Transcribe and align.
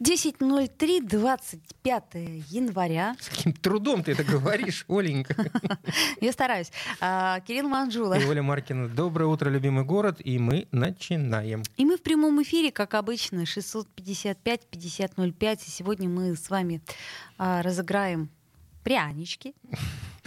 10.03, 0.00 1.08
25 1.08 2.04
января. 2.50 3.16
С 3.18 3.28
каким 3.28 3.52
трудом 3.52 4.04
ты 4.04 4.12
это 4.12 4.22
говоришь, 4.22 4.84
Оленька. 4.88 5.50
Я 6.20 6.30
стараюсь. 6.32 6.70
А, 7.00 7.40
Кирилл 7.40 7.68
Манжула. 7.68 8.14
И 8.14 8.24
Оля 8.24 8.42
Маркина. 8.42 8.88
Доброе 8.88 9.26
утро, 9.26 9.50
любимый 9.50 9.84
город. 9.84 10.20
И 10.22 10.38
мы 10.38 10.68
начинаем. 10.70 11.64
И 11.76 11.84
мы 11.84 11.96
в 11.96 12.02
прямом 12.02 12.40
эфире, 12.42 12.70
как 12.70 12.94
обычно, 12.94 13.42
655-5005. 13.42 15.58
И 15.66 15.70
сегодня 15.70 16.08
мы 16.08 16.36
с 16.36 16.48
вами 16.48 16.80
а, 17.36 17.62
разыграем 17.62 18.30
прянички 18.84 19.54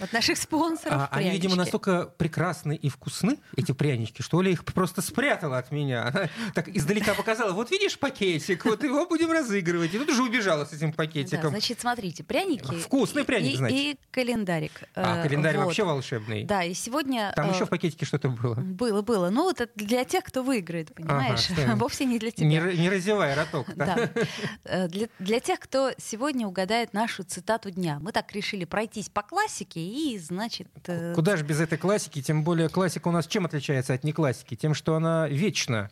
от 0.01 0.13
наших 0.13 0.37
спонсоров. 0.37 0.93
А, 0.93 1.09
они, 1.11 1.29
видимо, 1.31 1.55
настолько 1.55 2.05
прекрасны 2.05 2.75
и 2.75 2.89
вкусны, 2.89 3.37
эти 3.55 3.71
прянички, 3.71 4.21
что 4.21 4.37
Оля 4.37 4.51
их 4.51 4.65
просто 4.65 5.01
спрятала 5.01 5.57
от 5.57 5.71
меня. 5.71 6.07
Она 6.07 6.29
так 6.53 6.67
издалека 6.69 7.13
показала, 7.13 7.51
вот 7.53 7.71
видишь 7.71 7.97
пакетик, 7.99 8.65
вот 8.65 8.83
его 8.83 9.05
будем 9.05 9.31
разыгрывать. 9.31 9.93
И 9.93 9.99
тут 9.99 10.09
уже 10.09 10.23
убежала 10.23 10.65
с 10.65 10.73
этим 10.73 10.93
пакетиком. 10.93 11.43
Да, 11.43 11.49
значит, 11.49 11.79
смотрите, 11.79 12.23
пряники. 12.23 12.75
Вкусный 12.79 13.23
пряник, 13.23 13.53
и, 13.53 13.57
значит. 13.57 13.77
И 13.77 13.97
календарик. 14.11 14.71
А, 14.95 15.21
календарь 15.21 15.57
вот. 15.57 15.65
вообще 15.65 15.83
волшебный. 15.83 16.43
Да, 16.43 16.63
и 16.63 16.73
сегодня... 16.73 17.31
Там 17.35 17.49
э, 17.49 17.53
еще 17.53 17.65
в 17.65 17.69
пакетике 17.69 18.05
что-то 18.05 18.29
было. 18.29 18.55
Было, 18.55 19.01
было. 19.01 19.29
Ну, 19.29 19.43
вот 19.43 19.61
это 19.61 19.71
для 19.75 20.03
тех, 20.03 20.23
кто 20.23 20.43
выиграет, 20.43 20.93
понимаешь? 20.93 21.49
Ага, 21.51 21.75
Вовсе 21.81 22.05
не 22.05 22.19
для 22.19 22.31
тебя. 22.31 22.47
Не, 22.47 22.77
не 22.77 22.89
разевай 22.89 23.35
роток. 23.35 23.67
да. 23.75 23.95
Да. 23.95 24.09
Э, 24.63 24.87
Для, 24.87 25.07
для 25.19 25.39
тех, 25.39 25.59
кто 25.59 25.91
сегодня 25.97 26.47
угадает 26.47 26.93
нашу 26.93 27.23
цитату 27.23 27.71
дня. 27.71 27.99
Мы 28.01 28.11
так 28.11 28.31
решили 28.31 28.65
пройтись 28.65 29.09
по 29.09 29.21
классике 29.21 29.79
и, 29.91 30.17
значит... 30.17 30.67
э, 30.87 31.13
Куда 31.15 31.37
же 31.37 31.43
без 31.43 31.59
этой 31.59 31.77
классики? 31.77 32.21
Тем 32.21 32.43
более 32.43 32.69
классика 32.69 33.09
у 33.09 33.11
нас 33.11 33.27
чем 33.27 33.45
отличается 33.45 33.93
от 33.93 34.03
неклассики? 34.03 34.55
Тем, 34.55 34.73
что 34.73 34.95
она 34.95 35.27
вечна. 35.27 35.89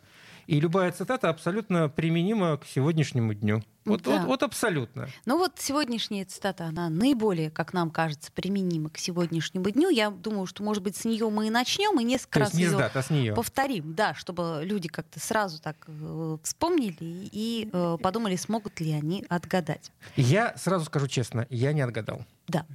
И 0.50 0.58
любая 0.58 0.90
цитата 0.90 1.28
абсолютно 1.28 1.88
применима 1.88 2.56
к 2.56 2.66
сегодняшнему 2.66 3.34
дню. 3.34 3.62
Вот, 3.84 4.02
Да. 4.02 4.18
вот, 4.18 4.26
вот 4.26 4.42
абсолютно. 4.42 5.06
Ну 5.24 5.38
вот 5.38 5.52
сегодняшняя 5.60 6.24
цитата, 6.24 6.64
она 6.64 6.88
наиболее, 6.88 7.52
как 7.52 7.72
нам 7.72 7.88
кажется, 7.92 8.32
применима 8.32 8.90
к 8.90 8.98
сегодняшнему 8.98 9.70
дню. 9.70 9.90
Я 9.90 10.10
думаю, 10.10 10.46
что, 10.46 10.64
может 10.64 10.82
быть, 10.82 10.96
с 10.96 11.04
нее 11.04 11.30
мы 11.30 11.46
и 11.46 11.50
начнем, 11.50 12.00
и 12.00 12.02
несколько 12.02 12.40
То 12.40 12.44
раз 12.46 12.54
не 12.54 12.64
её 12.64 12.76
дат, 12.78 12.96
а 12.96 13.02
с 13.04 13.10
нее. 13.10 13.32
повторим, 13.32 13.94
да, 13.94 14.12
чтобы 14.14 14.62
люди 14.64 14.88
как-то 14.88 15.20
сразу 15.20 15.62
так 15.62 15.76
э, 15.86 16.38
вспомнили 16.42 16.96
и 17.30 17.70
э, 17.72 17.96
подумали, 18.02 18.34
смогут 18.34 18.80
ли 18.80 18.90
они 18.90 19.24
отгадать. 19.28 19.92
Я 20.16 20.56
сразу 20.56 20.84
скажу 20.86 21.06
честно, 21.06 21.46
я 21.48 21.72
не 21.72 21.82
отгадал. 21.82 22.24
Да. 22.48 22.66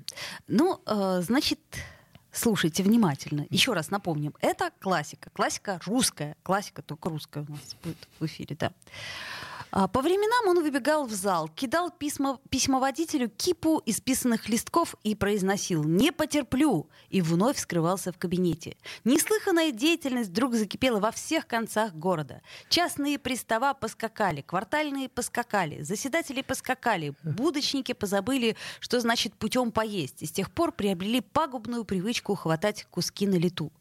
Ну, 0.47 0.79
э, 0.85 1.19
значит, 1.21 1.59
слушайте 2.35 2.83
внимательно. 2.83 3.45
Еще 3.49 3.73
раз 3.73 3.89
напомним. 3.89 4.33
Это 4.41 4.71
классика. 4.79 5.29
Классика 5.31 5.79
русская. 5.85 6.35
Классика 6.43 6.81
только 6.81 7.09
русская 7.09 7.45
у 7.47 7.51
нас 7.51 7.75
будет 7.83 8.07
в 8.19 8.25
эфире, 8.25 8.55
да. 8.59 8.71
А, 9.77 9.89
По 9.89 10.01
временам 10.01 10.47
он 10.47 10.63
выбегал 10.63 11.05
в 11.05 11.11
зал, 11.11 11.49
кидал 11.49 11.91
письма, 11.91 12.39
письмоводителю 12.49 13.29
кипу 13.29 13.81
исписанных 13.85 14.47
листков 14.47 14.95
и 15.03 15.15
произносил 15.15 15.83
«Не 15.83 16.13
потерплю!» 16.13 16.87
и 17.09 17.19
вновь 17.19 17.57
скрывался 17.57 18.13
в 18.13 18.17
кабинете. 18.17 18.77
Неслыханная 19.03 19.71
деятельность 19.71 20.29
вдруг 20.29 20.55
закипела 20.55 21.01
во 21.01 21.11
всех 21.11 21.45
концах 21.45 21.93
города. 21.93 22.41
Частные 22.69 23.19
пристава 23.19 23.73
поскакали, 23.73 24.39
квартальные 24.39 25.09
поскакали, 25.09 25.81
заседатели 25.81 26.41
поскакали, 26.41 27.13
будочники 27.23 27.91
позабыли, 27.91 28.55
что 28.79 29.01
значит 29.01 29.33
путем 29.33 29.73
поесть, 29.73 30.21
и 30.21 30.25
с 30.25 30.31
тех 30.31 30.53
пор 30.53 30.71
приобрели 30.71 31.19
пагубную 31.19 31.83
привычку 31.83 32.35
хватать 32.35 32.85
куски 32.89 33.27
на 33.27 33.35
лету. 33.35 33.73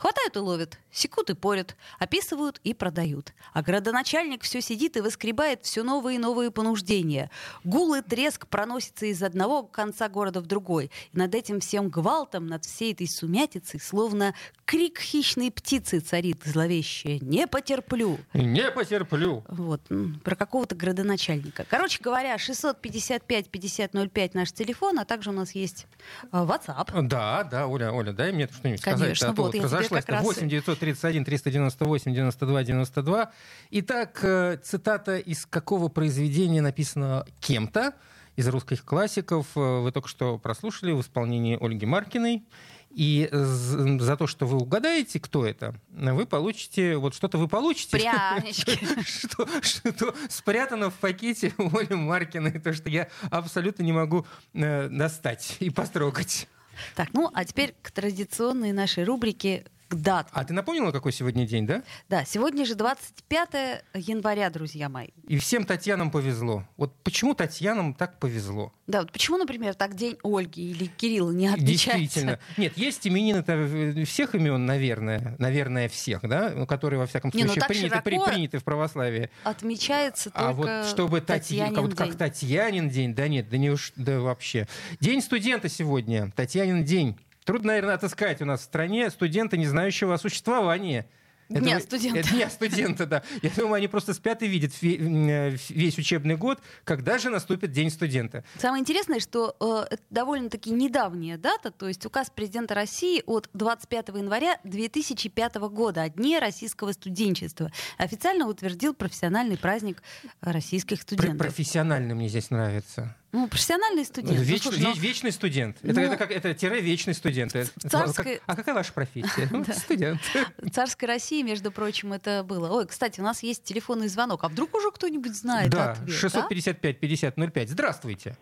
Хватают 0.00 0.34
и 0.34 0.38
ловят, 0.38 0.78
секут 0.90 1.28
и 1.28 1.34
порят, 1.34 1.76
описывают 1.98 2.58
и 2.64 2.72
продают. 2.72 3.34
А 3.52 3.60
градоначальник 3.60 4.42
все 4.44 4.62
сидит 4.62 4.96
и 4.96 5.00
выскребает 5.02 5.62
все 5.62 5.82
новые 5.82 6.16
и 6.16 6.18
новые 6.18 6.50
понуждения. 6.50 7.30
Гул 7.64 7.94
и 7.94 8.00
треск 8.00 8.46
проносится 8.46 9.04
из 9.04 9.22
одного 9.22 9.62
конца 9.62 10.08
города 10.08 10.40
в 10.40 10.46
другой. 10.46 10.90
И 11.12 11.18
над 11.18 11.34
этим 11.34 11.60
всем 11.60 11.90
гвалтом, 11.90 12.46
над 12.46 12.64
всей 12.64 12.94
этой 12.94 13.06
сумятицей, 13.08 13.78
словно 13.78 14.34
крик 14.64 14.98
хищной 14.98 15.50
птицы 15.50 16.00
царит 16.00 16.44
зловещее 16.46 17.18
«Не 17.20 17.46
потерплю!» 17.46 18.18
Не 18.32 18.70
потерплю. 18.70 19.44
Вот, 19.48 19.82
про 20.24 20.34
какого-то 20.34 20.76
градоначальника. 20.76 21.66
Короче 21.68 22.02
говоря, 22.02 22.36
655-5005 22.36 24.30
наш 24.32 24.50
телефон, 24.52 24.98
а 24.98 25.04
также 25.04 25.28
у 25.28 25.34
нас 25.34 25.54
есть 25.54 25.86
э, 26.22 26.26
WhatsApp. 26.32 27.02
Да, 27.02 27.44
да, 27.44 27.66
Оля, 27.66 27.92
Оля, 27.92 28.14
дай 28.14 28.32
мне 28.32 28.48
что-нибудь 28.50 28.80
сказать. 28.80 29.00
Конечно, 29.00 29.28
а 29.28 29.34
то 29.34 29.42
вот 29.42 29.54
я 29.54 29.68
раз- 29.90 30.24
8 30.24 30.48
931 30.48 31.24
398 31.24 32.12
92 32.14 32.64
92. 32.64 33.30
Итак, 33.70 34.18
э, 34.22 34.58
цитата 34.62 35.16
из 35.18 35.46
какого 35.46 35.88
произведения 35.88 36.62
написано 36.62 37.24
кем-то 37.40 37.94
из 38.36 38.48
русских 38.48 38.84
классиков. 38.84 39.46
Э, 39.56 39.80
Вы 39.80 39.92
только 39.92 40.08
что 40.08 40.38
прослушали 40.38 40.92
в 40.92 41.00
исполнении 41.00 41.58
Ольги 41.60 41.86
Маркиной. 41.86 42.44
И 42.92 43.28
за 43.32 44.16
то, 44.16 44.26
что 44.26 44.46
вы 44.46 44.58
угадаете, 44.58 45.20
кто 45.20 45.46
это, 45.46 45.76
вы 45.90 46.26
получите, 46.26 46.96
вот 46.96 47.14
что-то 47.14 47.38
вы 47.38 47.46
получите. 47.46 47.90
Прянички. 47.92 48.76
Что, 49.06 49.46
что 49.62 50.12
спрятано 50.28 50.90
в 50.90 50.94
пакете 50.94 51.52
Оли 51.56 51.94
Маркиной, 51.94 52.58
то, 52.58 52.72
что 52.72 52.88
я 52.90 53.06
абсолютно 53.30 53.84
не 53.84 53.92
могу 53.92 54.26
э, 54.54 54.88
достать 54.88 55.56
и 55.60 55.70
построгать. 55.70 56.48
Так, 56.96 57.10
ну 57.12 57.30
а 57.32 57.44
теперь 57.44 57.76
к 57.80 57.92
традиционной 57.92 58.72
нашей 58.72 59.04
рубрике 59.04 59.66
к 59.90 59.96
датам. 59.96 60.30
А 60.32 60.44
ты 60.44 60.54
напомнила, 60.54 60.92
какой 60.92 61.12
сегодня 61.12 61.46
день, 61.46 61.66
да? 61.66 61.82
Да, 62.08 62.24
сегодня 62.24 62.64
же 62.64 62.76
25 62.76 63.82
января, 63.94 64.48
друзья 64.48 64.88
мои. 64.88 65.08
И 65.26 65.36
всем 65.38 65.64
Татьянам 65.64 66.12
повезло. 66.12 66.64
Вот 66.76 66.94
почему 67.02 67.34
Татьянам 67.34 67.94
так 67.94 68.18
повезло? 68.20 68.72
Да, 68.86 69.00
вот 69.00 69.10
почему, 69.10 69.36
например, 69.36 69.74
так 69.74 69.96
день 69.96 70.16
Ольги 70.22 70.70
или 70.70 70.86
Кирилла 70.86 71.32
не 71.32 71.48
отмечается? 71.48 71.98
Действительно. 71.98 72.38
Нет, 72.56 72.78
есть 72.78 73.06
именины 73.06 74.04
всех 74.04 74.36
имен, 74.36 74.64
наверное, 74.64 75.34
наверное, 75.38 75.88
всех, 75.88 76.22
да, 76.22 76.52
ну, 76.54 76.66
которые, 76.66 77.00
во 77.00 77.06
всяком 77.06 77.32
Не, 77.34 77.42
ну 77.42 77.52
случае, 77.52 77.66
приняты, 77.68 78.00
при- 78.00 78.18
приняты 78.24 78.58
в 78.58 78.64
православии. 78.64 79.28
Отмечается 79.42 80.30
только 80.30 80.48
А 80.48 80.52
вот 80.52 80.86
чтобы 80.86 81.20
Татья, 81.20 81.64
Татьянин 81.66 81.82
вот 81.82 81.94
как. 81.96 82.14
Татьянин 82.14 82.88
день, 82.88 83.12
да 83.14 83.26
нет, 83.26 83.48
да 83.48 83.56
не 83.58 83.70
уж, 83.70 83.92
да 83.96 84.20
вообще. 84.20 84.68
День 85.00 85.20
студента 85.20 85.68
сегодня, 85.68 86.30
Татьянин 86.36 86.84
день. 86.84 87.16
Трудно, 87.44 87.68
наверное, 87.68 87.94
отыскать 87.94 88.42
у 88.42 88.44
нас 88.44 88.60
в 88.60 88.64
стране 88.64 89.10
студента, 89.10 89.56
не 89.56 89.66
знающего 89.66 90.14
о 90.14 90.18
существовании. 90.18 91.06
Дня 91.48 91.78
этого- 91.78 91.80
студента. 91.80 92.20
э, 92.20 92.22
Дня 92.32 92.48
студента, 92.48 93.06
да. 93.06 93.22
Я 93.42 93.50
думаю, 93.56 93.74
они 93.74 93.88
просто 93.88 94.14
спят 94.14 94.40
и 94.42 94.46
видят 94.46 94.70
э, 94.82 95.56
весь 95.68 95.98
учебный 95.98 96.36
год, 96.36 96.60
когда 96.84 97.18
же 97.18 97.28
наступит 97.28 97.72
День 97.72 97.90
студента. 97.90 98.44
Самое 98.60 98.80
интересное, 98.82 99.18
что 99.18 99.56
э, 99.58 99.94
это 99.94 100.02
довольно-таки 100.10 100.70
недавняя 100.70 101.38
дата, 101.38 101.72
то 101.72 101.88
есть 101.88 102.06
указ 102.06 102.30
президента 102.30 102.76
России 102.76 103.24
от 103.26 103.50
25 103.52 104.08
января 104.10 104.60
2005 104.62 105.56
года 105.56 106.02
о 106.02 106.08
Дне 106.08 106.38
российского 106.38 106.92
студенчества 106.92 107.72
официально 107.98 108.46
утвердил 108.46 108.94
профессиональный 108.94 109.58
праздник 109.58 110.04
российских 110.42 111.02
студентов. 111.02 111.38
Профессионально 111.38 112.14
мне 112.14 112.28
здесь 112.28 112.50
нравится. 112.50 113.16
Ну, 113.32 113.46
профессиональный 113.46 114.04
студент. 114.04 114.38
Ну, 114.38 114.42
Веч- 114.42 114.62
слушай, 114.62 114.82
ну, 114.82 114.90
веч- 114.92 114.98
вечный 115.00 115.30
студент. 115.30 115.76
Это, 115.84 115.94
ну, 115.94 116.00
это 116.06 116.16
как 116.16 116.32
это 116.32 116.52
тире 116.52 116.80
вечный 116.80 117.14
студент. 117.14 117.54
Это- 117.54 117.70
царской- 117.88 118.36
как- 118.38 118.42
а 118.46 118.56
какая 118.56 118.74
ваша 118.74 118.92
профессия? 118.92 119.48
Ну. 119.52 119.64
Студент. 119.72 120.20
в 120.58 120.70
царской 120.72 121.06
России, 121.06 121.42
между 121.42 121.70
прочим, 121.70 122.12
это 122.12 122.42
было. 122.42 122.68
Ой, 122.72 122.86
кстати, 122.88 123.20
у 123.20 123.22
нас 123.24 123.42
есть 123.44 123.62
телефонный 123.62 124.08
звонок. 124.08 124.42
А 124.42 124.48
вдруг 124.48 124.74
уже 124.74 124.90
кто-нибудь 124.90 125.34
знает 125.34 125.70
Да, 125.70 125.92
ответ? 125.92 126.08
а? 126.08 126.10
655 126.10 126.98
50 126.98 127.36
05. 127.36 127.68
Здравствуйте. 127.70 128.36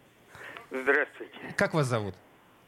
Здравствуйте. 0.70 1.34
Как 1.56 1.74
вас 1.74 1.86
зовут? 1.86 2.14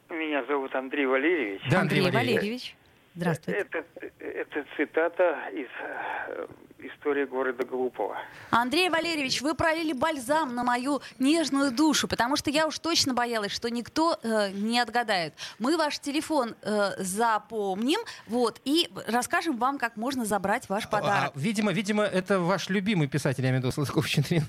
Меня 0.09 0.43
зовут 0.45 0.75
Андрей 0.75 1.05
Валерьевич. 1.07 1.61
Да, 1.71 1.81
Андрей, 1.81 2.01
Андрей 2.01 2.13
Валерьевич. 2.13 2.41
Валерьевич. 2.41 2.75
Здравствуйте. 3.15 3.59
Это, 3.59 3.85
это 4.19 4.65
цитата 4.77 5.49
из 5.53 5.67
э, 5.81 6.47
истории 6.79 7.25
города 7.25 7.65
Глупого. 7.65 8.17
Андрей 8.51 8.89
Валерьевич, 8.89 9.41
вы 9.41 9.53
пролили 9.53 9.91
бальзам 9.91 10.55
на 10.55 10.63
мою 10.63 11.01
нежную 11.19 11.71
душу, 11.71 12.07
потому 12.07 12.37
что 12.37 12.49
я 12.49 12.67
уж 12.67 12.79
точно 12.79 13.13
боялась, 13.13 13.51
что 13.51 13.69
никто 13.69 14.17
э, 14.23 14.51
не 14.51 14.79
отгадает. 14.79 15.33
Мы 15.59 15.75
ваш 15.77 15.99
телефон 15.99 16.55
э, 16.61 16.91
запомним, 16.97 17.99
вот, 18.27 18.61
и 18.63 18.89
расскажем 19.07 19.57
вам, 19.57 19.77
как 19.77 19.97
можно 19.97 20.23
забрать 20.23 20.69
ваш 20.69 20.89
подарок. 20.89 21.33
А, 21.35 21.39
видимо, 21.39 21.73
видимо, 21.73 22.03
это 22.03 22.39
ваш 22.39 22.69
любимый 22.69 23.07
писатель, 23.07 23.43
я 23.43 23.49
имею 23.49 23.61
в 23.61 23.65
виду 23.65 23.73
Салтыков-Щедрин. 23.73 24.43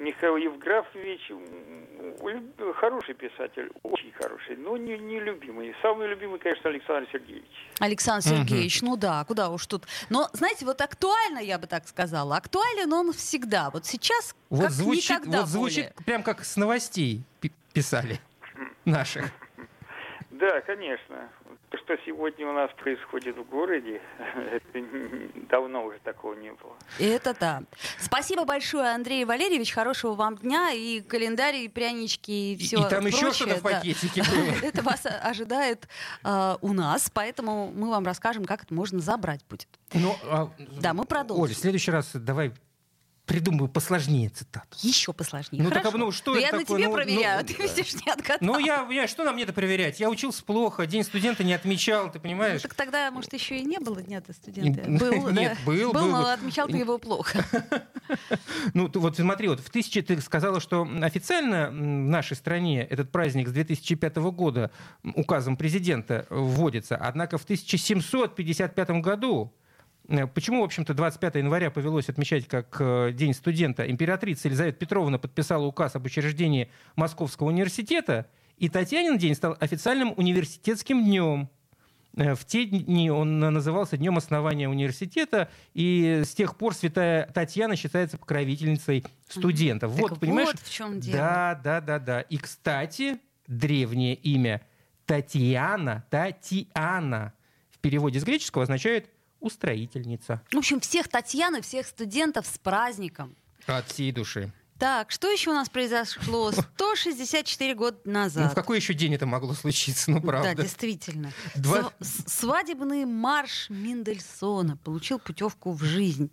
Михаил 0.00 0.36
Евграфович 0.36 1.30
хороший 2.76 3.14
писатель, 3.14 3.70
очень 3.82 4.12
хороший, 4.12 4.56
но 4.56 4.76
не, 4.76 4.98
не 4.98 5.20
любимый. 5.20 5.74
Самый 5.82 6.08
любимый, 6.08 6.38
конечно, 6.38 6.70
Александр 6.70 7.08
Сергеевич. 7.12 7.50
Александр 7.80 8.22
Сергеевич, 8.28 8.82
ну 8.82 8.96
да, 8.96 9.24
куда 9.24 9.50
уж 9.50 9.66
тут. 9.66 9.84
Но, 10.10 10.28
знаете, 10.32 10.64
вот 10.64 10.80
актуально, 10.80 11.38
я 11.38 11.58
бы 11.58 11.66
так 11.66 11.86
сказала, 11.88 12.36
актуален 12.36 12.92
он 12.92 13.12
всегда. 13.12 13.70
Вот 13.70 13.86
сейчас 13.86 14.34
Вот 14.50 14.62
как 14.62 14.70
звучит, 14.70 15.10
никогда 15.10 15.40
вот 15.40 15.48
звучит 15.48 15.84
более. 15.94 16.04
прям 16.04 16.22
как 16.22 16.44
с 16.44 16.56
новостей 16.56 17.22
пи- 17.40 17.52
писали. 17.72 18.20
наших. 18.84 19.30
Да, 20.38 20.60
конечно. 20.62 21.28
То, 21.70 21.78
что 21.78 21.96
сегодня 22.04 22.48
у 22.48 22.52
нас 22.52 22.70
происходит 22.72 23.36
в 23.36 23.44
городе, 23.44 24.00
это 24.50 24.84
давно 25.48 25.84
уже 25.84 25.98
такого 26.00 26.34
не 26.34 26.50
было. 26.50 26.74
Это 26.98 27.36
да. 27.38 27.62
Спасибо 27.98 28.44
большое, 28.44 28.88
Андрей 28.94 29.24
Валерьевич. 29.24 29.72
Хорошего 29.72 30.14
вам 30.14 30.36
дня 30.36 30.72
и 30.72 31.00
календарь, 31.00 31.56
и 31.56 31.68
прянички, 31.68 32.30
и 32.30 32.56
все 32.56 32.84
И 32.84 32.90
там 32.90 33.06
еще 33.06 33.32
что-то 33.32 33.56
в 33.56 33.62
да. 33.62 33.78
пакетике 33.78 34.22
было. 34.30 34.68
Это 34.68 34.82
вас 34.82 35.06
ожидает 35.06 35.86
э, 36.24 36.56
у 36.60 36.72
нас, 36.72 37.10
поэтому 37.14 37.70
мы 37.72 37.90
вам 37.90 38.04
расскажем, 38.04 38.44
как 38.44 38.64
это 38.64 38.74
можно 38.74 38.98
забрать 38.98 39.44
будет. 39.48 39.68
Ну, 39.92 40.16
а, 40.24 40.50
Да, 40.80 40.94
мы 40.94 41.04
продолжим. 41.04 41.44
Оль, 41.44 41.54
в 41.54 41.56
следующий 41.56 41.92
раз 41.92 42.10
давай 42.14 42.52
придумаю 43.26 43.68
посложнее 43.68 44.28
цитату. 44.28 44.66
Еще 44.82 45.12
посложнее. 45.12 45.62
Ну, 45.62 45.70
так, 45.70 45.78
Хорошо. 45.78 45.96
а, 45.96 45.98
ну, 46.00 46.12
что 46.12 46.34
Да 46.34 46.40
это 46.40 46.46
я 46.46 46.52
на 46.52 46.58
такое? 46.60 46.78
тебе 46.78 46.88
Ну, 46.88 46.94
проверяю, 46.94 47.40
ну, 47.40 47.46
ты 47.46 47.62
видишь, 47.62 47.94
не 48.04 48.12
отгадал. 48.12 48.38
Ну, 48.40 48.58
я, 48.58 48.86
я 48.90 49.08
что 49.08 49.24
нам 49.24 49.34
мне-то 49.34 49.52
проверять? 49.52 49.98
Я 50.00 50.10
учился 50.10 50.44
плохо, 50.44 50.86
день 50.86 51.04
студента 51.04 51.42
не 51.42 51.54
отмечал, 51.54 52.10
ты 52.10 52.18
Ну, 52.18 52.22
понимаешь? 52.22 52.62
так 52.62 52.74
тогда, 52.74 53.10
может, 53.10 53.32
еще 53.32 53.58
и 53.58 53.64
не 53.64 53.78
было 53.78 54.02
дня-то 54.02 54.32
студента. 54.32 54.82
Был, 54.88 55.30
нет, 55.30 55.56
да? 55.58 55.64
был, 55.66 55.92
Был, 55.92 55.92
был, 55.92 56.10
но 56.10 56.26
отмечал 56.28 56.68
ты 56.68 56.76
его 56.76 56.98
плохо. 56.98 57.44
Ну, 58.74 58.90
вот 58.94 59.16
смотри, 59.16 59.48
вот 59.48 59.60
в 59.60 59.70
тысячи 59.70 60.02
ты 60.02 60.20
сказала, 60.20 60.60
что 60.60 60.86
официально 61.02 61.70
в 61.70 61.72
нашей 61.72 62.36
стране 62.36 62.82
этот 62.82 63.10
праздник 63.10 63.48
с 63.48 63.52
2005 63.52 64.16
года 64.16 64.70
указом 65.02 65.56
президента 65.56 66.26
вводится, 66.28 66.96
однако 66.96 67.38
в 67.38 67.44
1755 67.44 68.90
году 69.00 69.54
э, 69.62 69.63
Почему, 70.34 70.60
в 70.60 70.64
общем-то, 70.64 70.92
25 70.92 71.36
января 71.36 71.70
повелось 71.70 72.10
отмечать 72.10 72.46
как 72.46 72.76
э, 72.78 73.12
День 73.12 73.32
студента? 73.32 73.90
Императрица 73.90 74.48
Елизавета 74.48 74.76
Петровна 74.78 75.16
подписала 75.18 75.64
указ 75.64 75.96
об 75.96 76.04
учреждении 76.04 76.70
Московского 76.94 77.48
университета, 77.48 78.26
и 78.58 78.68
Татьянин 78.68 79.16
день 79.16 79.34
стал 79.34 79.56
официальным 79.60 80.12
университетским 80.16 81.02
днем. 81.04 81.48
Э, 82.16 82.34
В 82.34 82.44
те 82.44 82.66
дни 82.66 83.10
он 83.10 83.38
назывался 83.40 83.96
Днем 83.96 84.18
основания 84.18 84.68
университета, 84.68 85.48
и 85.72 86.20
с 86.22 86.34
тех 86.34 86.56
пор 86.58 86.74
святая 86.74 87.26
Татьяна 87.32 87.74
считается 87.74 88.18
покровительницей 88.18 89.04
студентов. 89.28 89.92
Так 89.92 90.00
Вот, 90.02 90.20
понимаешь? 90.20 90.48
вот 90.48 90.60
в 90.60 90.70
чем 90.70 91.00
дело. 91.00 91.16
Да, 91.16 91.60
да, 91.64 91.80
да, 91.80 91.98
да. 91.98 92.20
И, 92.20 92.36
кстати, 92.36 93.18
древнее 93.46 94.14
имя 94.16 94.60
Татьяна, 95.06 96.04
Татьяна 96.10 97.32
в 97.70 97.78
переводе 97.78 98.20
с 98.20 98.24
греческого 98.24 98.64
означает 98.64 99.08
устроительница. 99.44 100.42
В 100.52 100.56
общем, 100.58 100.80
всех 100.80 101.08
Татьяны, 101.08 101.60
всех 101.62 101.86
студентов 101.86 102.46
с 102.46 102.58
праздником. 102.58 103.34
От 103.66 103.88
всей 103.88 104.12
души. 104.12 104.52
Так, 104.78 105.12
что 105.12 105.30
еще 105.30 105.50
у 105.50 105.54
нас 105.54 105.68
произошло 105.68 106.50
164 106.74 107.74
года 107.74 107.96
Ну, 108.04 108.12
назад? 108.12 108.52
в 108.52 108.54
какой 108.54 108.78
еще 108.78 108.92
день 108.92 109.14
это 109.14 109.24
могло 109.26 109.54
случиться? 109.54 110.10
Ну, 110.10 110.20
правда. 110.20 110.54
Да, 110.54 110.62
действительно. 110.62 111.30
Два- 111.54 111.80
Сва- 111.80 111.92
с- 112.00 112.32
Свадебный 112.40 113.04
марш 113.04 113.70
Мендельсона 113.70 114.76
получил 114.78 115.18
путевку 115.20 115.72
в 115.72 115.82
жизнь. 115.84 116.30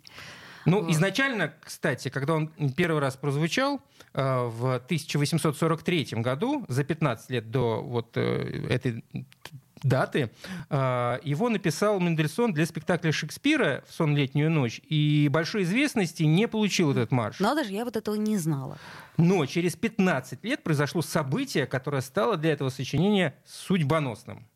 Ну, 0.64 0.80
Вот. 0.82 0.90
изначально, 0.92 1.54
кстати, 1.62 2.08
когда 2.08 2.34
он 2.34 2.48
первый 2.76 3.00
раз 3.00 3.16
прозвучал 3.16 3.80
э, 4.14 4.22
в 4.22 4.74
1843 4.76 6.08
году, 6.22 6.64
за 6.68 6.84
15 6.84 7.30
лет 7.30 7.50
до 7.50 7.80
вот 7.82 8.16
э, 8.16 8.66
этой 8.70 9.04
даты, 9.82 10.30
э, 10.70 11.18
его 11.22 11.48
написал 11.48 12.00
Мендельсон 12.00 12.52
для 12.52 12.66
спектакля 12.66 13.12
Шекспира 13.12 13.84
в 13.88 13.92
«Сон 13.92 14.16
летнюю 14.16 14.50
ночь», 14.50 14.80
и 14.88 15.28
большой 15.30 15.62
известности 15.62 16.22
не 16.22 16.48
получил 16.48 16.90
этот 16.92 17.10
марш. 17.12 17.38
Надо 17.40 17.64
же, 17.64 17.72
я 17.72 17.84
вот 17.84 17.96
этого 17.96 18.14
не 18.14 18.38
знала. 18.38 18.78
Но 19.16 19.44
через 19.46 19.76
15 19.76 20.44
лет 20.44 20.62
произошло 20.62 21.02
событие, 21.02 21.66
которое 21.66 22.02
стало 22.02 22.36
для 22.36 22.52
этого 22.52 22.70
сочинения 22.70 23.34
судьбоносным. 23.44 24.46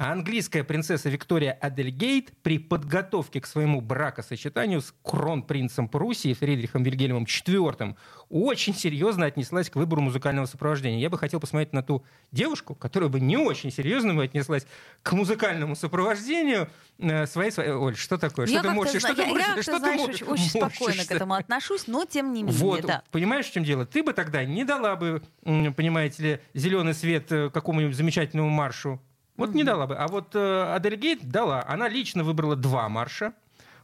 А 0.00 0.12
английская 0.12 0.62
принцесса 0.62 1.08
Виктория 1.10 1.58
Адельгейт 1.60 2.30
при 2.44 2.60
подготовке 2.60 3.40
к 3.40 3.46
своему 3.46 3.80
бракосочетанию 3.80 4.80
с 4.80 4.94
кронпринцем 5.02 5.88
Пруссии 5.88 6.34
Фридрихом 6.34 6.84
Вильгельмом 6.84 7.24
IV 7.24 7.96
очень 8.30 8.76
серьезно 8.76 9.26
отнеслась 9.26 9.68
к 9.68 9.74
выбору 9.74 10.00
музыкального 10.00 10.46
сопровождения. 10.46 11.00
Я 11.00 11.10
бы 11.10 11.18
хотел 11.18 11.40
посмотреть 11.40 11.72
на 11.72 11.82
ту 11.82 12.04
девушку, 12.30 12.76
которая 12.76 13.10
бы 13.10 13.18
не 13.18 13.36
очень 13.36 13.72
серьезно 13.72 14.14
бы 14.14 14.22
отнеслась 14.22 14.68
к 15.02 15.12
музыкальному 15.14 15.74
сопровождению 15.74 16.70
э, 16.98 17.26
своей... 17.26 17.50
своей... 17.50 17.72
Оль, 17.72 17.96
что 17.96 18.18
такое? 18.18 18.46
я 18.46 18.60
что 18.60 18.68
ты 18.68 18.74
зна- 18.74 19.00
Что 19.00 19.14
ты 19.16 19.22
я- 19.22 19.54
я 19.56 19.62
Что 19.62 19.72
ты 19.72 19.78
знаешь, 19.78 20.00
очень, 20.00 20.26
очень 20.26 20.48
спокойно 20.48 21.04
к 21.04 21.10
этому 21.10 21.34
отношусь, 21.34 21.88
но 21.88 22.04
тем 22.04 22.32
не 22.32 22.44
менее, 22.44 22.56
Вот, 22.60 22.82
да. 22.82 23.02
понимаешь, 23.10 23.46
в 23.46 23.52
чем 23.52 23.64
дело? 23.64 23.84
Ты 23.84 24.04
бы 24.04 24.12
тогда 24.12 24.44
не 24.44 24.62
дала 24.62 24.94
бы, 24.94 25.22
понимаете 25.42 26.22
ли, 26.22 26.40
зеленый 26.54 26.94
свет 26.94 27.32
э, 27.32 27.50
какому-нибудь 27.50 27.96
замечательному 27.96 28.48
маршу. 28.48 29.00
Вот 29.38 29.54
не 29.54 29.64
дала 29.64 29.86
бы. 29.86 29.94
А 29.96 30.06
вот 30.08 30.34
э, 30.34 30.74
Адельгейт 30.74 31.26
дала. 31.28 31.64
Она 31.66 31.88
лично 31.88 32.24
выбрала 32.24 32.56
два 32.56 32.88
марша. 32.88 33.32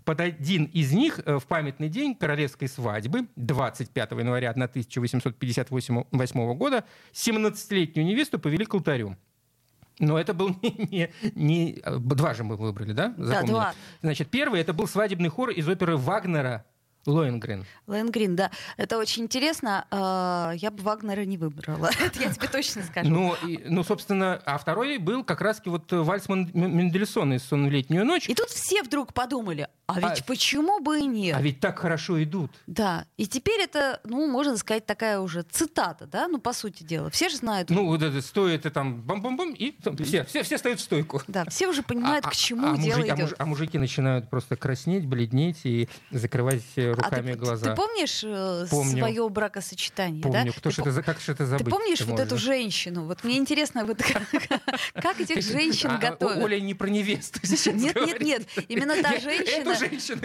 Под 0.05 0.21
один 0.21 0.65
из 0.65 0.93
них 0.93 1.21
э, 1.25 1.39
в 1.39 1.47
памятный 1.47 1.89
день 1.89 2.15
королевской 2.15 2.69
свадьбы 2.69 3.27
25 3.37 4.11
января 4.13 4.51
1858 4.51 6.55
года 6.57 6.85
17-летнюю 7.15 8.07
невесту 8.07 8.39
повели 8.39 8.67
к 8.67 8.75
алтарю. 8.75 9.17
Но 10.01 10.19
это 10.19 10.35
был 10.35 10.49
не, 10.63 10.89
не, 10.91 11.11
не- 11.35 11.79
э, 11.83 11.99
Два 11.99 12.35
же 12.35 12.45
мы 12.45 12.57
выбрали, 12.57 12.93
да? 12.93 13.15
Да, 13.17 13.25
Запомнили? 13.25 13.53
два. 13.53 13.75
Значит, 14.03 14.29
первый 14.29 14.61
это 14.61 14.73
был 14.75 14.87
свадебный 14.89 15.29
хор 15.31 15.51
из 15.51 15.67
оперы 15.69 15.97
Вагнера 15.97 16.67
«Лоенгрен». 17.07 17.65
Лэнгрин, 17.87 18.35
да. 18.37 18.51
Это 18.77 18.97
очень 18.99 19.25
интересно. 19.25 19.87
А, 19.91 20.53
Я 20.57 20.71
бы 20.71 20.83
Вагнера 20.83 21.25
не 21.25 21.37
выбрала. 21.37 21.91
Это 22.01 22.21
я 22.23 22.33
тебе 22.33 22.49
точно 22.49 22.83
скажу. 22.83 23.11
Ну, 23.11 23.35
и- 23.47 23.59
ну, 23.69 23.85
собственно, 23.85 24.41
а 24.47 24.57
второй 24.59 24.99
был 24.99 25.23
как 25.25 25.41
раз 25.41 25.61
вот 25.65 25.93
э, 25.93 25.97
вальс 25.99 26.29
Мендельсона 26.29 27.35
из 27.35 27.43
«Сон 27.45 27.69
в 27.69 27.71
летнюю 27.71 28.05
ночь». 28.05 28.29
И 28.29 28.35
тут 28.35 28.49
все 28.49 28.83
вдруг 28.83 29.13
подумали, 29.13 29.69
а 29.87 30.01
ведь 30.01 30.21
А- 30.21 30.25
почему 30.27 30.81
бы 30.81 31.01
и 31.01 31.07
нет? 31.07 31.37
А 31.37 31.43
ведь 31.43 31.61
так 31.61 31.79
хорошо 31.79 32.23
идут. 32.23 32.51
Да, 32.67 33.07
и 33.17 33.27
теперь 33.27 33.61
это, 33.61 34.01
ну, 34.05 34.27
можно 34.27 34.57
сказать, 34.57 34.87
такая 34.87 35.21
уже 35.21 35.43
цитата, 35.43 36.07
да, 36.07 36.27
ну, 36.29 36.39
по 36.39 36.53
сути 36.53 36.83
дела. 36.83 37.11
Все 37.11 37.29
же 37.29 37.37
знают, 37.37 37.69
Ну, 37.71 37.87
вот 37.87 38.03
это 38.03 38.23
стоит, 38.23 38.65
и 38.67 38.71
там 38.71 39.03
бам-бам-бам, 39.03 39.53
и 39.53 39.73
там 39.73 39.97
все, 39.99 40.25
все, 40.25 40.43
все 40.43 40.59
стоят 40.59 40.79
в 40.79 40.83
стойку. 40.83 41.21
да, 41.29 41.45
все 41.47 41.69
уже 41.69 41.83
понимают, 41.83 42.25
А- 42.25 42.31
к 42.31 42.33
а- 42.33 42.37
чему 42.37 42.73
а 42.73 42.77
дело 42.79 42.97
мужики, 42.99 43.11
а 43.11 43.15
идет. 43.15 43.19
муж- 43.31 43.35
а 43.39 43.45
мужики 43.47 43.79
начинают 43.79 44.31
просто 44.31 44.57
краснеть, 44.57 45.07
бледнеть 45.07 45.61
и 45.65 45.89
закрывать 46.11 46.63
э, 46.95 47.01
А 47.01 47.05
руками 47.11 47.33
ты, 47.33 47.39
глаза. 47.39 47.71
ты 47.71 47.77
помнишь 47.77 48.23
э, 48.25 48.67
Помню. 48.71 48.99
свое 48.99 49.29
бракосочетание, 49.29 50.23
Помню, 50.23 50.45
да? 50.47 50.53
кто 50.53 50.71
Ты 50.71 50.81
это, 50.91 51.03
как 51.03 51.21
же 51.21 51.33
это 51.33 51.39
Ты 51.45 51.47
забыть? 51.47 51.71
помнишь 51.71 52.01
вот 52.03 52.21
эту 52.21 52.39
женщину? 52.39 53.05
Вот 53.07 53.25
мне 53.25 53.37
интересно, 53.39 53.85
вот 53.85 53.99
как, 54.03 54.23
как 54.95 55.21
этих 55.21 55.43
женщин 55.43 55.91
А, 55.91 55.97
а, 55.97 55.99
готовят. 55.99 56.43
Оля 56.45 56.61
не 56.61 56.75
про 56.75 56.89
невесту 56.89 57.41
сейчас 57.45 57.75
Нет, 57.75 57.95
нет, 57.97 58.21
нет, 58.21 58.49
именно 58.69 59.01
та 59.03 59.19
женщина. 59.19 59.71
Эту 59.71 59.79
женщину 59.79 60.21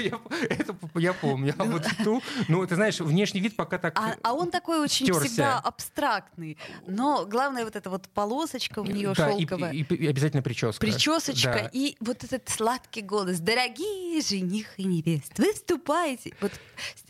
я, 0.96 1.14
помню, 1.14 1.54
а 1.58 1.64
вот 1.64 1.86
ту, 2.04 2.22
ну, 2.48 2.66
ты 2.66 2.76
знаешь, 2.76 3.00
внешний 3.00 3.42
вид 3.42 3.56
пока 3.56 3.78
так... 3.78 3.98
А, 4.00 4.16
а 4.24 4.34
он 4.34 4.52
такой 4.52 4.80
очень 4.80 5.12
всегда 5.14 5.60
абстрактный. 5.60 6.58
Но 6.88 7.26
главное 7.26 7.64
вот 7.66 7.76
эта 7.76 7.90
вот 7.90 8.08
полосочка 8.10 8.80
у 8.80 8.86
нее 8.86 9.14
Да, 9.16 9.30
и, 9.32 9.40
шелковая. 9.40 9.72
и- 9.74 10.08
обязательно 10.08 10.42
прическа. 10.42 10.80
Причесочка 10.80 11.70
и 11.72 11.96
вот 12.00 12.24
этот 12.24 12.48
сладкий 12.50 13.02
голос. 13.02 13.40
Дорогие 13.40 14.22
жених 14.22 14.68
и 14.78 14.84
невест, 14.84 15.38
выступайте. 15.38 16.34
Вот, 16.42 16.52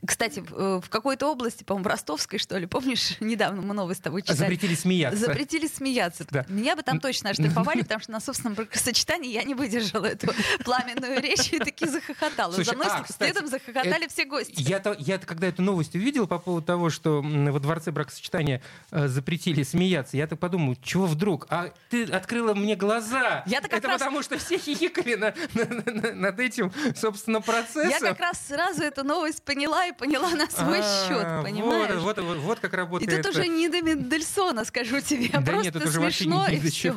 кстати, 0.05 0.39
в, 0.39 0.53
э, 0.53 0.81
в 0.81 0.89
какой-то 0.89 1.27
области, 1.31 1.63
по-моему, 1.63 1.83
в 1.85 1.87
Ростовской, 1.87 2.39
что 2.39 2.57
ли, 2.57 2.65
помнишь, 2.65 3.15
недавно 3.19 3.61
мы 3.61 3.73
новость 3.73 3.99
с 3.99 4.03
тобой 4.03 4.21
читали. 4.21 4.37
Запретили 4.37 4.75
смеяться. 4.75 5.19
Запретили 5.19 5.67
смеяться. 5.67 6.25
Да. 6.29 6.45
Меня 6.47 6.75
бы 6.75 6.83
там 6.83 6.99
точно 6.99 7.31
оштрафовали, 7.31 7.81
потому 7.83 8.01
что 8.01 8.11
на 8.11 8.19
собственном 8.19 8.55
бракосочетании 8.55 9.31
я 9.31 9.43
не 9.43 9.55
выдержала 9.55 10.05
эту 10.05 10.31
пламенную 10.63 11.21
речь 11.21 11.51
и 11.51 11.59
таки 11.59 11.85
захохотала. 11.87 12.53
Слушай, 12.53 12.69
За 12.69 12.75
мной 12.75 12.87
а, 12.89 13.03
кстати, 13.03 13.31
следом 13.31 13.49
захохотали 13.49 14.07
все 14.07 14.25
гости. 14.25 14.53
Я-то, 14.57 14.95
я 14.97 15.17
когда 15.17 15.47
эту 15.47 15.61
новость 15.61 15.95
увидел 15.95 16.27
по 16.27 16.39
поводу 16.39 16.65
того, 16.65 16.89
что 16.89 17.21
во 17.21 17.59
дворце 17.59 17.91
бракосочетания 17.91 18.61
э, 18.91 19.07
запретили 19.07 19.63
смеяться, 19.63 20.17
я 20.17 20.27
так 20.27 20.39
подумал, 20.39 20.75
чего 20.81 21.05
вдруг? 21.05 21.45
А 21.49 21.71
ты 21.89 22.05
открыла 22.05 22.53
мне 22.53 22.75
глаза. 22.75 23.43
Я-то 23.45 23.67
как 23.67 23.79
Это 23.79 23.89
раз- 23.89 23.99
потому, 23.99 24.23
что 24.23 24.37
все 24.37 24.57
хихикали 24.57 25.15
на- 25.15 25.33
на- 25.53 25.91
на- 25.91 26.13
над 26.13 26.39
этим, 26.39 26.71
собственно, 26.95 27.41
процессом. 27.41 27.89
Я 27.89 27.99
как 27.99 28.19
раз 28.19 28.39
сразу 28.47 28.81
эту 28.81 29.03
новость 29.03 29.38
поняла 29.43 29.85
и 29.87 29.91
поняла 29.91 30.29
на 30.31 30.49
свой 30.49 30.79
А, 30.81 31.07
счет, 31.07 31.43
понимаешь? 31.43 32.01
Вот, 32.01 32.17
вот, 32.19 32.37
вот, 32.37 32.59
как 32.59 32.73
И 32.73 32.77
работает. 32.77 33.23
тут 33.23 33.35
уже 33.35 33.47
не 33.47 33.69
до 33.69 33.81
Мендельсона, 33.81 34.65
скажу 34.65 34.99
тебе, 35.01 35.29
а 35.33 35.41
Да 35.41 35.51
просто 35.51 35.65
нет, 35.65 35.75
это 35.75 35.87
уже 35.87 35.99
смешно 36.11 36.47
и 36.47 36.59
все. 36.59 36.95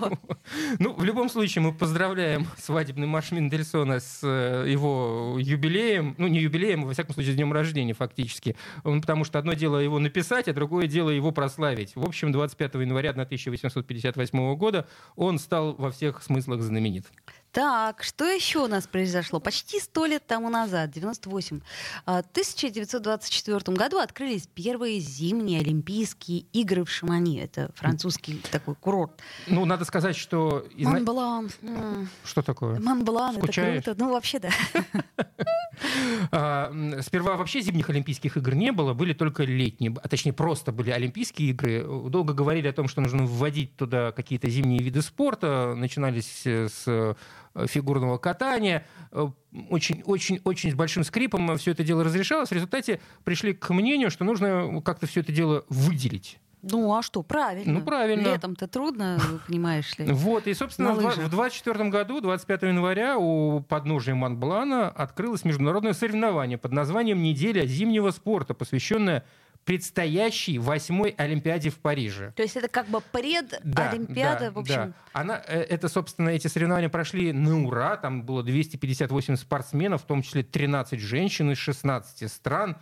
Ну, 0.78 0.92
в 0.94 1.04
любом 1.04 1.28
случае, 1.28 1.62
мы 1.62 1.72
поздравляем 1.72 2.46
свадебный 2.58 3.06
марш 3.06 3.30
Мендельсона 3.32 4.00
с 4.00 4.20
э, 4.22 4.66
его 4.68 5.36
юбилеем. 5.38 6.14
Ну, 6.18 6.26
не 6.26 6.40
юбилеем, 6.40 6.84
во 6.84 6.92
всяком 6.92 7.14
случае, 7.14 7.32
с 7.32 7.36
днем 7.36 7.52
рождения 7.52 7.94
фактически. 7.94 8.56
Потому 8.82 9.24
что 9.24 9.38
одно 9.38 9.52
дело 9.54 9.78
его 9.78 9.98
написать, 9.98 10.48
а 10.48 10.52
другое 10.52 10.86
дело 10.86 11.10
его 11.10 11.32
прославить. 11.32 11.94
В 11.94 12.04
общем, 12.04 12.32
25 12.32 12.74
января 12.74 13.10
1858 13.10 14.54
года 14.56 14.86
он 15.16 15.38
стал 15.38 15.74
во 15.74 15.90
всех 15.90 16.22
смыслах 16.22 16.62
знаменит. 16.62 17.06
Так, 17.52 18.02
что 18.02 18.24
еще 18.24 18.60
у 18.60 18.66
нас 18.66 18.86
произошло? 18.86 19.38
Почти 19.38 19.78
сто 19.78 20.06
лет 20.06 20.26
тому 20.26 20.48
назад, 20.48 20.90
98. 20.90 21.60
А, 22.06 22.22
В 22.22 22.26
1924 22.30 23.76
году 23.76 23.98
открылись 23.98 24.46
первые 24.46 25.00
зимние 25.00 25.60
Олимпийские 25.60 26.46
игры 26.54 26.82
в 26.84 26.90
Шамани. 26.90 27.38
Это 27.40 27.70
французский 27.74 28.40
такой 28.50 28.74
курорт. 28.74 29.20
Ну, 29.46 29.66
надо 29.66 29.84
сказать, 29.84 30.16
что... 30.16 30.66
Монблан. 30.78 31.50
Что 32.24 32.40
такое? 32.40 32.80
Монблан, 32.80 33.36
это 33.36 33.52
круто. 33.52 33.94
Ну, 33.98 34.12
вообще, 34.12 34.38
да. 34.38 34.50
А, 36.30 36.72
Сперва 37.00 37.36
вообще 37.36 37.60
зимних 37.60 37.90
Олимпийских 37.90 38.36
игр 38.36 38.54
не 38.54 38.72
было, 38.72 38.94
были 38.94 39.12
только 39.12 39.44
летние, 39.44 39.94
а 40.02 40.08
точнее 40.08 40.32
просто 40.32 40.72
были 40.72 40.90
Олимпийские 40.90 41.50
игры. 41.50 41.84
Долго 42.08 42.32
говорили 42.34 42.68
о 42.68 42.72
том, 42.72 42.88
что 42.88 43.00
нужно 43.00 43.24
вводить 43.24 43.76
туда 43.76 44.12
какие-то 44.12 44.48
зимние 44.48 44.82
виды 44.82 45.02
спорта. 45.02 45.74
Начинались 45.76 46.42
э, 46.46 46.68
с 46.68 46.84
э, 46.86 47.14
фигурного 47.66 48.18
катания. 48.18 48.86
Э, 49.10 49.28
Очень, 49.70 50.02
очень, 50.04 50.40
очень 50.44 50.70
с 50.70 50.74
большим 50.74 51.04
скрипом 51.04 51.56
все 51.58 51.72
это 51.72 51.84
дело 51.84 52.04
разрешалось. 52.04 52.50
В 52.50 52.52
результате 52.52 53.00
пришли 53.24 53.52
к 53.52 53.70
мнению, 53.70 54.10
что 54.10 54.24
нужно 54.24 54.80
как-то 54.82 55.06
все 55.06 55.20
это 55.20 55.32
дело 55.32 55.64
выделить. 55.68 56.38
Ну, 56.62 56.94
а 56.94 57.02
что, 57.02 57.22
правильно. 57.22 57.72
Ну, 57.80 57.82
правильно. 57.84 58.28
Летом-то 58.28 58.68
трудно, 58.68 59.18
понимаешь 59.48 59.98
ли. 59.98 60.06
Вот, 60.12 60.46
и, 60.46 60.54
собственно, 60.54 60.92
в 60.92 60.98
два- 61.00 61.10
лыжах. 61.10 61.24
в 61.26 61.30
24 61.30 61.88
году, 61.90 62.20
25 62.20 62.62
января, 62.62 63.18
у 63.18 63.60
подножия 63.60 64.14
Монблана 64.14 64.88
открылось 64.88 65.44
международное 65.44 65.92
соревнование 65.92 66.58
под 66.58 66.72
названием 66.72 67.22
«Неделя 67.22 67.66
зимнего 67.66 68.10
спорта», 68.12 68.54
посвященное 68.54 69.24
предстоящей 69.64 70.58
восьмой 70.58 71.10
Олимпиаде 71.16 71.70
в 71.70 71.78
Париже. 71.78 72.32
То 72.36 72.42
есть 72.42 72.56
это 72.56 72.66
как 72.68 72.88
бы 72.88 73.00
предолимпиада, 73.00 74.46
да, 74.46 74.50
в 74.50 74.58
общем. 74.58 74.74
да. 74.74 74.92
Она, 75.12 75.42
э, 75.46 75.60
это, 75.60 75.88
собственно, 75.88 76.30
эти 76.30 76.48
соревнования 76.48 76.88
прошли 76.88 77.32
на 77.32 77.64
ура. 77.64 77.96
Там 77.96 78.22
было 78.24 78.42
258 78.42 79.36
спортсменов, 79.36 80.02
в 80.02 80.06
том 80.06 80.22
числе 80.22 80.42
13 80.42 80.98
женщин 81.00 81.52
из 81.52 81.58
16 81.58 82.30
стран. 82.30 82.76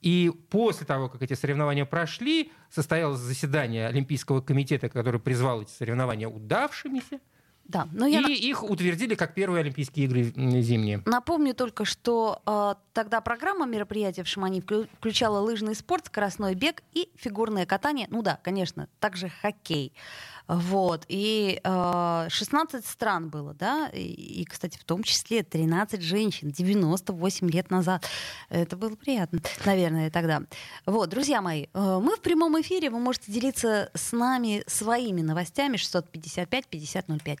И 0.00 0.30
после 0.50 0.86
того, 0.86 1.08
как 1.08 1.22
эти 1.22 1.34
соревнования 1.34 1.84
прошли, 1.84 2.52
состоялось 2.70 3.20
заседание 3.20 3.88
Олимпийского 3.88 4.40
комитета, 4.40 4.88
который 4.88 5.20
призвал 5.20 5.62
эти 5.62 5.70
соревнования 5.70 6.28
удавшимися. 6.28 7.20
Да, 7.68 7.86
но 7.92 8.06
я 8.06 8.20
И 8.20 8.32
их 8.32 8.62
утвердили 8.62 9.14
как 9.14 9.34
первые 9.34 9.60
Олимпийские 9.60 10.06
игры 10.06 10.24
зимние. 10.62 11.02
Напомню 11.04 11.54
только, 11.54 11.84
что 11.84 12.40
э, 12.46 12.74
тогда 12.94 13.20
программа 13.20 13.66
мероприятия 13.66 14.22
в 14.24 14.28
Шамани 14.28 14.60
вклю- 14.60 14.88
включала 14.96 15.40
лыжный 15.40 15.74
спорт, 15.74 16.06
скоростной 16.06 16.54
бег 16.54 16.82
и 16.92 17.10
фигурное 17.16 17.66
катание. 17.66 18.06
Ну 18.10 18.22
да, 18.22 18.40
конечно, 18.42 18.88
также 19.00 19.28
хоккей. 19.28 19.92
Вот. 20.48 21.04
И 21.08 21.60
э, 21.62 22.26
16 22.30 22.86
стран 22.86 23.28
было, 23.28 23.52
да, 23.52 23.90
и, 23.92 24.00
и, 24.00 24.44
кстати, 24.46 24.78
в 24.78 24.84
том 24.84 25.02
числе 25.02 25.42
13 25.42 26.00
женщин 26.00 26.50
98 26.50 27.50
лет 27.50 27.70
назад. 27.70 28.06
Это 28.48 28.76
было 28.78 28.96
приятно, 28.96 29.40
наверное, 29.66 30.10
тогда. 30.10 30.40
Вот, 30.86 31.10
друзья 31.10 31.42
мои, 31.42 31.66
э, 31.74 32.00
мы 32.02 32.16
в 32.16 32.22
прямом 32.22 32.58
эфире, 32.62 32.88
вы 32.88 32.98
можете 32.98 33.30
делиться 33.30 33.90
с 33.94 34.12
нами 34.12 34.64
своими 34.66 35.20
новостями 35.20 35.76
655-5005. 35.76 37.40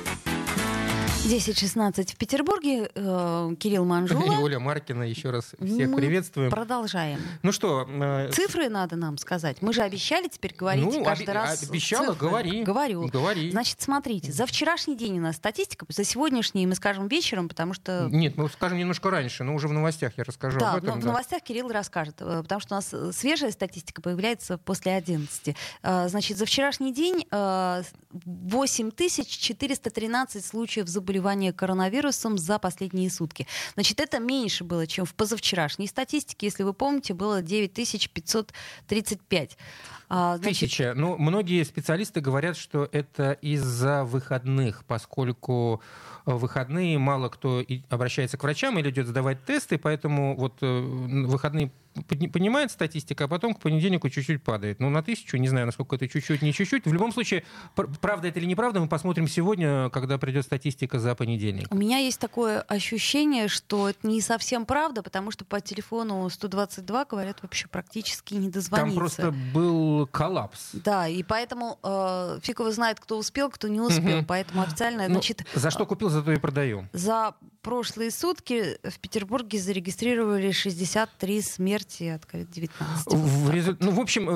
10.16 1.23 2.13
в 2.13 2.17
Петербурге. 2.17 2.89
Э, 2.95 3.53
Кирилл 3.59 3.83
И 3.83 3.87
Манжула. 3.87 4.39
Оля 4.39 4.59
Маркина, 4.59 5.03
еще 5.03 5.29
раз 5.29 5.53
всех 5.63 5.89
Мы 5.89 5.95
приветствуем. 5.97 6.49
Продолжаем. 6.49 7.19
Ну 7.43 7.51
что, 7.51 7.87
э, 7.87 8.31
Цифры 8.33 8.69
надо 8.69 8.95
нам 8.95 9.19
сказать. 9.19 9.61
Мы 9.61 9.71
же 9.71 9.81
обещали 9.83 10.27
теперь 10.27 10.55
говорить 10.55 10.83
ну, 10.83 11.03
каждый 11.03 11.23
оби- 11.27 11.31
раз. 11.31 11.69
обещала, 11.69 12.13
цифры. 12.13 12.27
говори. 12.27 12.63
Говорю. 12.63 13.07
Говори. 13.07 13.51
Значит, 13.51 13.79
смотрите, 13.81 14.31
за 14.31 14.47
вчерашний 14.47 14.97
день 14.97 15.19
у 15.19 15.21
нас 15.21 15.35
статистика, 15.35 15.85
за 15.89 16.03
сегодняшний 16.03 16.65
мы 16.65 16.73
скажем 16.73 17.07
вечером, 17.07 17.47
потому 17.49 17.75
что... 17.75 18.07
Нет, 18.11 18.35
мы 18.35 18.49
скажем 18.49 18.79
немножко 18.79 19.11
раньше, 19.11 19.43
но 19.43 19.53
уже 19.53 19.67
в 19.67 19.73
новостях 19.73 20.13
я 20.17 20.23
расскажу 20.23 20.59
Да, 20.59 20.73
об 20.73 20.83
но 20.83 20.89
этом. 20.89 21.01
в 21.01 21.03
да. 21.03 21.09
новостях 21.11 21.43
Кирилл 21.43 21.69
расскажет, 21.69 22.15
э, 22.19 22.41
потому 22.41 22.59
что 22.61 22.73
у 22.73 22.77
нас 22.77 23.15
свежая 23.15 23.51
статистика 23.51 24.01
появляется 24.01 24.57
после 24.57 24.93
11. 24.95 25.55
Э, 25.83 26.07
Значит, 26.09 26.37
за 26.37 26.45
вчерашний 26.45 26.91
день 26.93 27.25
8413 28.13 30.45
случаев 30.45 30.87
заболевания 30.87 31.53
коронавирусом 31.53 32.37
за 32.37 32.59
последние 32.59 33.09
сутки. 33.09 33.47
Значит, 33.73 33.99
это 33.99 34.19
меньше 34.19 34.63
было, 34.63 34.85
чем 34.87 35.05
в 35.05 35.13
позавчерашней 35.15 35.87
статистике. 35.87 36.45
Если 36.47 36.63
вы 36.63 36.73
помните, 36.73 37.13
было 37.13 37.41
9535. 37.41 39.57
А, 40.13 40.37
значит, 40.37 40.59
Тысяча. 40.59 40.93
Ну, 40.95 41.17
многие 41.17 41.63
специалисты 41.63 42.19
говорят, 42.19 42.57
что 42.57 42.89
это 42.91 43.31
из-за 43.41 44.03
выходных, 44.03 44.83
поскольку 44.85 45.81
э, 46.25 46.33
выходные 46.33 46.97
мало 46.97 47.29
кто 47.29 47.63
обращается 47.89 48.37
к 48.37 48.43
врачам 48.43 48.77
или 48.77 48.89
идет 48.89 49.07
сдавать 49.07 49.45
тесты, 49.45 49.77
поэтому 49.77 50.35
вот 50.35 50.57
э, 50.61 50.67
выходные 50.67 51.71
поднимает 52.07 52.71
статистика, 52.71 53.25
а 53.25 53.27
потом 53.27 53.53
к 53.53 53.59
понедельнику 53.59 54.09
чуть-чуть 54.09 54.43
падает. 54.43 54.79
Ну, 54.79 54.89
на 54.89 55.03
тысячу, 55.03 55.37
не 55.37 55.47
знаю, 55.47 55.65
насколько 55.65 55.95
это 55.95 56.07
чуть-чуть, 56.07 56.41
не 56.41 56.53
чуть-чуть. 56.53 56.85
В 56.85 56.93
любом 56.93 57.11
случае, 57.11 57.43
пр- 57.75 57.89
правда 57.99 58.27
это 58.29 58.39
или 58.39 58.45
неправда, 58.45 58.79
мы 58.79 58.87
посмотрим 58.87 59.27
сегодня, 59.27 59.89
когда 59.89 60.17
придет 60.17 60.45
статистика 60.45 60.99
за 60.99 61.15
понедельник. 61.15 61.67
У 61.71 61.75
меня 61.75 61.97
есть 61.97 62.19
такое 62.19 62.61
ощущение, 62.61 63.47
что 63.47 63.89
это 63.89 64.07
не 64.07 64.21
совсем 64.21 64.65
правда, 64.65 65.03
потому 65.03 65.31
что 65.31 65.45
по 65.45 65.59
телефону 65.61 66.29
122 66.29 67.05
говорят 67.05 67.41
вообще 67.41 67.67
практически 67.67 68.33
не 68.35 68.49
дозвониться. 68.49 68.89
Там 68.91 68.95
просто 68.95 69.31
был 69.53 70.07
коллапс. 70.07 70.69
Да, 70.73 71.07
и 71.07 71.23
поэтому 71.23 71.79
э, 71.83 72.39
фиг 72.41 72.59
его 72.59 72.71
знает, 72.71 72.99
кто 72.99 73.17
успел, 73.17 73.49
кто 73.49 73.67
не 73.67 73.79
успел. 73.81 74.17
Мгм. 74.17 74.25
Поэтому 74.25 74.61
официально, 74.61 75.07
Ну, 75.07 75.15
значит, 75.15 75.45
за 75.53 75.71
что 75.71 75.85
купил, 75.85 76.09
зато 76.09 76.31
и 76.31 76.37
продаю. 76.37 76.87
за 76.93 77.33
прошлые 77.61 78.09
сутки 78.09 78.77
в 78.83 78.97
Петербурге 78.99 79.59
зарегистрировали 79.59 80.51
63 80.51 81.41
смерти 81.41 81.80
от 82.15 82.23
COVID-19. 82.23 82.69
В, 83.07 83.51
резу- 83.51 83.77
ну, 83.79 83.91
в 83.91 83.99
общем, 83.99 84.29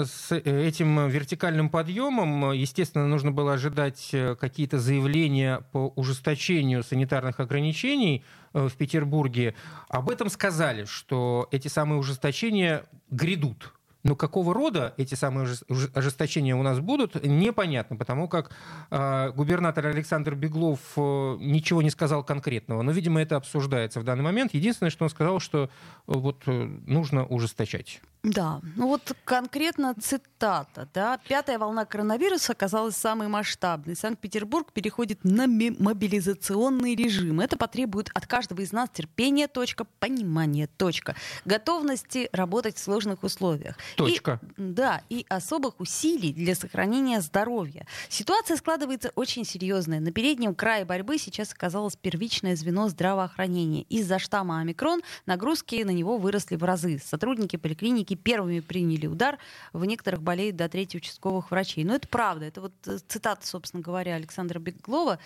э, 0.00 0.04
с 0.04 0.32
этим 0.32 1.08
вертикальным 1.08 1.68
подъемом, 1.68 2.50
э, 2.50 2.56
естественно, 2.56 3.06
нужно 3.06 3.32
было 3.32 3.54
ожидать 3.54 4.10
э, 4.12 4.34
какие-то 4.36 4.78
заявления 4.78 5.62
по 5.72 5.92
ужесточению 5.96 6.82
санитарных 6.82 7.40
ограничений 7.40 8.24
э, 8.54 8.68
в 8.68 8.74
Петербурге. 8.76 9.54
Об 9.88 10.10
этом 10.10 10.30
сказали, 10.30 10.84
что 10.84 11.48
эти 11.50 11.68
самые 11.68 11.98
ужесточения 11.98 12.84
грядут. 13.10 13.72
Но 14.02 14.16
какого 14.16 14.54
рода 14.54 14.94
эти 14.96 15.14
самые 15.14 15.48
ожесточения 15.94 16.56
у 16.56 16.62
нас 16.62 16.80
будут, 16.80 17.22
непонятно, 17.22 17.96
потому 17.96 18.28
как 18.28 18.50
э, 18.90 19.32
губернатор 19.34 19.86
Александр 19.86 20.34
Беглов 20.34 20.80
э, 20.96 21.36
ничего 21.40 21.82
не 21.82 21.90
сказал 21.90 22.24
конкретного. 22.24 22.82
Но, 22.82 22.92
видимо, 22.92 23.20
это 23.20 23.36
обсуждается 23.36 24.00
в 24.00 24.04
данный 24.04 24.24
момент. 24.24 24.54
Единственное, 24.54 24.90
что 24.90 25.04
он 25.04 25.10
сказал, 25.10 25.38
что 25.40 25.64
э, 25.64 25.68
вот 26.06 26.42
э, 26.46 26.52
нужно 26.86 27.26
ужесточать. 27.26 28.00
Да, 28.22 28.60
ну 28.76 28.88
вот 28.88 29.16
конкретно 29.24 29.94
цитата, 29.94 30.86
да. 30.92 31.18
Пятая 31.26 31.58
волна 31.58 31.86
коронавируса 31.86 32.52
оказалась 32.52 32.94
самой 32.96 33.28
масштабной. 33.28 33.96
Санкт-Петербург 33.96 34.72
переходит 34.72 35.24
на 35.24 35.46
мобилизационный 35.46 36.94
режим. 36.94 37.40
Это 37.40 37.56
потребует 37.56 38.10
от 38.14 38.26
каждого 38.26 38.60
из 38.60 38.72
нас 38.72 38.90
терпения, 38.90 39.48
точка, 39.48 39.84
понимания, 40.00 40.66
точка, 40.66 41.16
готовности 41.46 42.28
работать 42.32 42.76
в 42.76 42.80
сложных 42.80 43.22
условиях. 43.22 43.76
И- 43.94 43.96
Точка. 43.96 44.38
да, 44.58 45.02
и 45.08 45.24
особых 45.28 45.80
усилий 45.80 46.32
для 46.32 46.54
сохранения 46.54 47.20
здоровья. 47.22 47.86
Ситуация 48.10 48.56
складывается 48.58 49.12
очень 49.14 49.44
серьезная. 49.46 50.00
На 50.00 50.12
переднем 50.12 50.54
крае 50.54 50.84
борьбы 50.84 51.16
сейчас 51.18 51.52
оказалось 51.52 51.96
первичное 51.96 52.54
звено 52.56 52.88
здравоохранения. 52.88 53.82
Из-за 53.82 54.18
штамма 54.18 54.60
омикрон 54.60 55.00
нагрузки 55.26 55.82
на 55.84 55.90
него 55.90 56.18
выросли 56.18 56.56
в 56.56 56.64
разы. 56.64 57.00
Сотрудники 57.02 57.56
поликлиники 57.56 58.09
первыми 58.16 58.60
приняли 58.60 59.06
удар. 59.06 59.38
В 59.72 59.84
некоторых 59.84 60.22
болеют 60.22 60.56
до 60.56 60.68
трети 60.68 60.96
участковых 60.96 61.50
врачей. 61.50 61.84
Но 61.84 61.94
это 61.94 62.08
правда. 62.08 62.46
Это 62.46 62.60
вот 62.60 62.72
э, 62.86 62.98
цитата, 63.08 63.46
собственно 63.46 63.82
говоря, 63.82 64.14
Александра 64.14 64.58
Беглова. 64.58 65.18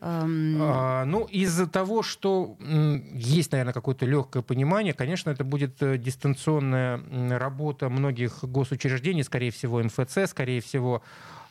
Эм, 0.00 0.58
А, 0.60 1.04
ну, 1.04 1.24
из-за 1.24 1.66
того, 1.66 2.02
что 2.02 2.56
есть, 3.14 3.52
наверное, 3.52 3.72
какое-то 3.72 4.04
легкое 4.04 4.42
понимание, 4.42 4.92
конечно, 4.92 5.30
это 5.30 5.44
будет 5.44 5.82
э, 5.82 5.96
дистанционная 5.96 7.00
работа 7.38 7.88
многих 7.88 8.44
госучреждений, 8.44 9.24
скорее 9.24 9.50
всего, 9.50 9.82
МФЦ, 9.82 10.28
скорее 10.28 10.60
всего, 10.60 11.02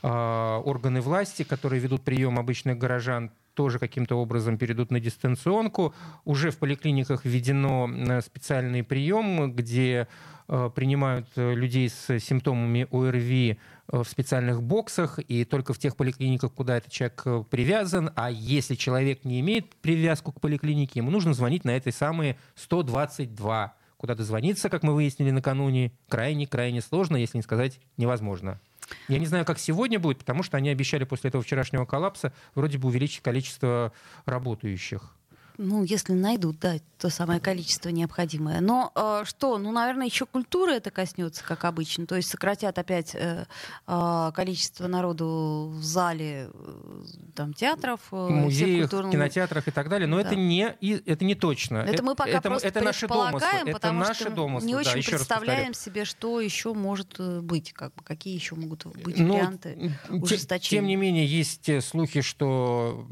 а, 0.03 0.59
органы 0.59 1.01
власти, 1.01 1.43
которые 1.43 1.79
ведут 1.79 2.03
прием 2.03 2.37
обычных 2.37 2.77
горожан. 2.77 3.31
тоже 3.55 3.79
каким-то 3.79 4.17
образом 4.17 4.57
перейдут 4.57 4.91
на 4.91 4.99
дистанционку. 4.99 5.95
Уже 6.25 6.51
в 6.51 6.57
поликлиниках 6.57 7.23
введено 7.23 7.89
специальный 8.19 8.83
прием, 8.83 9.53
где 9.53 10.09
принимают 10.47 11.27
людей 11.35 11.89
с 11.89 12.19
симптомами 12.19 12.87
ОРВИ 12.91 13.59
в 13.87 14.05
специальных 14.05 14.63
боксах 14.63 15.19
и 15.19 15.45
только 15.45 15.73
в 15.73 15.79
тех 15.79 15.95
поликлиниках, 15.95 16.53
куда 16.53 16.77
этот 16.77 16.91
человек 16.91 17.23
привязан. 17.49 18.11
А 18.15 18.31
если 18.31 18.75
человек 18.75 19.25
не 19.25 19.39
имеет 19.41 19.75
привязку 19.75 20.31
к 20.31 20.41
поликлинике, 20.41 20.99
ему 20.99 21.11
нужно 21.11 21.33
звонить 21.33 21.65
на 21.65 21.71
этой 21.71 21.93
самые 21.93 22.37
122 22.55 23.75
куда 23.97 24.13
дозвониться, 24.13 24.69
как 24.69 24.83
мы 24.83 24.93
выяснили 24.93 25.31
накануне, 25.31 25.93
крайне-крайне 26.09 26.81
сложно, 26.81 27.15
если 27.15 27.37
не 27.37 27.41
сказать 27.41 27.79
невозможно. 27.97 28.59
Я 29.07 29.17
не 29.17 29.25
знаю, 29.25 29.45
как 29.45 29.57
сегодня 29.57 29.99
будет, 29.99 30.19
потому 30.19 30.43
что 30.43 30.57
они 30.57 30.69
обещали 30.69 31.05
после 31.05 31.29
этого 31.29 31.43
вчерашнего 31.43 31.85
коллапса 31.85 32.33
вроде 32.53 32.77
бы 32.77 32.89
увеличить 32.89 33.21
количество 33.21 33.93
работающих. 34.25 35.15
Ну, 35.57 35.83
если 35.83 36.13
найдут, 36.13 36.59
да, 36.59 36.75
то 36.97 37.09
самое 37.09 37.39
количество 37.39 37.89
необходимое. 37.89 38.61
Но 38.61 38.91
э, 38.95 39.23
что, 39.25 39.57
ну, 39.57 39.71
наверное, 39.71 40.07
еще 40.07 40.25
культуры 40.25 40.73
это 40.73 40.91
коснется, 40.91 41.43
как 41.43 41.65
обычно. 41.65 42.05
То 42.05 42.15
есть 42.15 42.29
сократят 42.29 42.77
опять 42.79 43.13
э, 43.15 43.45
э, 43.87 44.31
количество 44.33 44.87
народу 44.87 45.71
в 45.73 45.83
зале 45.83 46.49
э, 46.53 47.03
там, 47.35 47.53
театров, 47.53 47.99
э, 48.11 48.15
музеях, 48.15 48.89
культурных... 48.89 49.11
кинотеатрах 49.11 49.67
и 49.67 49.71
так 49.71 49.89
далее. 49.89 50.07
Но 50.07 50.21
да. 50.21 50.27
это, 50.27 50.35
не, 50.35 50.75
это 51.05 51.25
не 51.25 51.35
точно. 51.35 51.77
Это 51.77 52.01
мы 52.01 52.15
пока 52.15 52.31
это, 52.31 52.49
просто 52.49 52.67
это 52.67 52.81
наши 52.81 53.07
домыслы. 53.07 53.47
Это 53.65 53.91
наши 53.91 54.23
что 54.25 54.29
домыслы. 54.31 54.67
не 54.67 54.73
да, 54.73 54.79
очень 54.79 55.03
представляем 55.03 55.73
себе, 55.73 56.05
что 56.05 56.39
еще 56.39 56.73
может 56.73 57.15
э, 57.19 57.41
быть, 57.41 57.73
как 57.73 57.93
бы, 57.95 58.03
какие 58.03 58.33
еще 58.33 58.55
могут 58.55 58.85
быть 58.85 59.17
ну, 59.17 59.33
варианты 59.33 59.91
ужесточения. 60.09 60.81
Тем 60.81 60.87
не 60.87 60.95
менее, 60.95 61.25
есть 61.25 61.67
э, 61.69 61.81
слухи, 61.81 62.21
что 62.21 63.07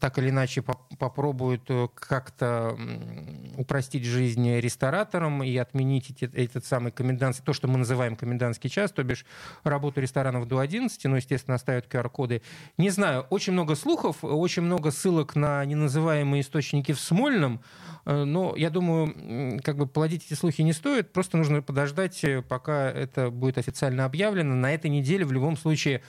так 0.00 0.18
или 0.18 0.30
иначе 0.30 0.62
попробуют 0.62 1.68
как-то 1.94 2.78
упростить 3.56 4.04
жизнь 4.04 4.58
рестораторам 4.58 5.42
и 5.42 5.56
отменить 5.56 6.22
этот 6.22 6.64
самый 6.64 6.92
комендантский, 6.92 7.44
то, 7.44 7.52
что 7.52 7.68
мы 7.68 7.78
называем 7.78 8.16
комендантский 8.16 8.70
час, 8.70 8.92
то 8.92 9.02
бишь 9.02 9.24
работу 9.64 10.00
ресторанов 10.00 10.46
до 10.46 10.58
11, 10.58 11.04
но, 11.04 11.16
естественно, 11.16 11.54
оставят 11.54 11.86
QR-коды. 11.92 12.42
Не 12.78 12.90
знаю, 12.90 13.26
очень 13.30 13.52
много 13.52 13.74
слухов, 13.74 14.18
очень 14.22 14.62
много 14.62 14.90
ссылок 14.90 15.36
на 15.36 15.64
неназываемые 15.64 16.42
источники 16.42 16.92
в 16.92 17.00
Смольном, 17.00 17.60
э, 18.04 18.24
но 18.24 18.54
я 18.56 18.70
думаю, 18.70 19.60
как 19.62 19.76
бы 19.76 19.86
плодить 19.86 20.26
эти 20.26 20.34
слухи 20.34 20.62
не 20.62 20.72
стоит, 20.72 21.12
просто 21.12 21.36
нужно 21.36 21.62
подождать, 21.62 22.22
э, 22.24 22.42
пока 22.42 22.90
это 22.90 23.30
будет 23.30 23.58
официально 23.58 24.04
объявлено. 24.04 24.54
На 24.54 24.72
этой 24.74 24.90
неделе 24.90 25.24
в 25.24 25.32
любом 25.32 25.56
случае 25.56 26.02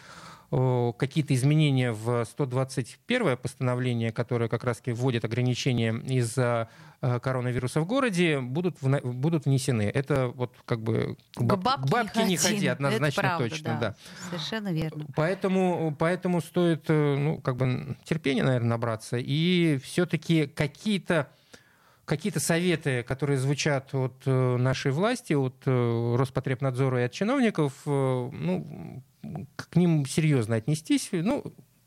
какие-то 0.49 1.33
изменения 1.33 1.91
в 1.91 2.23
121 2.23 3.35
постановление, 3.37 4.11
которое 4.11 4.47
как 4.47 4.63
раз 4.63 4.81
вводит 4.85 5.25
ограничения 5.25 5.93
из-за 5.93 6.69
э, 7.01 7.19
коронавируса 7.19 7.81
в 7.81 7.85
городе, 7.85 8.39
будут, 8.39 8.77
будут 8.81 9.45
внесены. 9.45 9.91
Это 9.93 10.27
вот 10.29 10.55
как 10.63 10.81
бы 10.81 11.17
к, 11.35 11.41
баб, 11.41 11.59
бабке, 11.61 11.91
бабке 11.91 12.23
не 12.23 12.37
ходи, 12.37 12.55
ходи 12.55 12.67
однозначно 12.67 13.19
Это 13.19 13.27
правда, 13.27 13.49
точно. 13.49 13.67
Да. 13.67 13.79
Да. 13.79 13.95
Совершенно 14.29 14.71
верно. 14.71 15.05
Поэтому, 15.15 15.93
поэтому 15.99 16.41
стоит 16.41 16.85
э, 16.87 17.15
ну, 17.17 17.41
как 17.41 17.57
бы 17.57 17.97
терпения, 18.05 18.43
наверное, 18.43 18.69
набраться 18.69 19.17
и 19.17 19.77
все-таки 19.83 20.47
какие-то 20.47 21.29
какие-то 22.05 22.39
советы, 22.39 23.03
которые 23.03 23.37
звучат 23.37 23.93
от 23.93 24.13
э, 24.25 24.55
нашей 24.55 24.93
власти, 24.93 25.33
от 25.33 25.55
Роспотребнадзора 25.65 27.01
и 27.01 27.03
от 27.03 27.11
чиновников, 27.11 27.73
ну, 27.85 29.03
к 29.55 29.75
ним 29.75 30.05
серьезно 30.05 30.55
отнестись, 30.55 31.09
ну, 31.11 31.43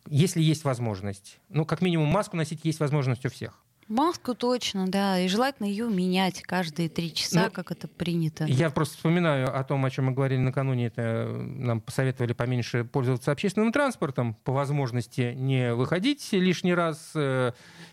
если 0.09 0.41
есть 0.41 0.65
возможность. 0.65 1.39
Ну, 1.49 1.65
как 1.65 1.83
минимум, 1.83 2.09
маску 2.09 2.37
носить 2.37 2.65
есть 2.65 2.81
возможность 2.81 3.25
у 3.27 3.31
всех. 3.31 3.63
Маску 3.91 4.37
точно, 4.37 4.87
да. 4.87 5.19
И 5.19 5.27
желательно 5.27 5.67
ее 5.67 5.89
менять 5.91 6.43
каждые 6.43 6.89
три 6.89 7.13
часа, 7.13 7.47
ну, 7.47 7.51
как 7.51 7.73
это 7.73 7.89
принято. 7.89 8.45
Я 8.45 8.71
просто 8.71 8.97
вспоминаю 8.97 9.53
о 9.53 9.65
том, 9.65 9.85
о 9.85 9.91
чем 9.91 10.05
мы 10.07 10.13
говорили 10.13 10.39
накануне. 10.39 10.87
Это 10.87 11.27
нам 11.27 11.81
посоветовали 11.81 12.33
поменьше 12.33 12.85
пользоваться 12.85 13.33
общественным 13.33 13.73
транспортом, 13.73 14.35
по 14.35 14.53
возможности 14.53 15.35
не 15.35 15.75
выходить 15.75 16.29
лишний 16.31 16.73
раз 16.73 17.11
э, 17.17 17.51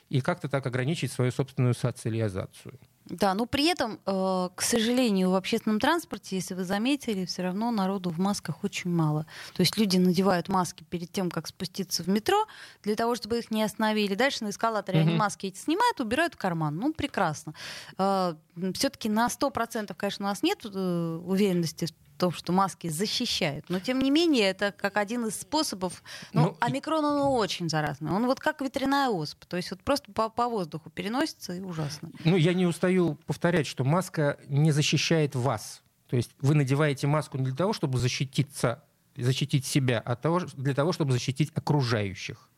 и 0.09 0.21
как-то 0.21 0.47
так 0.49 0.67
ограничить 0.67 1.11
свою 1.11 1.31
собственную 1.31 1.73
социализацию. 1.73 2.79
Да, 3.09 3.33
но 3.33 3.45
при 3.45 3.65
этом, 3.67 3.99
э, 4.05 4.49
к 4.55 4.61
сожалению, 4.61 5.29
в 5.29 5.35
общественном 5.35 5.79
транспорте, 5.79 6.35
если 6.35 6.53
вы 6.53 6.65
заметили, 6.65 7.25
все 7.25 7.43
равно 7.43 7.71
народу 7.71 8.09
в 8.09 8.19
масках 8.19 8.63
очень 8.63 8.91
мало. 8.91 9.25
То 9.53 9.61
есть 9.61 9.77
люди 9.77 9.97
надевают 9.97 10.49
маски 10.49 10.83
перед 10.83 11.11
тем, 11.11 11.31
как 11.31 11.47
спуститься 11.47 12.03
в 12.03 12.07
метро, 12.07 12.45
для 12.83 12.95
того, 12.95 13.15
чтобы 13.15 13.39
их 13.39 13.49
не 13.49 13.63
остановили. 13.63 14.15
Дальше 14.15 14.43
на 14.43 14.49
эскалаторе 14.49 14.99
mm-hmm. 14.99 15.03
они 15.03 15.15
маски 15.15 15.45
эти 15.47 15.57
снимают, 15.57 16.01
убирают 16.01 16.33
в 16.33 16.37
карман. 16.37 16.75
Ну, 16.75 16.93
прекрасно. 16.93 17.53
Э, 17.97 18.35
Все-таки 18.73 19.07
на 19.07 19.27
100%, 19.27 19.93
конечно, 19.95 20.25
у 20.25 20.29
нас 20.29 20.43
нет 20.43 20.65
э, 20.65 21.19
уверенности 21.25 21.87
том, 22.17 22.31
что 22.31 22.51
маски 22.51 22.87
защищают. 22.87 23.65
Но, 23.69 23.79
тем 23.79 23.99
не 23.99 24.11
менее, 24.11 24.49
это 24.49 24.71
как 24.71 24.97
один 24.97 25.25
из 25.25 25.39
способов. 25.39 26.03
Ну, 26.33 26.41
ну 26.41 26.57
омикрон, 26.59 27.05
он 27.05 27.39
очень 27.39 27.69
заразный. 27.69 28.11
Он 28.11 28.25
вот 28.25 28.39
как 28.39 28.61
ветряная 28.61 29.09
оспа. 29.09 29.45
То 29.45 29.57
есть 29.57 29.71
вот 29.71 29.81
просто 29.83 30.11
по, 30.11 30.29
по 30.29 30.47
воздуху 30.47 30.89
переносится 30.89 31.53
и 31.53 31.61
ужасно. 31.61 32.11
Ну, 32.23 32.35
я 32.35 32.53
не 32.53 32.65
устаю 32.65 33.15
повторять, 33.25 33.67
что 33.67 33.83
маска 33.83 34.37
не 34.47 34.71
защищает 34.71 35.35
вас. 35.35 35.83
То 36.07 36.15
есть 36.15 36.31
вы 36.39 36.55
надеваете 36.55 37.07
маску 37.07 37.37
не 37.37 37.45
для 37.45 37.55
того, 37.55 37.73
чтобы 37.73 37.97
защититься, 37.97 38.83
защитить 39.15 39.65
себя, 39.65 40.01
а 40.03 40.15
того, 40.15 40.41
для 40.55 40.73
того, 40.73 40.93
чтобы 40.93 41.11
защитить 41.11 41.51
окружающих. 41.53 42.49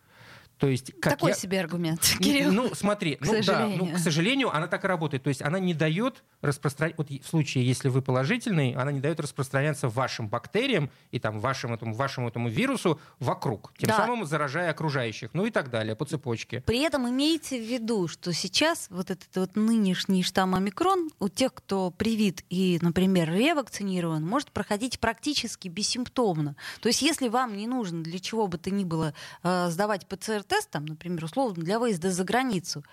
То 0.59 0.67
есть, 0.67 0.91
как 0.99 1.13
Такой 1.13 1.31
я... 1.31 1.35
себе 1.35 1.61
аргумент, 1.61 2.01
Кирилл. 2.19 2.51
Ну, 2.51 2.75
смотри, 2.75 3.15
к 3.15 3.21
ну 3.21 3.31
сожалению. 3.31 3.79
да, 3.79 3.85
ну, 3.85 3.95
к 3.95 3.97
сожалению, 3.97 4.53
она 4.53 4.67
так 4.67 4.83
и 4.83 4.87
работает. 4.87 5.23
То 5.23 5.29
есть 5.29 5.41
она 5.41 5.57
не 5.57 5.73
дает 5.73 6.21
распространять, 6.41 6.97
вот 6.97 7.09
в 7.09 7.25
случае, 7.25 7.65
если 7.65 7.87
вы 7.87 8.01
положительный, 8.01 8.73
она 8.73 8.91
не 8.91 8.99
дает 8.99 9.21
распространяться 9.21 9.87
вашим 9.87 10.27
бактериям 10.27 10.91
и 11.11 11.19
там 11.19 11.39
вашим 11.39 11.73
этому, 11.73 11.93
вашему 11.93 12.27
этому 12.27 12.49
вирусу 12.49 12.99
вокруг, 13.19 13.73
тем 13.77 13.87
да. 13.87 13.97
самым 13.97 14.25
заражая 14.25 14.69
окружающих, 14.71 15.29
ну 15.33 15.45
и 15.45 15.51
так 15.51 15.69
далее, 15.69 15.95
по 15.95 16.03
цепочке. 16.03 16.61
При 16.61 16.81
этом 16.81 17.09
имейте 17.09 17.57
в 17.57 17.63
виду, 17.63 18.09
что 18.09 18.33
сейчас 18.33 18.87
вот 18.89 19.11
этот 19.11 19.33
вот 19.35 19.55
нынешний 19.55 20.23
штамм 20.23 20.55
омикрон 20.55 21.09
у 21.19 21.29
тех, 21.29 21.53
кто 21.53 21.89
привит 21.89 22.43
и, 22.49 22.79
например, 22.81 23.31
ревакцинирован, 23.31 24.25
может 24.25 24.51
проходить 24.51 24.99
практически 24.99 25.69
бессимптомно. 25.69 26.57
То 26.81 26.89
есть 26.89 27.01
если 27.01 27.29
вам 27.29 27.55
не 27.55 27.67
нужно 27.67 28.03
для 28.03 28.19
чего 28.19 28.47
бы 28.47 28.57
то 28.57 28.69
ни 28.71 28.83
было 28.83 29.13
э, 29.43 29.69
сдавать 29.69 30.05
ПЦР 30.05 30.43
тест, 30.49 30.69
там, 30.69 30.85
например, 30.85 31.23
условно, 31.23 31.63
для 31.63 31.79
выезда 31.79 32.11
за 32.11 32.23
границу, 32.23 32.83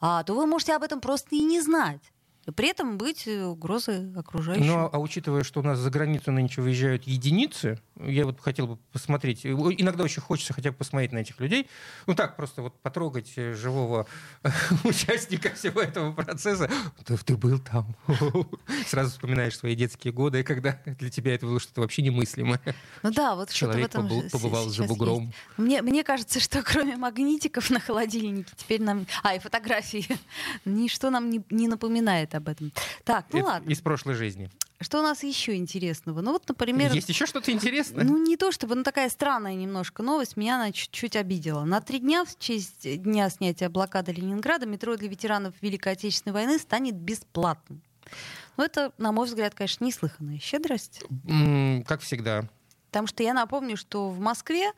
а, 0.00 0.22
то 0.24 0.34
вы 0.34 0.46
можете 0.46 0.74
об 0.74 0.82
этом 0.82 1.00
просто 1.00 1.34
и 1.36 1.40
не 1.40 1.60
знать 1.60 2.13
при 2.52 2.68
этом 2.68 2.98
быть 2.98 3.26
э, 3.26 3.44
угрозой 3.44 4.12
окружающим. 4.14 4.66
Ну, 4.66 4.90
а 4.92 4.98
учитывая, 4.98 5.44
что 5.44 5.60
у 5.60 5.62
нас 5.62 5.78
за 5.78 5.90
границу 5.90 6.32
нынче 6.32 6.60
выезжают 6.60 7.04
единицы, 7.04 7.78
я 8.00 8.24
вот 8.26 8.40
хотел 8.40 8.66
бы 8.66 8.76
посмотреть, 8.92 9.46
иногда 9.46 10.04
очень 10.04 10.22
хочется 10.22 10.52
хотя 10.52 10.70
бы 10.70 10.76
посмотреть 10.76 11.12
на 11.12 11.18
этих 11.18 11.40
людей, 11.40 11.68
ну 12.06 12.14
так, 12.14 12.36
просто 12.36 12.62
вот 12.62 12.74
потрогать 12.80 13.32
э, 13.36 13.54
живого 13.54 14.06
участника 14.84 15.50
всего 15.50 15.80
этого 15.80 16.12
процесса. 16.12 16.70
Ты, 17.04 17.16
ты 17.16 17.36
был 17.36 17.58
там. 17.58 17.96
Сразу 18.86 19.10
вспоминаешь 19.10 19.56
свои 19.56 19.74
детские 19.74 20.12
годы, 20.12 20.42
когда 20.42 20.78
для 20.84 21.10
тебя 21.10 21.34
это 21.34 21.46
было 21.46 21.60
что-то 21.60 21.80
вообще 21.80 22.02
немыслимое. 22.02 22.60
Ну 23.02 23.10
да, 23.10 23.34
вот 23.34 23.50
Человек 23.50 23.90
что-то 23.90 24.06
в 24.06 24.10
этом 24.10 24.30
побывал 24.30 24.68
за 24.68 24.84
бугром. 24.84 25.32
Мне, 25.56 25.82
мне 25.82 26.04
кажется, 26.04 26.40
что 26.40 26.62
кроме 26.62 26.96
магнитиков 26.96 27.70
на 27.70 27.80
холодильнике 27.80 28.52
теперь 28.56 28.82
нам... 28.82 29.06
А, 29.22 29.34
и 29.34 29.38
фотографии. 29.38 30.06
Ничто 30.64 31.10
нам 31.10 31.30
не, 31.30 31.42
не 31.50 31.68
напоминает 31.68 32.33
об 32.34 32.48
этом. 32.48 32.72
Так, 33.04 33.26
ну 33.32 33.40
Это 33.40 33.46
ладно. 33.46 33.70
Из 33.70 33.80
прошлой 33.80 34.14
жизни. 34.14 34.50
Что 34.80 34.98
у 34.98 35.02
нас 35.02 35.22
еще 35.22 35.54
интересного? 35.54 36.20
Ну 36.20 36.32
вот, 36.32 36.48
например... 36.48 36.92
Есть 36.92 37.08
еще 37.08 37.26
что-то 37.26 37.52
интересное? 37.52 38.04
Ну 38.04 38.22
не 38.22 38.36
то 38.36 38.52
чтобы, 38.52 38.74
но 38.74 38.82
такая 38.82 39.08
странная 39.08 39.54
немножко 39.54 40.02
новость 40.02 40.36
меня 40.36 40.56
она 40.56 40.72
чуть-чуть 40.72 41.16
обидела. 41.16 41.64
На 41.64 41.80
три 41.80 42.00
дня 42.00 42.24
в 42.24 42.38
честь 42.38 43.02
дня 43.02 43.30
снятия 43.30 43.68
блокады 43.68 44.12
Ленинграда 44.12 44.66
метро 44.66 44.96
для 44.96 45.08
ветеранов 45.08 45.54
Великой 45.60 45.92
Отечественной 45.92 46.34
войны 46.34 46.58
станет 46.58 46.96
бесплатным. 46.96 47.82
Ну 48.56 48.64
это, 48.64 48.92
на 48.98 49.12
мой 49.12 49.26
взгляд, 49.26 49.54
конечно, 49.54 49.84
неслыханная 49.84 50.38
щедрость. 50.38 51.02
Mm, 51.24 51.84
как 51.84 52.00
всегда. 52.00 52.48
Потому 52.88 53.06
что 53.06 53.22
я 53.22 53.32
напомню, 53.32 53.76
что 53.76 54.08
в 54.08 54.20
Москве 54.20 54.72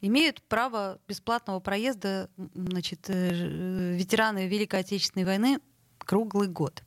имеют 0.00 0.42
право 0.42 0.98
бесплатного 1.08 1.60
проезда 1.60 2.28
значит, 2.54 3.08
э, 3.08 3.94
ветераны 3.94 4.48
Великой 4.48 4.80
Отечественной 4.80 5.24
войны 5.24 5.60
круглый 5.98 6.48
год. 6.48 6.82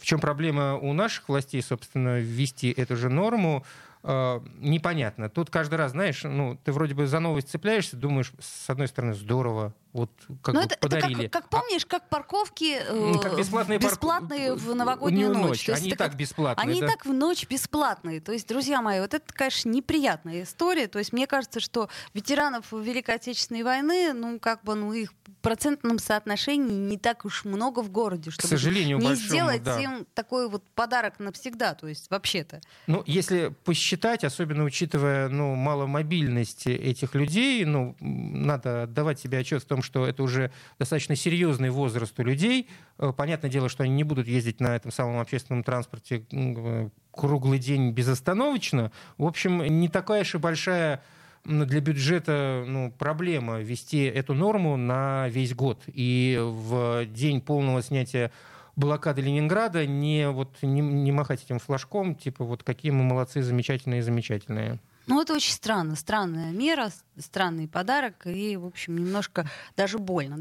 В 0.00 0.06
чем 0.06 0.18
проблема 0.18 0.76
у 0.76 0.94
наших 0.94 1.28
властей, 1.28 1.62
собственно, 1.62 2.18
ввести 2.18 2.70
эту 2.70 2.96
же 2.96 3.10
норму? 3.10 3.64
Э, 4.02 4.40
непонятно. 4.58 5.28
Тут 5.28 5.50
каждый 5.50 5.74
раз, 5.74 5.92
знаешь, 5.92 6.22
ну, 6.24 6.58
ты 6.64 6.72
вроде 6.72 6.94
бы 6.94 7.06
за 7.06 7.20
новость 7.20 7.50
цепляешься, 7.50 7.96
думаешь, 7.96 8.32
с 8.40 8.70
одной 8.70 8.88
стороны, 8.88 9.12
здорово, 9.12 9.74
Вот 9.92 10.10
как 10.42 10.54
Ну, 10.54 10.60
бы 10.60 10.66
это, 10.66 10.74
это 10.74 10.88
подарили. 10.88 11.26
как, 11.26 11.42
как 11.42 11.50
помнишь, 11.50 11.84
как 11.84 12.08
парковки 12.08 12.78
э, 12.80 13.14
как 13.20 13.36
бесплатные, 13.36 13.78
бесплатные 13.80 14.54
в 14.54 14.72
новогоднюю 14.74 15.32
ночь. 15.32 15.42
ночь. 15.48 15.64
То 15.66 15.72
есть 15.72 15.82
Они 15.82 15.90
и 15.90 15.94
это 15.94 16.04
так 16.04 16.14
бесплатные, 16.16 16.70
Они 16.70 16.80
да? 16.80 16.86
и 16.86 16.90
так 16.90 17.04
в 17.06 17.12
ночь 17.12 17.46
бесплатные. 17.48 18.20
То 18.20 18.30
есть, 18.32 18.46
друзья 18.46 18.82
мои, 18.82 19.00
вот 19.00 19.14
это, 19.14 19.32
конечно, 19.34 19.68
неприятная 19.68 20.44
история. 20.44 20.86
То 20.86 21.00
есть, 21.00 21.12
мне 21.12 21.26
кажется, 21.26 21.58
что 21.58 21.88
ветеранов 22.14 22.70
Великой 22.70 23.16
Отечественной 23.16 23.64
войны, 23.64 24.12
ну, 24.12 24.38
как 24.38 24.62
бы, 24.62 24.76
ну, 24.76 24.92
их 24.92 25.12
в 25.12 25.42
процентном 25.42 25.98
соотношении 25.98 26.72
не 26.72 26.96
так 26.96 27.24
уж 27.24 27.44
много 27.44 27.80
в 27.82 27.90
городе, 27.90 28.30
чтобы 28.30 28.46
сожалению, 28.48 28.98
не 28.98 29.04
большому, 29.06 29.28
сделать 29.28 29.62
да. 29.64 29.80
им 29.80 30.06
такой 30.14 30.48
вот 30.48 30.62
подарок 30.76 31.18
навсегда. 31.18 31.74
То 31.74 31.88
есть, 31.88 32.08
вообще-то. 32.10 32.60
Ну, 32.86 33.02
если 33.06 33.48
посчитать, 33.64 34.22
особенно 34.22 34.62
учитывая 34.62 35.28
ну, 35.28 35.56
маломобильность 35.56 36.68
этих 36.68 37.16
людей, 37.16 37.64
ну, 37.64 37.96
надо 38.00 38.84
отдавать 38.84 39.18
себе 39.18 39.38
отчет 39.38 39.64
в 39.64 39.66
том, 39.66 39.79
что 39.82 40.06
это 40.06 40.22
уже 40.22 40.50
достаточно 40.78 41.16
серьезный 41.16 41.70
возраст 41.70 42.18
у 42.18 42.22
людей. 42.22 42.68
Э, 42.98 43.12
Понятное 43.16 43.50
дело, 43.50 43.68
что 43.68 43.84
они 43.84 43.92
не 43.92 44.04
будут 44.04 44.26
ездить 44.26 44.60
на 44.60 44.76
этом 44.76 44.90
самом 44.90 45.20
общественном 45.20 45.62
транспорте 45.62 46.24
э, 46.30 46.88
круглый 47.10 47.58
день 47.58 47.92
безостановочно. 47.92 48.92
В 49.18 49.26
общем, 49.26 49.62
не 49.62 49.88
такая 49.88 50.24
и 50.24 50.38
большая 50.38 51.02
для 51.44 51.80
бюджета 51.80 52.64
ну, 52.66 52.92
проблема 52.98 53.60
ввести 53.60 54.04
эту 54.04 54.34
норму 54.34 54.76
на 54.76 55.28
весь 55.28 55.54
год. 55.54 55.82
И 55.86 56.38
в 56.40 57.06
день 57.06 57.40
полного 57.40 57.82
снятия 57.82 58.30
блокады 58.76 59.22
Ленинграда 59.22 59.86
не, 59.86 60.28
вот, 60.28 60.50
не, 60.62 60.80
не 60.80 61.12
махать 61.12 61.44
этим 61.44 61.58
флажком, 61.58 62.14
типа 62.14 62.44
вот 62.44 62.62
какие 62.62 62.92
мы 62.92 63.04
молодцы, 63.04 63.42
замечательные, 63.42 64.02
замечательные. 64.02 64.80
Ну, 65.10 65.20
это 65.20 65.34
очень 65.34 65.52
странно. 65.52 65.96
Странная 65.96 66.52
мера, 66.52 66.92
странный 67.18 67.66
подарок. 67.66 68.28
И, 68.28 68.56
в 68.56 68.64
общем, 68.64 68.96
немножко 68.96 69.50
даже 69.76 69.98
больно. 69.98 70.38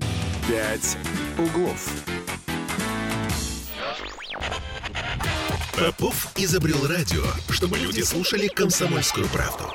«Пять 0.48 0.96
углов». 1.40 1.90
Попов 5.76 6.32
изобрел 6.38 6.86
радио, 6.86 7.24
чтобы 7.50 7.80
люди 7.80 8.02
слушали 8.02 8.48
комсомольскую 8.48 9.28
правду. 9.30 9.74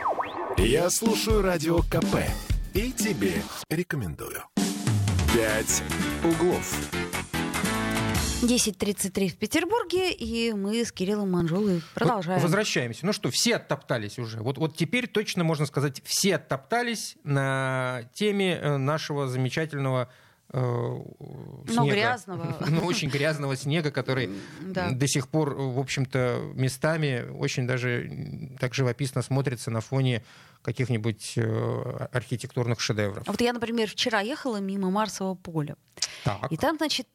Я 0.58 0.88
слушаю 0.90 1.42
радио 1.42 1.78
КП 1.78 2.18
и 2.72 2.92
тебе 2.92 3.42
рекомендую. 3.70 4.44
«Пять 5.34 5.82
углов». 6.22 6.72
10.33 8.46 9.28
в 9.28 9.36
Петербурге, 9.36 10.12
и 10.12 10.52
мы 10.52 10.84
с 10.84 10.92
Кириллом 10.92 11.30
Манжулой 11.32 11.82
продолжаем. 11.94 12.40
Возвращаемся. 12.40 13.06
Ну 13.06 13.12
что, 13.12 13.30
все 13.30 13.56
оттоптались 13.56 14.18
уже. 14.18 14.38
Вот, 14.40 14.58
вот 14.58 14.76
теперь 14.76 15.06
точно 15.06 15.44
можно 15.44 15.66
сказать, 15.66 16.02
все 16.04 16.36
оттоптались 16.36 17.16
на 17.24 18.02
теме 18.12 18.54
э, 18.60 18.76
нашего 18.76 19.28
замечательного 19.28 20.08
э, 20.52 20.58
Но 20.60 21.64
снега. 21.66 21.90
грязного. 21.90 22.56
Ну, 22.68 22.80
очень 22.86 23.08
грязного 23.08 23.56
снега, 23.56 23.90
который 23.90 24.30
Да. 24.60 24.90
до 24.90 25.06
сих 25.08 25.28
пор, 25.28 25.54
в 25.54 25.78
общем-то, 25.78 26.52
местами 26.54 27.26
очень 27.30 27.66
даже 27.66 28.10
так 28.60 28.74
живописно 28.74 29.22
смотрится 29.22 29.70
на 29.70 29.80
фоне 29.80 30.22
каких-нибудь 30.62 31.34
э, 31.36 32.06
архитектурных 32.12 32.80
шедевров. 32.80 33.26
Вот 33.26 33.40
я, 33.40 33.52
например, 33.52 33.88
вчера 33.88 34.20
ехала 34.20 34.58
мимо 34.58 34.90
Марсового 34.90 35.34
поля. 35.34 35.76
Так. 36.24 36.50
И 36.52 36.56
там, 36.56 36.76
значит, 36.76 37.08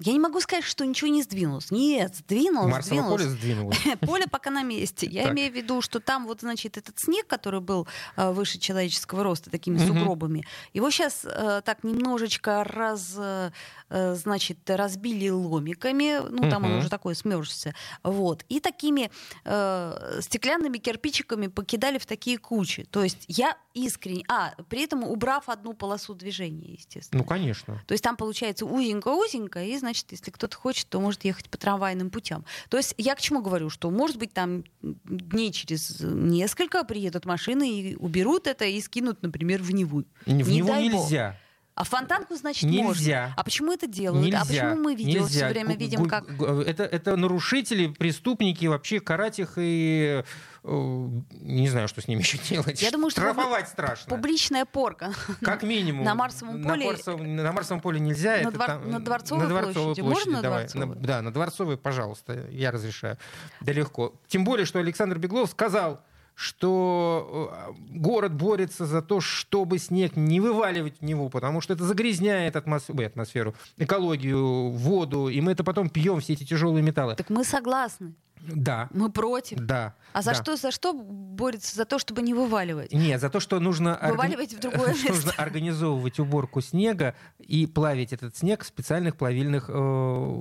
я 0.00 0.12
не 0.12 0.18
могу 0.18 0.40
сказать, 0.40 0.64
что 0.64 0.84
ничего 0.84 1.10
не 1.10 1.22
сдвинулось. 1.22 1.70
Нет, 1.70 2.16
сдвинулось, 2.16 2.72
Марсово 2.72 3.02
сдвинулось. 3.02 3.22
поле 3.22 3.30
сдвинулось. 3.30 3.78
Поле 4.00 4.26
пока 4.26 4.50
на 4.50 4.62
месте. 4.62 5.06
Я 5.06 5.24
Так. 5.24 5.32
имею 5.32 5.52
в 5.52 5.54
виду, 5.54 5.82
что 5.82 6.00
там 6.00 6.26
вот, 6.26 6.40
значит, 6.40 6.76
этот 6.76 6.98
снег, 6.98 7.26
который 7.26 7.60
был 7.60 7.86
э, 8.16 8.30
выше 8.32 8.58
человеческого 8.58 9.22
роста, 9.22 9.50
такими 9.50 9.78
сугробами, 9.78 10.44
его 10.72 10.90
сейчас 10.90 11.26
так 11.64 11.84
немножечко 11.84 12.64
раз, 12.64 13.14
э, 13.16 13.50
э, 13.88 14.14
значит, 14.14 14.58
разбили 14.70 15.28
ломиками, 15.28 16.20
ну, 16.28 16.48
там 16.50 16.64
он 16.64 16.72
уже 16.78 16.88
такой 16.88 17.14
смерзся, 17.14 17.74
вот, 18.02 18.44
и 18.48 18.60
такими 18.60 19.10
э, 19.44 20.18
стеклянными 20.20 20.78
кирпичиками 20.78 21.48
покидали 21.48 21.98
в 21.98 22.06
такие 22.06 22.38
кучи. 22.38 22.84
То 22.84 23.02
есть 23.02 23.24
я 23.28 23.56
искренне... 23.74 24.24
А, 24.28 24.54
при 24.68 24.82
этом 24.84 25.04
убрав 25.04 25.48
одну 25.48 25.74
полосу 25.74 26.14
движения, 26.14 26.72
естественно. 26.74 27.22
Ну, 27.22 27.28
конечно. 27.28 27.82
То 27.86 27.92
есть 27.92 28.02
там 28.02 28.16
получается 28.16 28.66
узенько-узенько, 28.66 29.62
и, 29.62 29.76
значит, 29.78 29.89
если 30.10 30.30
кто-то 30.30 30.56
хочет, 30.56 30.88
то 30.88 31.00
может 31.00 31.24
ехать 31.24 31.48
по 31.50 31.58
трамвайным 31.58 32.10
путям. 32.10 32.44
То 32.68 32.76
есть 32.76 32.94
я 32.98 33.14
к 33.14 33.20
чему 33.20 33.42
говорю, 33.42 33.70
что, 33.70 33.90
может 33.90 34.16
быть, 34.16 34.32
там 34.32 34.64
дней 34.82 35.52
через 35.52 36.00
несколько 36.00 36.84
приедут 36.84 37.26
машины 37.26 37.70
и 37.70 37.96
уберут 37.96 38.46
это 38.46 38.64
и 38.64 38.80
скинут, 38.80 39.22
например, 39.22 39.62
в 39.62 39.72
Неву. 39.72 40.04
В 40.26 40.30
Не 40.30 40.42
него 40.42 40.68
дай 40.68 40.88
бог. 40.90 41.04
нельзя. 41.04 41.36
А 41.74 41.84
фонтанку, 41.84 42.34
значит, 42.36 42.64
Нельзя. 42.64 42.82
можно. 42.82 43.34
А 43.38 43.42
почему 43.42 43.72
это 43.72 43.86
делают? 43.86 44.22
Нельзя. 44.26 44.42
А 44.42 44.44
почему 44.44 44.76
мы 44.76 44.94
видео 44.94 45.22
нельзя. 45.22 45.46
все 45.46 45.48
время 45.48 45.76
видим, 45.76 46.06
как... 46.06 46.28
Это, 46.28 46.82
это 46.82 47.16
нарушители, 47.16 47.86
преступники, 47.86 48.66
вообще 48.66 49.00
карать 49.00 49.38
их 49.38 49.54
и... 49.56 50.22
Не 50.62 51.68
знаю, 51.68 51.88
что 51.88 52.00
с 52.02 52.08
ними 52.08 52.20
еще 52.22 52.38
делать. 52.38 52.82
Я 52.82 52.90
думаю, 52.90 53.10
что 53.10 53.20
Штрафовать 53.20 53.68
страшно. 53.68 54.08
Публичная 54.14 54.64
порка. 54.66 55.12
Как 55.40 55.62
минимум. 55.62 56.04
На 56.04 56.14
Марсовом 56.14 56.62
поле- 56.62 56.84
На, 56.86 56.92
Марсовом- 56.92 57.26
на 57.26 57.52
Марсовом 57.52 57.80
поле 57.80 58.00
нельзя. 58.00 58.32
На 58.32 58.36
это 58.40 58.50
Двор- 58.50 58.66
там- 58.66 58.90
на 58.90 59.00
Дворцовой 59.00 59.46
площади. 59.48 60.00
Можно 60.00 60.32
на 60.32 60.42
давай. 60.42 60.58
Дворцовой? 60.66 60.86
На- 60.86 60.94
да, 60.96 61.22
на 61.22 61.32
Дворцовой, 61.32 61.76
пожалуйста, 61.78 62.46
я 62.50 62.70
разрешаю. 62.70 63.16
Да 63.60 63.72
легко. 63.72 64.14
Тем 64.28 64.44
более, 64.44 64.66
что 64.66 64.78
Александр 64.78 65.18
Беглов 65.18 65.50
сказал, 65.50 66.00
что 66.34 67.52
э, 67.68 67.98
город 67.98 68.34
борется 68.34 68.86
за 68.86 69.02
то, 69.02 69.20
чтобы 69.20 69.78
снег 69.78 70.16
не 70.16 70.40
вываливать 70.40 70.98
в 71.00 71.04
него, 71.04 71.28
потому 71.28 71.60
что 71.60 71.74
это 71.74 71.84
загрязняет 71.84 72.56
атмос- 72.56 72.90
ой, 72.96 73.06
атмосферу, 73.06 73.54
экологию, 73.76 74.70
воду, 74.70 75.28
и 75.28 75.40
мы 75.40 75.52
это 75.52 75.64
потом 75.64 75.90
пьем, 75.90 76.20
все 76.20 76.32
эти 76.32 76.44
тяжелые 76.44 76.82
металлы. 76.82 77.14
Так 77.16 77.28
мы 77.30 77.44
согласны. 77.44 78.14
Да, 78.46 78.88
Мы 78.92 79.10
против. 79.10 79.58
да. 79.58 79.94
А 80.12 80.22
за 80.22 80.30
да. 80.32 80.36
что, 80.42 80.56
за 80.56 80.70
что 80.72 80.92
борется? 80.92 81.76
За 81.76 81.84
то, 81.84 81.98
чтобы 81.98 82.22
не 82.22 82.34
вываливать? 82.34 82.92
Нет, 82.92 83.20
за 83.20 83.30
то, 83.30 83.38
что 83.38 83.60
нужно, 83.60 83.98
Вываливать 84.02 84.54
в 84.54 84.58
другое 84.60 84.88
нужно 84.92 85.10
место. 85.10 85.34
организовывать 85.36 86.18
уборку 86.18 86.60
снега 86.60 87.14
и 87.38 87.66
плавить 87.66 88.12
этот 88.12 88.36
снег 88.36 88.64
в 88.64 88.66
специальных 88.66 89.16
плавильных 89.16 89.66
э, 89.68 89.72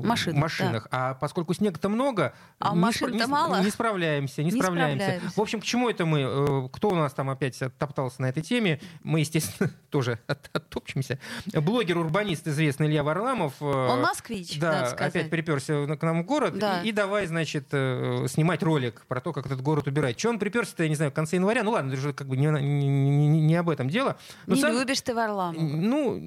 Машинах, 0.04 0.42
машинах. 0.42 0.88
А 0.92 1.14
поскольку 1.14 1.54
снега-то 1.54 1.88
много, 1.90 2.34
А 2.58 2.74
не, 2.74 2.80
машин-то 2.80 3.16
не- 3.18 3.26
мало. 3.28 3.62
не 3.62 3.70
справляемся, 3.70 4.42
не, 4.44 4.52
Не 4.52 4.60
справляемся. 4.62 5.06
справляемся. 5.06 5.38
В 5.38 5.42
общем, 5.42 5.62
к 5.62 5.64
чему 5.64 5.90
это 5.90 6.06
мы? 6.06 6.22
Э, 6.22 6.70
Кто 6.74 6.90
у 6.90 6.96
нас 6.96 7.14
там 7.14 7.30
опять 7.30 7.62
оттоптался 7.62 8.22
на 8.24 8.30
этой 8.30 8.42
теме? 8.42 8.80
Мы, 9.04 9.20
естественно, 9.20 9.70
тоже 9.92 10.20
от- 10.26 10.50
оттопчемся. 10.54 11.20
Блогер-урбанист 11.54 12.48
известный 12.48 12.88
Илья 12.88 13.04
Варламов. 13.04 13.54
э, 13.62 13.66
Он 13.66 14.02
москвич, 14.02 14.60
да, 14.60 14.88
опять 14.88 15.30
приперся 15.30 15.86
к 15.96 16.02
нам 16.02 16.24
в 16.24 16.26
город 16.26 16.58
Да. 16.58 16.82
и, 16.82 16.90
и 16.90 16.92
давай, 16.92 17.28
значит, 17.28 17.68
э, 17.89 18.28
снимать 18.28 18.63
ролик 18.63 19.04
про 19.08 19.21
то, 19.21 19.34
как 19.34 19.45
этот 19.45 19.62
город 19.62 19.88
убирать. 19.88 20.17
Че 20.17 20.30
он 20.30 20.39
приперся-то, 20.39 20.84
я 20.84 20.89
не 20.89 20.95
знаю, 20.95 21.12
в 21.12 21.13
конце 21.13 21.36
января? 21.38 21.63
Ну 21.63 21.71
ладно, 21.71 21.91
это 21.93 22.02
же 22.02 22.13
как 22.13 22.28
бы 22.28 22.38
не, 22.38 22.47
не- 22.47 22.88
не- 22.88 23.41
не 23.41 23.56
об 23.56 23.69
этом 23.69 23.89
дело. 23.89 24.17
Но 24.47 24.56
не 24.56 24.62
сам- 24.62 24.73
любишь 24.73 25.02
ты 25.02 25.13
Варламова. 25.13 25.62
ну, 25.62 26.19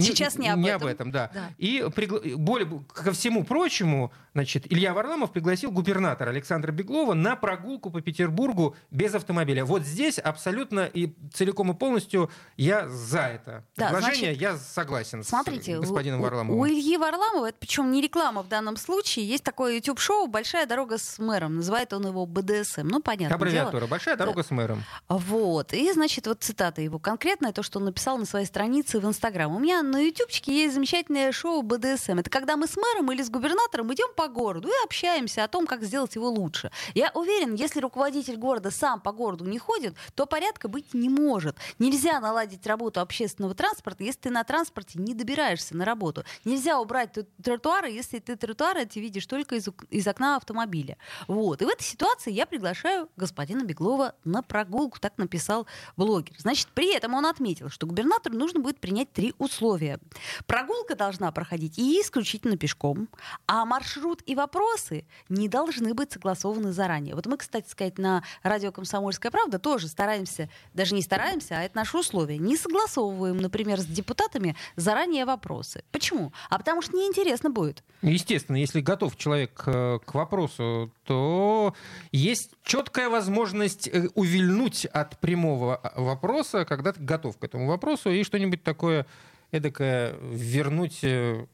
сейчас 0.00 0.36
не 0.36 0.48
об 0.48 0.84
этом. 0.84 1.10
да. 1.10 1.30
Да. 1.34 1.50
И 1.58 1.80
пригла- 1.94 2.36
более 2.36 2.68
ко 2.92 3.12
всему 3.12 3.44
прочему, 3.44 4.12
значит, 4.34 4.70
Илья 4.72 4.94
Варламов 4.94 5.32
пригласил 5.32 5.70
губернатора 5.70 6.30
Александра 6.30 6.72
Беглова 6.72 7.14
на 7.14 7.36
прогулку 7.36 7.90
по 7.90 8.00
Петербургу 8.00 8.76
без 8.90 9.14
автомобиля. 9.14 9.64
Вот 9.64 9.82
здесь 9.82 10.18
абсолютно 10.18 10.80
и 10.92 11.14
целиком 11.32 11.70
и 11.72 11.74
полностью 11.74 12.30
я 12.56 12.88
за 12.88 13.20
это 13.20 13.64
Да, 13.76 13.88
предложение, 13.90 14.34
значит, 14.34 14.40
я 14.40 14.56
согласен 14.56 15.22
Смотрите, 15.24 15.76
с 15.76 15.80
господином 15.80 16.20
у- 16.20 16.22
у- 16.22 16.24
Варламовым. 16.26 16.60
У, 16.60 16.66
Ильи 16.66 16.96
Варламова, 16.96 17.46
это 17.48 17.58
причем 17.58 17.90
не 17.90 18.00
реклама 18.00 18.42
в 18.42 18.48
данном 18.48 18.76
случае, 18.76 19.26
есть 19.28 19.44
такое 19.44 19.74
YouTube-шоу 19.74 20.26
«Большая 20.26 20.66
дорога 20.70 20.96
с 20.96 21.18
мэром». 21.18 21.56
Называет 21.56 21.92
он 21.92 22.06
его 22.06 22.24
БДСМ. 22.24 22.86
Ну, 22.86 23.00
понятно. 23.00 23.36
Аббревиатура. 23.36 23.86
Большая 23.86 24.16
дорога 24.16 24.42
с 24.42 24.50
мэром. 24.50 24.82
Вот. 25.08 25.72
И, 25.74 25.92
значит, 25.92 26.26
вот 26.26 26.42
цитата 26.42 26.80
его 26.80 26.98
конкретная, 26.98 27.52
то, 27.52 27.62
что 27.62 27.78
он 27.78 27.84
написал 27.84 28.16
на 28.16 28.24
своей 28.24 28.46
странице 28.46 28.98
в 29.00 29.04
Инстаграм. 29.04 29.54
У 29.54 29.58
меня 29.58 29.82
на 29.82 29.98
Ютубчике 29.98 30.54
есть 30.54 30.74
замечательное 30.74 31.32
шоу 31.32 31.62
БДСМ. 31.62 32.18
Это 32.20 32.30
когда 32.30 32.56
мы 32.56 32.66
с 32.66 32.76
мэром 32.76 33.12
или 33.12 33.22
с 33.22 33.28
губернатором 33.28 33.92
идем 33.92 34.14
по 34.16 34.28
городу 34.28 34.68
и 34.68 34.84
общаемся 34.84 35.44
о 35.44 35.48
том, 35.48 35.66
как 35.66 35.82
сделать 35.82 36.14
его 36.14 36.28
лучше. 36.30 36.70
Я 36.94 37.10
уверен, 37.14 37.54
если 37.54 37.80
руководитель 37.80 38.36
города 38.36 38.70
сам 38.70 39.00
по 39.00 39.12
городу 39.12 39.44
не 39.44 39.58
ходит, 39.58 39.94
то 40.14 40.26
порядка 40.26 40.68
быть 40.68 40.94
не 40.94 41.08
может. 41.08 41.56
Нельзя 41.78 42.20
наладить 42.20 42.66
работу 42.66 43.00
общественного 43.00 43.54
транспорта, 43.54 44.04
если 44.04 44.20
ты 44.20 44.30
на 44.30 44.44
транспорте 44.44 44.98
не 44.98 45.14
добираешься 45.14 45.76
на 45.76 45.84
работу. 45.84 46.24
Нельзя 46.44 46.78
убрать 46.78 47.12
ту- 47.12 47.26
тротуары, 47.42 47.90
если 47.90 48.20
ты 48.20 48.36
тротуары 48.36 48.82
эти 48.82 49.00
видишь 49.00 49.26
только 49.26 49.56
из, 49.56 49.68
из 49.90 50.06
окна 50.06 50.36
автомобиля. 50.36 50.59
Автомобиля. 50.60 50.96
Вот. 51.26 51.62
И 51.62 51.64
в 51.64 51.68
этой 51.68 51.82
ситуации 51.82 52.32
я 52.32 52.46
приглашаю 52.46 53.08
господина 53.16 53.64
Беглова 53.64 54.14
на 54.24 54.42
прогулку, 54.42 54.98
так 55.00 55.16
написал 55.18 55.66
блогер. 55.96 56.34
Значит, 56.38 56.68
при 56.74 56.94
этом 56.94 57.14
он 57.14 57.26
отметил, 57.26 57.68
что 57.68 57.86
губернатору 57.86 58.36
нужно 58.36 58.60
будет 58.60 58.78
принять 58.78 59.12
три 59.12 59.34
условия. 59.38 59.98
Прогулка 60.46 60.94
должна 60.94 61.32
проходить 61.32 61.78
и 61.78 62.00
исключительно 62.00 62.56
пешком, 62.56 63.08
а 63.46 63.64
маршрут 63.64 64.22
и 64.26 64.34
вопросы 64.34 65.04
не 65.28 65.48
должны 65.48 65.94
быть 65.94 66.12
согласованы 66.12 66.72
заранее. 66.72 67.14
Вот 67.14 67.26
мы, 67.26 67.36
кстати 67.36 67.68
сказать, 67.68 67.98
на 67.98 68.22
радио 68.42 68.72
«Комсомольская 68.72 69.30
правда» 69.30 69.58
тоже 69.58 69.88
стараемся, 69.88 70.48
даже 70.74 70.94
не 70.94 71.02
стараемся, 71.02 71.58
а 71.58 71.62
это 71.62 71.76
наше 71.76 71.98
условие, 71.98 72.38
не 72.38 72.56
согласовываем, 72.56 73.38
например, 73.38 73.80
с 73.80 73.86
депутатами 73.86 74.56
заранее 74.76 75.24
вопросы. 75.24 75.84
Почему? 75.90 76.32
А 76.48 76.58
потому 76.58 76.82
что 76.82 76.96
неинтересно 76.96 77.50
будет. 77.50 77.82
Естественно, 78.02 78.56
если 78.56 78.80
готов 78.80 79.16
человек 79.16 79.62
э, 79.66 79.98
к 80.04 80.14
вопросу, 80.14 80.49
то 80.56 81.74
есть 82.12 82.50
четкая 82.64 83.08
возможность 83.08 83.88
э, 83.88 84.08
увильнуть 84.14 84.86
от 84.86 85.18
прямого 85.20 85.76
а, 85.76 86.00
вопроса, 86.00 86.64
когда 86.64 86.92
ты 86.92 87.02
готов 87.02 87.38
к 87.38 87.44
этому 87.44 87.66
вопросу, 87.66 88.10
и 88.10 88.22
что-нибудь 88.22 88.62
такое 88.62 89.06
эдакое 89.52 90.16
вернуть 90.20 91.00
э, 91.02 91.46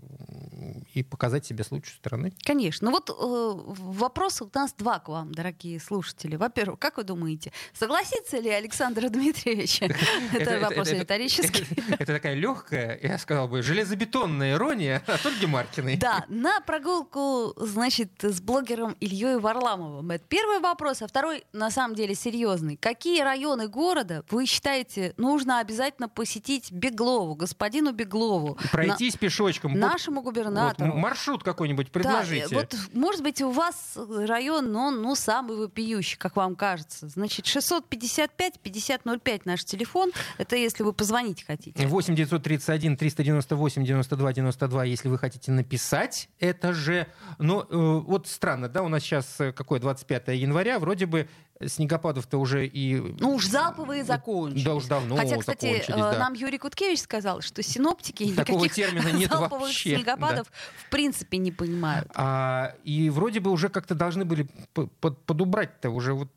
и 0.95 1.03
показать 1.03 1.47
себя 1.47 1.65
с 1.65 1.71
лучшей 1.71 1.95
стороны. 1.95 2.33
Конечно. 2.43 2.87
Ну 2.87 2.93
вот 2.93 3.11
э, 3.11 3.15
вопросы 3.15 4.45
у 4.45 4.51
нас 4.53 4.75
два 4.75 4.99
к 4.99 5.09
вам, 5.09 5.33
дорогие 5.33 5.81
слушатели. 5.81 6.37
Во-первых, 6.37 6.79
как 6.79 6.97
вы 6.97 7.05
думаете, 7.05 7.53
согласится 7.73 8.39
ли 8.39 8.51
Александр 8.51 9.09
Дмитриевич? 9.09 9.83
Это 10.33 10.61
вопрос 10.61 10.91
риторический. 10.91 11.67
Это 11.93 12.15
такая 12.15 12.35
легкая, 12.35 12.99
я 13.03 13.19
сказал 13.19 13.49
бы, 13.49 13.63
железобетонная 13.63 14.55
ирония 14.55 15.03
от 15.07 15.25
Ольги 15.25 15.47
Маркиной. 15.47 15.97
Да, 15.97 16.25
на 16.29 16.61
прогулку, 16.61 17.55
значит, 17.57 18.13
с 18.23 18.41
блогером 18.41 18.97
Ильей 19.01 19.39
Варламовым. 19.39 20.11
Это 20.11 20.25
первый 20.29 20.61
вопрос, 20.61 21.03
а 21.03 21.07
второй, 21.07 21.45
на 21.53 21.71
самом 21.71 21.95
деле, 21.95 22.15
серьезный. 22.15 22.77
Какие 22.77 23.23
районы 23.23 23.69
города 23.69 24.25
вы 24.31 24.47
считаете 24.47 25.15
нужно 25.17 25.61
обязательно 25.61 26.09
посетить 26.09 26.73
Беглову, 26.73 27.35
господину 27.87 27.93
Беглову? 27.93 28.59
Пройтись 28.73 29.17
пешочком. 29.17 29.79
Нашему 29.79 30.23
губернатору 30.23 30.95
маршрут 30.95 31.43
какой-нибудь 31.43 31.91
предложите. 31.91 32.49
Да, 32.51 32.57
вот, 32.57 32.75
может 32.93 33.23
быть, 33.23 33.43
у 33.43 33.51
вас 33.51 33.97
район, 33.97 34.73
но 34.73 34.91
ну, 34.91 35.15
самый 35.15 35.57
вопиющий, 35.57 36.17
как 36.19 36.37
вам 36.37 36.57
кажется. 36.57 37.09
Значит, 37.09 37.47
655-5005 37.47 39.43
наш 39.45 39.65
телефон. 39.65 40.13
Это 40.39 40.57
если 40.57 40.83
вы 40.83 40.93
позвонить 40.93 41.45
хотите. 41.45 41.87
8 41.87 42.15
931 42.15 42.97
398 42.97 43.85
92 43.85 44.33
92, 44.33 44.85
если 44.85 45.09
вы 45.09 45.19
хотите 45.19 45.53
написать. 45.53 46.29
Это 46.41 46.73
же... 46.73 47.07
Ну, 47.39 47.63
э, 47.63 47.67
вот 48.07 48.27
странно, 48.29 48.69
да, 48.69 48.83
у 48.83 48.89
нас 48.89 49.03
сейчас 49.03 49.41
э, 49.41 49.53
какое, 49.53 49.81
25 49.81 50.29
января, 50.29 50.79
вроде 50.79 51.07
бы 51.07 51.29
снегопадов-то 51.65 52.39
уже 52.39 52.67
и... 52.67 52.97
Ну 53.19 53.35
уж 53.35 53.47
залповые 53.47 54.05
закончились. 54.05 54.65
Да 54.65 54.75
уж 54.75 54.85
давно 54.87 55.17
Хотя, 55.17 55.39
кстати, 55.39 55.67
закончились, 55.67 55.97
да. 55.97 56.19
нам 56.19 56.35
Юрий 56.35 56.59
Куткевич 56.59 57.01
сказал, 57.01 57.41
что 57.41 57.63
синоптики 57.63 58.35
Такого 58.35 58.65
никаких 58.65 58.75
термина 58.75 59.09
нет 59.13 59.31
залповых 59.31 59.69
вообще, 59.69 59.97
снегопадов 59.97 60.47
да. 60.47 60.87
в 60.87 60.91
принципе 60.91 61.39
не 61.39 61.53
понимают. 61.53 62.11
А, 62.15 62.75
и 62.85 63.11
вроде 63.11 63.41
бы 63.41 63.51
уже 63.51 63.69
как-то 63.69 63.95
должны 63.95 64.25
были 64.25 64.49
подубрать-то 64.75 65.91
уже 65.91 66.15
вот 66.15 66.29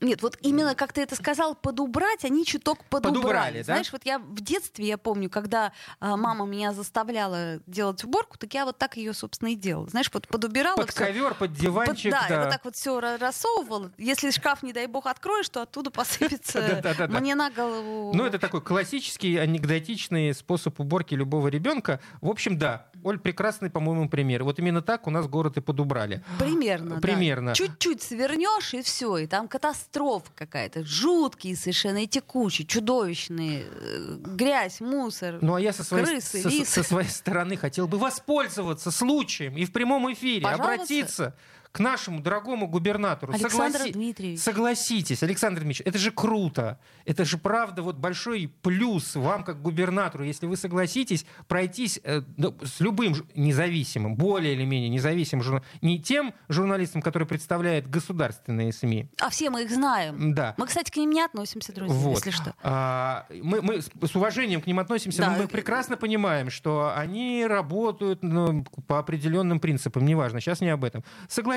нет, 0.00 0.22
вот 0.22 0.38
именно 0.40 0.74
как 0.74 0.92
ты 0.92 1.02
это 1.02 1.14
сказал, 1.14 1.54
подубрать, 1.54 2.24
они 2.24 2.46
чуток 2.46 2.84
подубрали. 2.86 3.22
подубрали 3.22 3.58
да? 3.58 3.64
Знаешь, 3.64 3.92
вот 3.92 4.02
я 4.04 4.18
в 4.18 4.40
детстве, 4.40 4.86
я 4.86 4.98
помню, 4.98 5.28
когда 5.28 5.72
а, 6.00 6.16
мама 6.16 6.46
меня 6.46 6.72
заставляла 6.72 7.60
делать 7.66 8.02
уборку, 8.04 8.38
так 8.38 8.54
я 8.54 8.64
вот 8.64 8.78
так 8.78 8.96
ее, 8.96 9.12
собственно, 9.12 9.50
и 9.50 9.54
делала. 9.54 9.88
Знаешь, 9.88 10.10
вот 10.12 10.26
подубирала. 10.26 10.76
Под 10.76 10.90
всё. 10.90 11.04
ковер, 11.04 11.34
под 11.34 11.52
диванчик. 11.52 12.12
Под, 12.12 12.20
да, 12.22 12.28
да, 12.28 12.34
и 12.34 12.38
вот 12.44 12.50
так 12.50 12.64
вот 12.64 12.76
все 12.76 12.98
рассовывала. 13.00 13.92
Если 13.98 14.30
шкаф, 14.30 14.62
не 14.62 14.72
дай 14.72 14.86
бог, 14.86 15.06
откроешь, 15.06 15.48
то 15.48 15.62
оттуда 15.62 15.90
посыпется 15.90 16.82
мне 17.08 17.34
на 17.34 17.50
голову. 17.50 18.12
Ну, 18.14 18.24
это 18.24 18.38
такой 18.38 18.62
классический 18.62 19.36
анекдотичный 19.36 20.32
способ 20.34 20.80
уборки 20.80 21.14
любого 21.14 21.48
ребенка. 21.48 22.00
В 22.22 22.28
общем, 22.28 22.58
да, 22.58 22.86
Оль, 23.04 23.18
прекрасный, 23.18 23.70
по-моему, 23.70 24.08
пример. 24.08 24.44
Вот 24.44 24.58
именно 24.58 24.82
так 24.82 25.06
у 25.06 25.10
нас 25.10 25.26
город 25.26 25.58
и 25.58 25.60
подубрали. 25.60 26.22
Примерно. 26.38 26.96
да. 26.96 27.00
Примерно. 27.00 27.54
Чуть-чуть 27.54 28.02
свернешь, 28.02 28.74
и 28.74 28.82
все, 28.82 29.18
и 29.18 29.26
там 29.26 29.48
катастрофа 29.48 29.89
какая-то. 30.34 30.84
Жуткие 30.84 31.56
совершенно 31.56 31.98
эти 31.98 32.20
кучи, 32.20 32.64
чудовищные. 32.64 33.64
э, 33.70 34.16
Грязь, 34.18 34.80
мусор. 34.80 35.38
Ну, 35.40 35.54
а 35.54 35.60
я 35.60 35.72
со 35.72 35.84
своей, 35.84 36.04
Крысы, 36.04 36.42
со, 36.42 36.64
со 36.64 36.82
своей 36.82 37.08
стороны 37.08 37.56
хотел 37.56 37.88
бы 37.88 37.98
воспользоваться 37.98 38.90
случаем 38.90 39.56
и 39.56 39.64
в 39.64 39.72
прямом 39.72 40.12
эфире 40.12 40.42
Пожаловаться? 40.42 40.74
обратиться 40.74 41.34
к 41.72 41.78
нашему 41.78 42.20
дорогому 42.20 42.66
губернатору. 42.66 43.32
Александр 43.32 43.78
Согласи- 43.80 43.92
Дмитриевич. 43.92 44.40
Согласитесь, 44.40 45.22
Александр 45.22 45.60
Дмитриевич, 45.62 45.86
это 45.86 45.98
же 45.98 46.10
круто. 46.10 46.80
Это 47.04 47.24
же 47.24 47.38
правда 47.38 47.82
вот 47.82 47.96
большой 47.96 48.52
плюс 48.62 49.14
вам 49.14 49.44
как 49.44 49.62
губернатору, 49.62 50.24
если 50.24 50.46
вы 50.46 50.56
согласитесь 50.56 51.24
пройтись 51.46 52.00
э, 52.02 52.22
да, 52.36 52.52
с 52.64 52.80
любым 52.80 53.14
независимым, 53.34 54.16
более 54.16 54.54
или 54.54 54.64
менее 54.64 54.88
независимым, 54.88 55.44
журна- 55.46 55.62
не 55.80 56.00
тем 56.00 56.34
журналистом, 56.48 57.02
который 57.02 57.26
представляет 57.28 57.88
государственные 57.88 58.72
СМИ. 58.72 59.08
А 59.20 59.30
все 59.30 59.50
мы 59.50 59.62
их 59.62 59.70
знаем. 59.70 60.34
Да. 60.34 60.54
Мы, 60.56 60.66
кстати, 60.66 60.90
к 60.90 60.96
ним 60.96 61.10
не 61.10 61.22
относимся, 61.22 61.72
друзья, 61.72 61.94
Вот. 61.94 62.16
если 62.16 62.30
что. 62.30 62.54
А, 62.62 63.26
мы, 63.42 63.62
мы 63.62 63.80
с 63.80 64.16
уважением 64.16 64.60
к 64.60 64.66
ним 64.66 64.80
относимся, 64.80 65.22
Да. 65.22 65.30
но 65.30 65.38
мы 65.42 65.46
прекрасно 65.48 65.96
понимаем, 65.96 66.50
что 66.50 66.92
они 66.96 67.46
работают 67.46 68.22
ну, 68.22 68.64
по 68.86 68.98
определенным 68.98 69.60
принципам, 69.60 70.04
неважно, 70.04 70.40
сейчас 70.40 70.60
не 70.60 70.68
об 70.70 70.84
этом. 70.84 71.04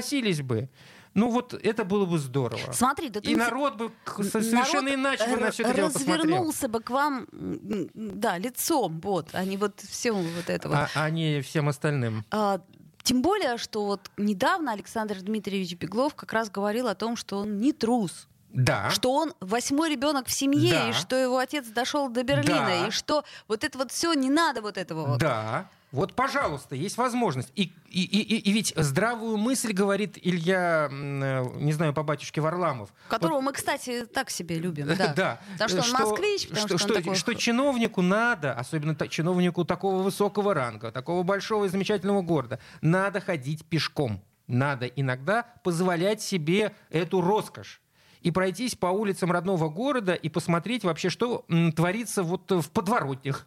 Согласились 0.04 0.42
бы. 0.42 0.70
Ну 1.14 1.30
вот 1.30 1.54
это 1.54 1.86
было 1.86 2.06
бы 2.06 2.18
здорово. 2.18 2.72
Смотри, 2.72 3.10
да 3.10 3.20
И 3.20 3.36
народ 3.36 3.76
бы 3.76 3.92
к- 4.04 4.18
Народ 4.18 4.32
совершенно 4.32 4.94
иначе 4.96 5.28
бы 5.28 5.38
на 5.38 5.52
все 5.52 5.64
это 5.64 5.74
дело 5.76 5.90
посмотрел. 5.90 6.18
развернулся 6.24 6.68
бы 6.68 6.80
к 6.82 6.90
вам, 6.90 7.28
да, 7.32 8.38
лицом, 8.40 9.00
вот, 9.02 9.30
а 9.34 9.46
не 9.46 9.58
вот 9.58 9.80
всем 9.82 10.16
вот 10.16 10.50
этого. 10.50 10.90
А, 10.96 11.04
а 11.06 11.10
не 11.12 11.42
всем 11.42 11.70
остальным. 11.70 12.26
А, 12.32 12.60
Тем 13.04 13.22
более, 13.22 13.58
что 13.58 13.86
вот 13.86 14.10
недавно 14.18 14.72
Александр 14.72 15.20
Дмитриевич 15.22 15.76
Беглов 15.76 16.16
как 16.16 16.32
раз 16.34 16.50
говорил 16.50 16.88
о 16.88 16.96
том, 16.96 17.16
что 17.18 17.40
он 17.40 17.58
не 17.60 17.74
трус, 17.74 18.28
Да. 18.54 18.90
что 18.92 19.12
он 19.14 19.34
восьмой 19.42 19.90
ребенок 19.92 20.28
в 20.28 20.32
семье, 20.32 20.72
Да. 20.72 20.90
и 20.90 20.94
что 20.94 21.16
его 21.18 21.38
отец 21.38 21.68
дошел 21.68 22.08
до 22.10 22.24
Берлина, 22.24 22.66
Да. 22.82 22.88
и 22.88 22.92
что 22.92 23.24
вот 23.50 23.64
это 23.66 23.78
вот 23.78 23.92
все 23.92 24.14
не 24.14 24.30
надо 24.30 24.62
вот 24.62 24.78
этого 24.78 25.06
вот. 25.06 25.20
Да. 25.20 25.70
Вот, 25.94 26.16
пожалуйста, 26.16 26.76
есть 26.76 26.98
возможность. 26.98 27.52
И, 27.56 27.72
и, 27.88 28.02
и, 28.02 28.40
и- 28.40 28.52
ведь 28.52 28.74
здравую 28.76 29.38
мысль 29.38 29.74
говорит 29.74 30.18
Илья, 30.20 30.90
э, 30.92 31.46
не 31.60 31.72
знаю, 31.72 31.94
по 31.94 32.02
батюшке 32.02 32.42
Варламов. 32.42 32.92
Которого 33.10 33.42
мы, 33.42 33.54
кстати, 33.54 34.08
так 34.08 34.32
себе 34.32 34.58
любим. 34.58 34.88
Да. 34.98 35.14
Да. 35.14 35.42
Потому 35.54 35.70
что 35.70 35.82
он 35.84 36.10
москвич, 36.10 36.48
потому 36.48 36.68
что, 36.68 36.78
что, 36.80 36.94
он 36.96 37.02
такой... 37.04 37.16
что 37.16 37.34
чиновнику 37.36 38.02
надо, 38.02 38.54
особенно 38.54 38.96
чиновнику 39.08 39.66
такого 39.66 40.02
высокого 40.02 40.56
ранга, 40.56 40.92
такого 40.92 41.22
большого 41.22 41.66
и 41.66 41.70
замечательного 41.70 42.24
города, 42.24 42.60
надо 42.82 43.22
ходить 43.22 43.64
пешком. 43.64 44.20
Надо 44.48 44.88
иногда 44.88 45.46
позволять 45.64 46.24
себе 46.24 46.74
эту 46.90 47.22
роскошь 47.22 47.82
и 48.22 48.32
пройтись 48.32 48.74
по 48.76 48.88
улицам 48.88 49.32
родного 49.32 49.70
города 49.70 50.14
и 50.16 50.28
посмотреть 50.28 50.84
вообще, 50.84 51.10
что 51.10 51.46
творится 51.76 52.24
вот 52.24 52.50
в 52.50 52.70
подворотнях, 52.72 53.46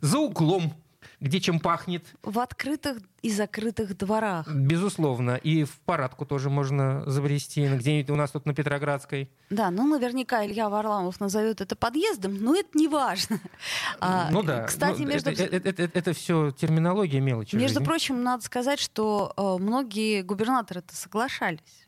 за 0.00 0.18
углом, 0.18 0.74
где 1.20 1.40
чем 1.40 1.58
пахнет, 1.60 2.04
В 2.22 2.38
открытых 2.38 2.98
и 3.22 3.30
закрытых 3.30 3.96
дворах. 3.98 4.46
безусловно. 4.48 5.32
И 5.36 5.64
в 5.64 5.72
парадку 5.80 6.24
тоже 6.24 6.50
можно 6.50 7.02
забрести, 7.10 7.66
где-нибудь 7.66 8.10
у 8.10 8.16
нас 8.16 8.30
тут 8.30 8.46
на 8.46 8.54
Петроградской. 8.54 9.28
Да, 9.50 9.70
ну 9.70 9.86
наверняка 9.88 10.46
Илья 10.46 10.68
Варламов 10.68 11.18
назовет 11.20 11.60
это 11.60 11.74
подъездом, 11.74 12.36
но 12.36 12.54
это 12.54 12.70
не 12.74 12.88
важно. 12.88 13.40
А, 14.00 14.28
ну 14.30 14.42
да. 14.42 14.64
Кстати, 14.66 15.00
Ну, 15.02 15.08
между... 15.08 15.30
это, 15.30 16.12
все 16.12 16.52
терминология 16.52 17.20
мелочи. 17.20 17.56
Между 17.56 17.80
жизни. 17.80 17.84
прочим, 17.84 18.22
надо 18.22 18.44
сказать, 18.44 18.78
что 18.78 19.32
э, 19.36 19.62
многие 19.62 20.22
губернаторы-то 20.22 20.94
соглашались 20.94 21.87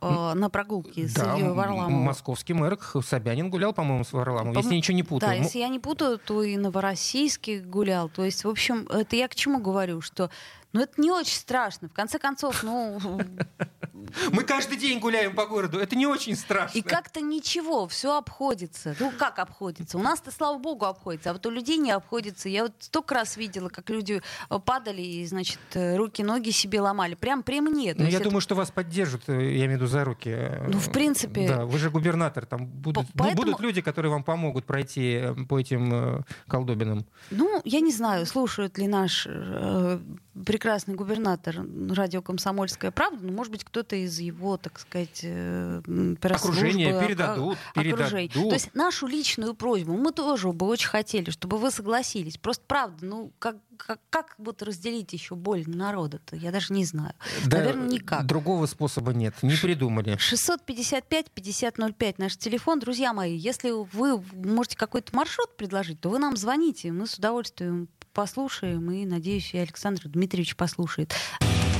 э, 0.00 0.32
на 0.34 0.48
прогулки 0.50 1.06
с 1.06 1.14
Да, 1.14 1.34
Ильей 1.36 1.50
Варламовым. 1.50 1.92
московский 2.04 2.54
мэр 2.54 2.78
Собянин 3.04 3.50
гулял, 3.50 3.72
по-моему, 3.72 4.04
с 4.04 4.12
Варламовым, 4.12 4.54
По-мо- 4.54 4.60
если 4.62 4.74
ничего 4.76 4.94
не 4.96 5.02
путаю. 5.02 5.30
Да, 5.30 5.34
если 5.36 5.58
я 5.58 5.68
не 5.68 5.78
путаю, 5.78 6.18
то 6.18 6.42
и 6.42 6.56
Новороссийский 6.56 7.60
гулял. 7.60 8.08
То 8.08 8.24
есть, 8.24 8.44
в 8.44 8.48
общем, 8.48 8.86
это 8.88 9.16
я 9.16 9.28
к 9.28 9.34
чему 9.34 9.60
говорю, 9.60 10.00
что 10.00 10.30
ну, 10.72 10.80
это 10.82 11.00
не 11.00 11.10
очень 11.10 11.36
страшно. 11.36 11.88
В 11.88 11.92
конце 11.92 12.18
концов, 12.18 12.62
ну, 12.62 12.98
Мы 14.32 14.42
каждый 14.44 14.78
день 14.78 15.00
гуляем 15.00 15.34
по 15.34 15.46
городу, 15.46 15.78
это 15.78 15.96
не 15.96 16.06
очень 16.06 16.34
страшно. 16.36 16.78
и 16.78 16.82
как-то 16.82 17.20
ничего, 17.20 17.86
все 17.88 18.16
обходится. 18.16 18.96
Ну, 19.00 19.12
как 19.18 19.38
обходится? 19.38 19.98
У 19.98 20.02
нас-то, 20.02 20.30
слава 20.30 20.58
богу, 20.58 20.86
обходится, 20.86 21.30
а 21.30 21.32
вот 21.34 21.44
у 21.46 21.50
людей 21.50 21.76
не 21.78 21.90
обходится. 21.90 22.48
Я 22.48 22.64
вот 22.64 22.72
столько 22.78 23.14
раз 23.14 23.36
видела, 23.36 23.68
как 23.68 23.90
люди 23.90 24.22
э, 24.50 24.58
падали 24.58 25.02
и, 25.02 25.26
значит, 25.26 25.58
э, 25.74 25.96
руки-ноги 25.96 26.50
себе 26.50 26.80
ломали. 26.80 27.14
Прям 27.14 27.42
при 27.42 27.60
мне. 27.60 27.94
Ну, 27.96 28.04
я 28.04 28.16
это- 28.16 28.24
думаю, 28.24 28.40
что 28.40 28.54
вас 28.54 28.70
поддержат, 28.70 29.28
э, 29.28 29.32
я 29.32 29.66
имею 29.66 29.72
в 29.78 29.82
виду, 29.82 29.86
за 29.86 30.04
руки. 30.04 30.34
Ну, 30.66 30.78
в 30.78 30.90
принципе- 30.92 31.48
Да, 31.48 31.64
вы 31.66 31.78
же 31.78 31.90
губернатор, 31.90 32.46
там 32.46 32.66
будут, 32.66 33.06
По- 33.12 33.18
поэтому- 33.24 33.44
будут 33.46 33.60
люди, 33.60 33.80
которые 33.82 34.10
вам 34.10 34.22
помогут 34.24 34.64
пройти 34.64 35.22
по 35.48 35.58
этим 35.58 36.24
колдобинам. 36.46 37.04
Ну, 37.30 37.60
я 37.64 37.80
не 37.80 37.92
знаю, 37.92 38.26
слушают 38.26 38.78
ли 38.78 38.86
наш 38.88 39.26
э, 39.28 39.98
прекрасный 40.44 40.94
губернатор 40.94 41.64
радио 41.90 42.22
«Комсомольская 42.22 42.90
правда», 42.90 43.18
ну, 43.24 43.32
может 43.32 43.52
быть, 43.52 43.64
кто-то 43.64 43.96
из 43.96 44.18
его, 44.18 44.56
так 44.56 44.78
сказать, 44.78 45.20
э, 45.22 45.80
Окружение 46.22 47.00
передадут, 47.00 47.58
передадут. 47.74 48.32
То 48.32 48.54
есть 48.54 48.74
нашу 48.74 49.06
личную 49.06 49.54
просьбу 49.54 49.94
мы 49.94 50.12
тоже 50.12 50.52
бы 50.52 50.66
очень 50.66 50.88
хотели, 50.88 51.30
чтобы 51.30 51.58
вы 51.58 51.70
согласились. 51.70 52.36
Просто 52.38 52.64
правда, 52.66 53.04
ну, 53.04 53.32
как, 53.38 53.56
как, 53.76 54.00
как 54.10 54.34
вот 54.38 54.62
разделить 54.62 55.12
еще 55.12 55.34
боль 55.34 55.64
народа-то? 55.66 56.36
Я 56.36 56.52
даже 56.52 56.72
не 56.72 56.84
знаю. 56.84 57.14
Да, 57.46 57.58
Наверное, 57.58 57.88
никак. 57.88 58.26
Другого 58.26 58.66
способа 58.66 59.12
нет, 59.12 59.34
не 59.42 59.56
придумали. 59.56 60.16
655-5005 60.16 62.14
наш 62.18 62.36
телефон. 62.36 62.80
Друзья 62.80 63.12
мои, 63.12 63.36
если 63.36 63.70
вы 63.70 64.22
можете 64.32 64.76
какой-то 64.76 65.14
маршрут 65.14 65.56
предложить, 65.56 66.00
то 66.00 66.10
вы 66.10 66.18
нам 66.18 66.36
звоните. 66.36 66.92
Мы 66.92 67.06
с 67.06 67.14
удовольствием 67.14 67.88
послушаем, 68.12 68.90
и, 68.90 69.04
надеюсь, 69.04 69.54
и 69.54 69.58
Александр 69.58 70.08
Дмитриевич 70.08 70.56
послушает. 70.56 71.14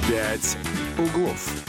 «Пять 0.09 0.57
углов». 0.99 1.65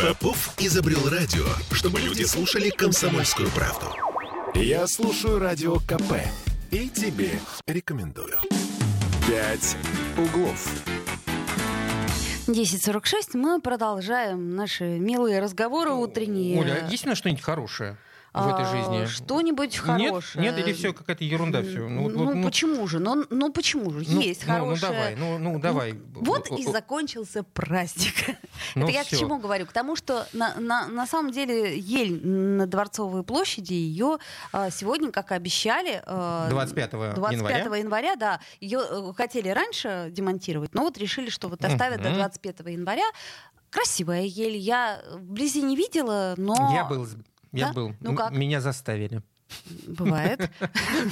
Попов 0.00 0.54
изобрел 0.58 1.08
радио, 1.08 1.46
чтобы 1.72 2.00
люди 2.00 2.24
слушали 2.24 2.70
комсомольскую 2.70 3.48
правду. 3.50 3.86
Я 4.54 4.86
слушаю 4.86 5.38
радио 5.38 5.76
КП 5.76 6.14
и 6.70 6.88
тебе 6.88 7.38
рекомендую. 7.66 8.38
«Пять 9.26 9.76
углов». 10.16 10.68
10.46 12.46 13.36
мы 13.36 13.60
продолжаем 13.60 14.54
наши 14.54 14.84
милые 14.84 15.40
разговоры 15.40 15.90
утренние. 15.90 16.60
Оля, 16.60 16.86
есть 16.88 17.04
у 17.04 17.08
нас 17.08 17.18
что-нибудь 17.18 17.42
хорошее? 17.42 17.96
В 18.42 18.48
этой 18.48 18.64
жизни? 18.66 19.02
А, 19.04 19.06
что-нибудь 19.06 19.76
хорошее. 19.76 20.44
Нет, 20.44 20.56
нет 20.56 20.66
или 20.66 20.74
все 20.74 20.92
какая-то 20.92 21.24
ерунда 21.24 21.62
все? 21.62 21.88
Ну, 21.88 22.08
ну, 22.08 22.24
вот, 22.24 22.34
ну 22.34 22.44
почему 22.44 22.86
же? 22.86 22.98
Ну, 22.98 23.24
ну 23.30 23.52
почему 23.52 23.90
же? 23.90 24.04
Ну, 24.08 24.20
Есть 24.20 24.46
ну, 24.46 24.52
хорошее. 24.52 24.76
Ну 24.76 24.94
давай, 24.94 25.16
ну, 25.16 25.38
ну 25.38 25.58
давай. 25.58 25.94
Вот 26.14 26.50
и 26.50 26.64
закончился 26.64 27.42
праздник. 27.42 28.14
Ну, 28.74 28.84
Это 28.84 28.92
я 28.92 29.04
все. 29.04 29.16
к 29.16 29.18
чему 29.20 29.38
говорю? 29.38 29.66
К 29.66 29.72
тому, 29.72 29.96
что 29.96 30.26
на, 30.32 30.54
на, 30.56 30.86
на 30.88 31.06
самом 31.06 31.30
деле 31.30 31.78
ель 31.78 32.26
на 32.26 32.66
Дворцовой 32.66 33.22
площади, 33.22 33.74
ее 33.74 34.18
а, 34.52 34.70
сегодня, 34.70 35.12
как 35.12 35.32
обещали... 35.32 36.02
25, 36.06 36.90
25 37.14 37.32
января? 37.32 37.76
января, 37.76 38.16
да. 38.16 38.40
Ее 38.60 38.80
э, 38.88 39.12
хотели 39.16 39.48
раньше 39.48 40.08
демонтировать, 40.10 40.74
но 40.74 40.82
вот 40.82 40.98
решили, 40.98 41.30
что 41.30 41.48
вот 41.48 41.64
оставят 41.64 42.00
mm-hmm. 42.00 42.10
до 42.10 42.14
25 42.14 42.60
января. 42.66 43.04
Красивая 43.70 44.22
ель. 44.22 44.56
Я 44.56 45.02
вблизи 45.12 45.62
не 45.62 45.76
видела, 45.76 46.34
но... 46.36 46.72
Я 46.74 46.84
был 46.84 47.06
я 47.56 47.68
да? 47.68 47.72
был. 47.72 47.94
Ну 48.00 48.14
как? 48.14 48.32
Меня 48.32 48.60
заставили. 48.60 49.22
Бывает. 49.86 50.50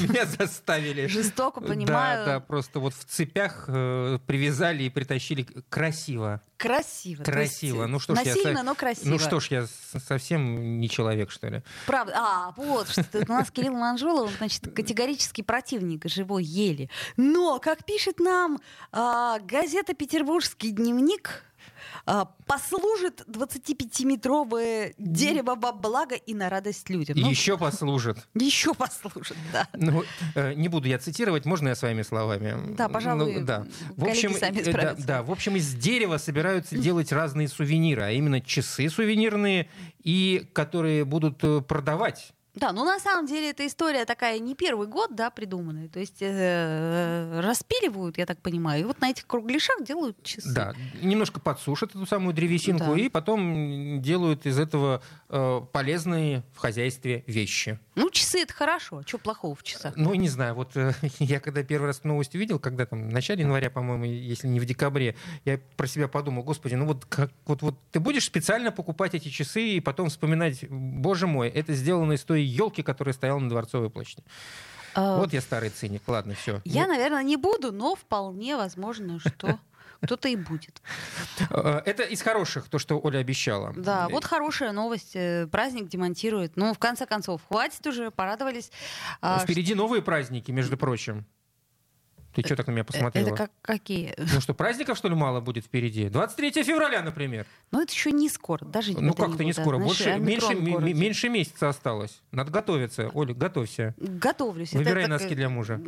Меня 0.01 0.27
заставили. 0.27 1.07
Жестоко, 1.07 1.61
понимаю. 1.61 2.25
Да, 2.25 2.33
да, 2.35 2.41
просто 2.41 2.81
вот 2.81 2.95
в 2.95 3.05
цепях 3.05 3.65
э, 3.69 4.19
привязали 4.27 4.85
и 4.85 4.91
притащили 4.91 5.47
красиво. 5.69 6.43
Красиво. 6.57 7.23
Красиво. 7.23 7.87
Ну 7.87 7.99
что 7.99 8.15
ж 8.15 8.25
Насильно, 8.25 8.59
я, 8.59 8.63
но 8.65 8.75
красиво. 8.75 9.11
Ну 9.11 9.19
что 9.19 9.39
ж, 9.39 9.49
я 9.49 9.67
совсем 9.67 10.81
не 10.81 10.89
человек, 10.89 11.31
что 11.31 11.49
ли. 11.49 11.63
Правда. 11.87 12.15
А, 12.17 12.55
вот, 12.57 12.89
что 12.89 13.05
у 13.13 13.33
нас 13.33 13.51
Кирилл 13.51 13.75
Манжулов, 13.75 14.33
значит, 14.39 14.73
категорический 14.75 15.45
противник 15.45 16.09
живой 16.09 16.45
ели. 16.45 16.91
Но, 17.17 17.61
как 17.61 17.85
пишет 17.85 18.19
нам 18.19 18.61
э, 18.93 19.37
газета 19.43 19.95
«Петербургский 19.95 20.73
дневник», 20.73 21.45
послужит 22.47 23.23
25-метровое 23.29 24.95
дерево 24.99 25.55
во 25.55 25.73
благо 25.73 26.15
и 26.15 26.35
на 26.35 26.51
радость 26.51 26.91
людям. 26.91 27.17
Ну, 27.19 27.31
еще 27.31 27.57
послужит. 27.57 28.29
Еще 28.35 28.75
послужит, 28.75 29.37
да. 29.53 29.69
Ну, 29.75 30.05
э, 30.35 30.55
не 30.55 30.69
буду 30.69 30.89
я 30.89 30.99
цитировать, 30.99 31.47
можно 31.47 31.69
я 31.69 31.75
своими 31.75 32.03
словами? 32.03 32.75
Да, 32.77 32.89
пожалуй, 32.89 33.41
ну, 33.41 33.47
да. 33.47 33.67
В 33.97 34.05
общем, 34.05 34.35
сами 34.35 34.59
э, 34.59 34.73
да, 34.73 34.95
да, 34.99 35.23
в 35.23 35.31
общем, 35.31 35.57
из 35.57 35.75
дерева 35.75 36.19
собираются 36.19 36.77
делать 36.77 37.13
разные 37.13 37.49
сувениры, 37.49 38.03
а 38.03 38.11
именно 38.11 38.41
часы 38.41 38.89
сувенирные, 38.91 39.69
и 40.03 40.47
которые 40.53 41.05
будут 41.05 41.43
э, 41.43 41.63
продавать 41.63 42.35
да, 42.55 42.73
ну 42.73 42.85
на 42.85 43.01
самом 43.01 43.27
деле 43.27 43.51
эта 43.51 43.67
история 43.67 44.05
такая 44.05 44.39
не 44.39 44.55
первый 44.55 44.87
год, 44.87 45.15
да, 45.15 45.31
придуманная. 45.31 45.89
То 45.89 45.99
есть 45.99 46.19
э, 46.21 47.41
распиливают, 47.41 48.17
я 48.17 48.27
так 48.27 48.39
понимаю, 48.39 48.83
и 48.83 48.85
вот 48.85 49.01
на 49.01 49.11
этих 49.11 49.27
кругляшах 49.27 49.83
делают 49.83 50.23
часы. 50.23 50.55
Да, 50.55 50.73
немножко 51.03 51.41
подсушат 51.41 51.91
эту 51.91 52.07
самую 52.07 52.33
древесинку 52.33 52.95
да. 52.95 53.01
и 53.01 53.09
потом 53.09 54.01
делают 54.01 54.47
из 54.47 54.59
этого 54.59 55.03
э, 55.29 55.61
полезные 55.73 56.45
в 56.53 56.59
хозяйстве 56.59 57.25
вещи. 57.27 57.81
Ну, 57.97 58.11
часы 58.11 58.41
это 58.41 58.53
хорошо, 58.53 59.03
что 59.07 59.19
плохого 59.19 59.57
в 59.57 59.63
часах? 59.65 59.95
Ну, 59.97 60.15
не 60.15 60.29
знаю, 60.29 60.55
вот 60.55 60.77
э, 60.77 60.93
я 61.19 61.41
когда 61.41 61.65
первый 61.65 61.87
раз 61.87 62.05
новость 62.05 62.37
увидел, 62.37 62.61
когда 62.61 62.87
там 62.87 63.09
в 63.09 63.13
начале 63.13 63.43
января, 63.43 63.69
по-моему, 63.69 64.05
если 64.05 64.47
не 64.47 64.61
в 64.61 64.65
декабре, 64.65 65.17
я 65.45 65.59
про 65.77 65.89
себя 65.89 66.07
подумал, 66.07 66.45
господи, 66.45 66.77
ну 66.77 66.87
вот 66.87 67.05
как 67.07 67.33
вот, 67.47 67.63
вот 67.63 67.77
ты 67.91 67.99
будешь 67.99 68.25
специально 68.25 68.71
покупать 68.71 69.15
эти 69.15 69.29
часы 69.29 69.63
и 69.63 69.81
потом 69.81 70.09
вспоминать, 70.09 70.69
боже 70.69 71.27
мой, 71.27 71.49
это 71.49 71.75
сделано 71.75 72.13
из 72.13 72.23
той 72.23 72.44
елки, 72.45 72.83
которая 72.83 73.13
стояла 73.13 73.39
на 73.39 73.49
Дворцовой 73.49 73.91
площади. 73.91 74.23
А... 74.95 75.19
Вот 75.19 75.33
я 75.33 75.41
старый 75.41 75.71
циник. 75.71 76.03
Ладно, 76.07 76.35
все. 76.35 76.61
Я, 76.65 76.87
ну... 76.87 76.95
наверное, 76.95 77.23
не 77.23 77.37
буду, 77.37 77.73
но 77.73 77.95
вполне 77.95 78.57
возможно, 78.57 79.19
что 79.19 79.59
кто-то 80.03 80.29
и 80.29 80.37
будет. 80.37 80.83
А, 81.51 81.83
это 81.85 82.05
из 82.05 82.23
хороших, 82.23 82.69
то, 82.69 82.79
что 82.79 83.01
Оля 83.03 83.19
обещала. 83.19 83.73
Да, 83.77 84.09
вот 84.09 84.25
хорошая 84.25 84.73
новость. 84.73 85.17
Э, 85.17 85.49
праздник 85.51 85.89
демонтирует. 85.89 86.57
Ну, 86.57 86.73
в 86.73 86.79
конце 86.79 87.07
концов, 87.07 87.41
хватит 87.49 87.87
уже, 87.87 88.11
порадовались. 88.11 88.71
А, 89.21 89.39
Впереди 89.41 89.75
новые 89.75 90.03
праздники, 90.03 90.51
между 90.51 90.77
прочим. 90.77 91.27
Ты 92.35 92.43
что 92.43 92.57
так 92.57 92.67
на 92.67 92.73
меня 92.73 92.83
э, 92.83 92.85
посмотрела? 92.85 93.29
Это 93.29 93.37
как, 93.37 93.51
какие? 93.63 94.15
Ну 94.19 94.41
что, 94.41 94.55
праздников, 94.55 94.99
что 94.99 95.09
ли, 95.09 95.15
мало 95.15 95.41
будет 95.41 95.65
впереди? 95.65 96.09
23 96.09 96.65
февраля, 96.65 97.03
например. 97.03 97.47
Ну 97.71 97.81
это 97.81 97.93
еще 97.93 98.11
не 98.11 98.29
скоро, 98.29 98.65
даже 98.65 98.93
Ну 98.93 99.15
как-то 99.15 99.45
не 99.45 99.53
скоро, 99.53 99.79
больше, 99.79 100.19
меньше, 100.19 100.55
меньше 100.55 101.29
месяца 101.29 101.69
осталось. 101.69 102.23
Надо 102.33 102.51
готовиться. 102.51 103.11
Оля, 103.15 103.35
готовься. 103.35 103.95
Готовлюсь. 103.99 104.73
Выбирай 104.73 105.05
это, 105.05 105.13
носки 105.13 105.35
для 105.35 105.49
мужа. 105.49 105.81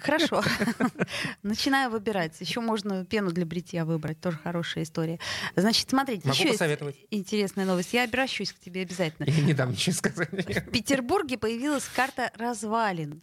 Хорошо. 0.00 0.42
Начинаю 1.42 1.90
выбирать. 1.90 2.40
Еще 2.40 2.60
можно 2.60 3.04
пену 3.04 3.32
для 3.32 3.44
бритья 3.46 3.84
выбрать. 3.84 4.20
Тоже 4.20 4.38
хорошая 4.42 4.84
история. 4.84 5.18
Значит, 5.56 5.90
смотрите, 5.90 6.28
Могу 6.28 6.38
еще 6.38 6.52
посоветовать. 6.52 6.96
интересная 7.10 7.64
новость. 7.64 7.92
Я 7.92 8.04
обращусь 8.04 8.52
к 8.52 8.58
тебе 8.58 8.82
обязательно. 8.82 9.26
Я 9.28 9.42
не 9.42 9.54
дам 9.54 9.72
ничего 9.72 9.94
сказать. 9.94 10.30
В 10.30 10.70
Петербурге 10.70 11.38
появилась 11.38 11.84
карта 11.84 12.30
развалин. 12.36 13.22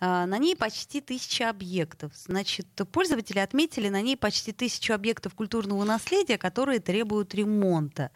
А, 0.00 0.26
на 0.26 0.38
ней 0.38 0.54
почти 0.56 1.00
тысяча 1.00 1.50
объектов. 1.50 2.12
Значит, 2.14 2.66
пользователи 2.92 3.40
отметили 3.40 3.88
на 3.88 4.00
ней 4.00 4.16
почти 4.16 4.52
тысячу 4.52 4.94
объектов 4.94 5.34
культурного 5.34 5.84
наследия, 5.84 6.38
которые 6.38 6.78
требуют 6.78 7.34
ремонта. 7.34 8.10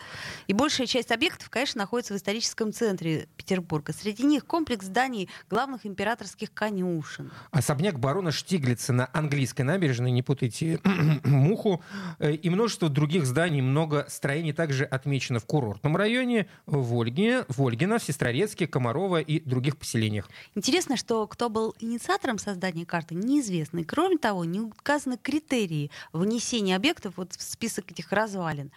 И 0.46 0.52
большая 0.52 0.86
часть 0.86 1.10
объектов, 1.10 1.50
конечно, 1.50 1.80
находится 1.80 2.14
в 2.14 2.16
историческом 2.16 2.72
центре 2.72 3.28
Петербурга. 3.36 3.92
Среди 3.92 4.22
них 4.22 4.46
комплекс 4.46 4.86
зданий 4.86 5.28
главных 5.50 5.84
императорских 5.84 6.52
конюшен. 6.54 7.32
Особняк 7.50 7.98
барона 7.98 8.30
Штиглица 8.30 8.92
на 8.92 9.10
английской 9.12 9.62
набережной, 9.62 10.12
не 10.12 10.22
путайте 10.22 10.80
муху, 11.24 11.82
э, 12.18 12.34
и 12.34 12.48
множество 12.48 12.88
других 12.88 13.26
зданий, 13.26 13.60
много 13.60 14.06
строений 14.08 14.52
также 14.52 14.84
отмечено 14.84 15.40
в 15.40 15.46
курортном 15.46 15.96
районе, 15.96 16.46
в 16.66 16.94
Ольгине, 16.94 17.44
в 17.48 17.62
Ольгино, 17.62 17.98
в 17.98 18.04
Сестрорецке, 18.04 18.68
Комарова 18.68 19.20
и 19.20 19.40
других 19.40 19.76
поселениях. 19.76 20.28
Интересно, 20.54 20.96
что 20.96 21.26
кто 21.26 21.48
был 21.48 21.71
инициатором 21.78 22.38
создания 22.38 22.86
карты, 22.86 23.14
неизвестно. 23.14 23.80
И, 23.80 23.84
кроме 23.84 24.18
того, 24.18 24.44
не 24.44 24.60
указаны 24.60 25.16
критерии 25.16 25.90
внесения 26.12 26.76
объектов 26.76 27.14
вот 27.16 27.32
в 27.34 27.42
список 27.42 27.90
этих 27.90 28.12
развалин. 28.12 28.70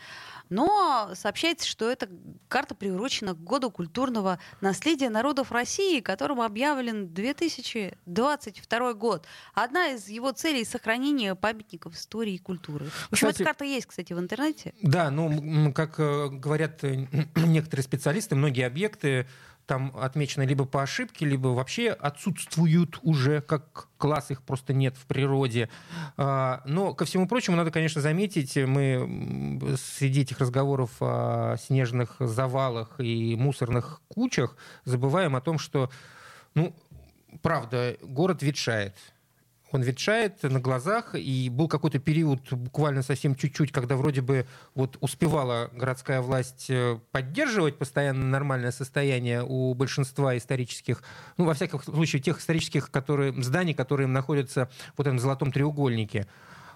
Но 0.49 1.11
сообщается, 1.15 1.67
что 1.67 1.89
эта 1.89 2.07
карта 2.47 2.75
приурочена 2.75 3.33
к 3.33 3.43
году 3.43 3.71
культурного 3.71 4.39
наследия 4.61 5.09
народов 5.09 5.51
России, 5.51 5.99
которому 6.01 6.43
объявлен 6.43 7.13
2022 7.13 8.93
год. 8.93 9.25
Одна 9.53 9.89
из 9.89 10.07
его 10.07 10.31
целей— 10.31 10.63
сохранение 10.65 11.35
памятников 11.35 11.95
истории 11.95 12.35
и 12.35 12.37
культуры. 12.39 12.85
В 12.85 13.13
общем, 13.13 13.27
кстати, 13.27 13.41
эта 13.41 13.43
карта 13.45 13.65
есть, 13.65 13.87
кстати, 13.87 14.13
в 14.13 14.19
интернете. 14.19 14.73
Да, 14.81 15.09
ну, 15.09 15.73
как 15.73 15.99
э, 15.99 16.29
говорят 16.29 16.83
э, 16.83 17.07
некоторые 17.35 17.83
специалисты, 17.83 18.35
многие 18.35 18.67
объекты 18.67 19.27
там 19.65 19.95
отмечены 19.95 20.43
либо 20.43 20.65
по 20.65 20.83
ошибке, 20.83 21.25
либо 21.25 21.49
вообще 21.49 21.89
отсутствуют 21.89 22.99
уже 23.01 23.41
как 23.41 23.89
класс, 23.97 24.31
их 24.31 24.41
просто 24.43 24.73
нет 24.73 24.95
в 24.97 25.05
природе. 25.05 25.69
А, 26.17 26.61
но, 26.65 26.93
ко 26.93 27.05
всему 27.05 27.27
прочему, 27.27 27.57
надо, 27.57 27.71
конечно, 27.71 28.01
заметить, 28.01 28.55
мы 28.55 29.59
среди 29.77 30.21
этих 30.21 30.39
разговоров 30.39 30.91
о 30.99 31.57
снежных 31.57 32.15
завалах 32.19 32.99
и 32.99 33.35
мусорных 33.35 34.01
кучах 34.07 34.55
забываем 34.83 35.35
о 35.35 35.41
том, 35.41 35.57
что, 35.57 35.89
ну, 36.53 36.75
правда, 37.41 37.97
город 38.01 38.41
ветшает. 38.41 38.95
Он 39.75 39.81
ветшает 39.81 40.41
на 40.43 40.61
глазах, 40.61 41.15
и 41.15 41.49
был 41.49 41.67
какой-то 41.67 41.99
период, 41.99 42.53
буквально 42.53 43.03
совсем 43.03 43.35
чуть-чуть, 43.35 43.73
когда 43.73 43.97
вроде 43.97 44.21
бы 44.21 44.47
вот 44.73 44.97
успевала 45.01 45.69
городская 45.73 46.21
власть 46.21 46.67
э, 46.69 46.97
поддерживать 47.11 47.77
постоянно 47.77 48.25
нормальное 48.25 48.71
состояние 48.71 49.43
у 49.43 49.73
большинства 49.73 50.37
исторических, 50.37 51.03
ну, 51.35 51.43
во 51.43 51.53
всяком 51.53 51.83
случае, 51.83 52.21
тех 52.21 52.39
исторических 52.39 52.89
которые, 52.89 53.33
зданий, 53.43 53.73
которые 53.73 54.07
находятся 54.07 54.69
в 54.95 55.01
этом 55.01 55.19
золотом 55.19 55.51
треугольнике. 55.51 56.25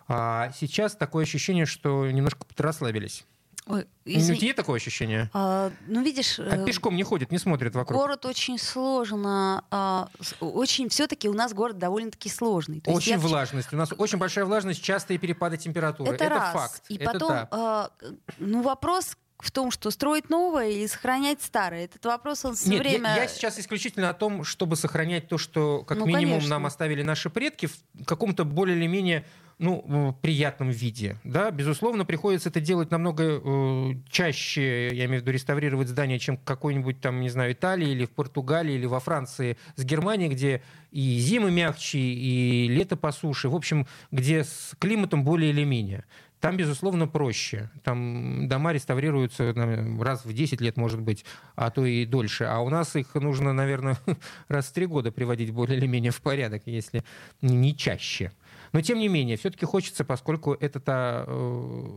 А 0.10 0.52
сейчас 0.60 0.94
такое 0.94 1.24
ощущение, 1.24 1.66
что 1.66 2.06
немножко 2.12 2.46
расслабились. 2.58 3.26
Ой, 3.70 3.86
извин... 4.04 4.40
Нет 4.42 4.56
такое 4.56 4.78
ощущение? 4.78 5.30
А, 5.32 5.72
ну, 5.86 6.02
видишь... 6.02 6.40
А 6.40 6.66
пешком 6.66 6.96
не 6.96 7.04
ходит, 7.04 7.32
не 7.32 7.38
смотрит 7.38 7.76
вокруг. 7.76 8.02
Город 8.02 8.26
очень 8.26 8.58
сложно. 8.58 9.64
А, 9.70 10.10
очень 10.40 10.90
все-таки 10.90 11.30
у 11.30 11.34
нас 11.34 11.54
город 11.54 11.78
довольно-таки 11.78 12.30
сложный. 12.30 12.82
То 12.82 12.90
очень 12.90 13.12
я... 13.12 13.20
влажность. 13.20 13.72
У 13.72 13.76
нас 13.76 13.94
очень 13.96 14.18
большая 14.18 14.46
влажность, 14.46 14.82
частые 14.82 15.20
перепады 15.20 15.58
температуры. 15.58 16.12
Это, 16.12 16.26
Это 16.26 16.36
раз. 16.36 16.54
факт. 16.54 16.82
И 16.90 16.96
Это 16.96 17.12
потом, 17.12 17.30
да. 17.30 17.48
а, 17.52 17.92
ну, 18.40 18.64
вопрос 18.64 19.16
в 19.38 19.52
том, 19.52 19.70
что 19.70 19.92
строить 19.92 20.32
новое 20.32 20.70
или 20.70 20.88
сохранять 20.88 21.44
старое. 21.44 21.86
Этот 21.86 22.04
вопрос 22.06 22.44
он 22.46 22.56
все 22.56 22.72
Нет, 22.72 22.80
время... 22.80 23.16
Я, 23.16 23.22
я 23.24 23.28
сейчас 23.28 23.60
исключительно 23.60 24.10
о 24.10 24.14
том, 24.16 24.44
чтобы 24.44 24.78
сохранять 24.78 25.28
то, 25.28 25.38
что 25.38 25.84
как 25.84 26.00
ну, 26.00 26.08
минимум 26.08 26.38
конечно. 26.38 26.50
нам 26.50 26.66
оставили 26.66 27.04
наши 27.04 27.30
предки 27.30 27.68
в 27.68 28.06
каком-то 28.06 28.46
более 28.46 28.76
или 28.76 28.88
менее 28.88 29.26
ну, 29.60 30.18
приятном 30.22 30.70
виде. 30.70 31.18
Да? 31.24 31.52
Безусловно, 31.52 32.06
приходится 32.06 32.50
это 32.50 32.62
делать 32.62 32.92
намного 32.92 33.24
э, 33.24 33.94
чаще, 34.10 34.88
я 34.96 35.06
имею 35.06 35.20
в 35.20 35.24
виду 35.24 35.32
реставрировать 35.32 35.90
здание, 35.90 36.18
чем 36.18 36.38
какой-нибудь 36.38 37.02
там, 37.02 37.20
не 37.20 37.30
знаю, 37.30 37.52
Италии 37.52 37.90
или 37.90 38.06
в 38.06 38.12
Португалии 38.12 38.76
или 38.76 38.86
во 38.86 39.00
Франции 39.00 39.58
с 39.76 39.84
Германией, 39.84 40.30
где 40.30 40.64
и 40.92 41.20
зимы 41.20 41.52
мягче, 41.52 42.00
и 42.00 42.68
лето 42.70 42.96
по 42.96 43.12
суше, 43.12 43.50
в 43.50 43.56
общем, 43.56 43.86
где 44.12 44.46
с 44.46 44.76
климатом 44.80 45.24
более 45.24 45.52
или 45.52 45.66
менее. 45.66 46.06
Там, 46.40 46.56
безусловно, 46.56 47.06
проще. 47.06 47.70
Там 47.84 48.48
дома 48.48 48.72
реставрируются 48.72 49.54
наверное, 49.54 50.02
раз 50.02 50.24
в 50.24 50.32
10 50.32 50.62
лет, 50.62 50.78
может 50.78 51.02
быть, 51.02 51.26
а 51.56 51.70
то 51.70 51.86
и 51.86 52.06
дольше. 52.06 52.46
А 52.46 52.60
у 52.60 52.70
нас 52.70 52.96
их 52.96 53.14
нужно, 53.16 53.52
наверное, 53.52 53.98
раз 54.48 54.68
в 54.68 54.74
три 54.74 54.86
года 54.86 55.12
приводить 55.12 55.52
более 55.52 55.78
или 55.78 55.86
менее 55.86 56.14
в 56.14 56.22
порядок, 56.22 56.64
если 56.66 57.04
не 57.42 57.76
чаще. 57.76 58.32
Но, 58.72 58.82
тем 58.82 59.00
не 59.00 59.08
менее, 59.08 59.38
все-таки 59.38 59.66
хочется, 59.66 60.06
поскольку 60.06 60.54
это 60.54 60.80
та 60.80 61.26
э, 61.28 61.32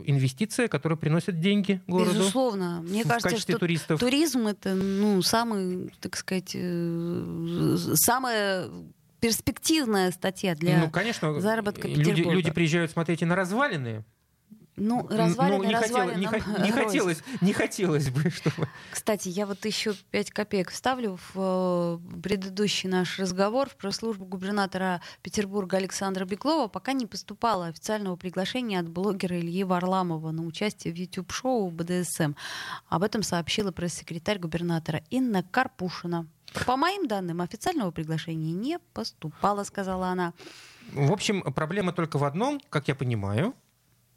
инвестиция, 0.06 0.68
которая 0.68 0.96
приносит 0.96 1.40
деньги 1.40 1.80
городу. 1.86 2.14
Безусловно. 2.18 2.82
Мне 2.82 3.04
в 3.04 3.08
кажется, 3.08 3.30
качестве 3.30 3.52
что 3.52 3.60
туристов. 3.60 4.00
туризм 4.00 4.46
это 4.46 4.74
ну, 4.74 5.22
самый, 5.22 5.92
так 6.00 6.16
сказать, 6.16 6.52
э, 6.54 7.76
самая 7.94 8.68
перспективная 9.20 10.10
статья 10.10 10.54
для 10.54 10.78
ну, 10.78 10.90
конечно, 10.90 11.40
заработка 11.40 11.86
люди, 11.86 12.00
Петербурга. 12.00 12.32
люди 12.32 12.50
приезжают 12.50 12.90
смотреть 12.90 13.22
и 13.22 13.24
на 13.24 13.36
развалины, 13.36 14.04
ну, 14.76 15.06
развалины, 15.08 15.58
ну, 15.58 15.64
не, 15.64 15.74
развалины 15.74 16.26
хотелось, 16.26 16.58
не, 16.58 16.64
не, 16.64 16.72
хотелось, 16.72 17.22
не 17.42 17.52
хотелось 17.52 18.08
бы, 18.08 18.30
чтобы... 18.30 18.68
Кстати, 18.90 19.28
я 19.28 19.46
вот 19.46 19.64
еще 19.66 19.94
5 20.10 20.30
копеек 20.30 20.70
вставлю 20.70 21.18
в 21.34 22.00
э, 22.14 22.20
предыдущий 22.22 22.88
наш 22.88 23.18
разговор. 23.18 23.68
В 23.68 23.76
пресс-службу 23.76 24.24
губернатора 24.24 25.02
Петербурга 25.20 25.76
Александра 25.76 26.24
Беглова 26.24 26.68
пока 26.68 26.94
не 26.94 27.06
поступало 27.06 27.66
официального 27.66 28.16
приглашения 28.16 28.80
от 28.80 28.88
блогера 28.88 29.38
Ильи 29.38 29.62
Варламова 29.62 30.30
на 30.30 30.42
участие 30.42 30.94
в 30.94 30.96
YouTube-шоу 30.96 31.70
БДСМ. 31.70 32.32
Об 32.88 33.02
этом 33.02 33.22
сообщила 33.22 33.72
пресс-секретарь 33.72 34.38
губернатора 34.38 35.02
Инна 35.10 35.42
Карпушина. 35.42 36.26
По 36.66 36.76
моим 36.76 37.08
данным, 37.08 37.40
официального 37.40 37.90
приглашения 37.90 38.52
не 38.52 38.78
поступало, 38.94 39.64
сказала 39.64 40.08
она. 40.08 40.32
В 40.92 41.12
общем, 41.12 41.42
проблема 41.42 41.92
только 41.92 42.18
в 42.18 42.24
одном, 42.24 42.60
как 42.68 42.88
я 42.88 42.94
понимаю, 42.94 43.54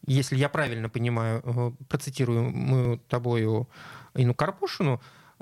если 0.07 0.35
я 0.37 0.49
правильно 0.49 0.89
понимаю, 0.89 1.41
э, 1.43 1.71
процитирую 1.87 2.51
мы 2.51 2.97
тобою 3.09 3.67
Ину 4.13 4.33
Карпушину, 4.33 5.01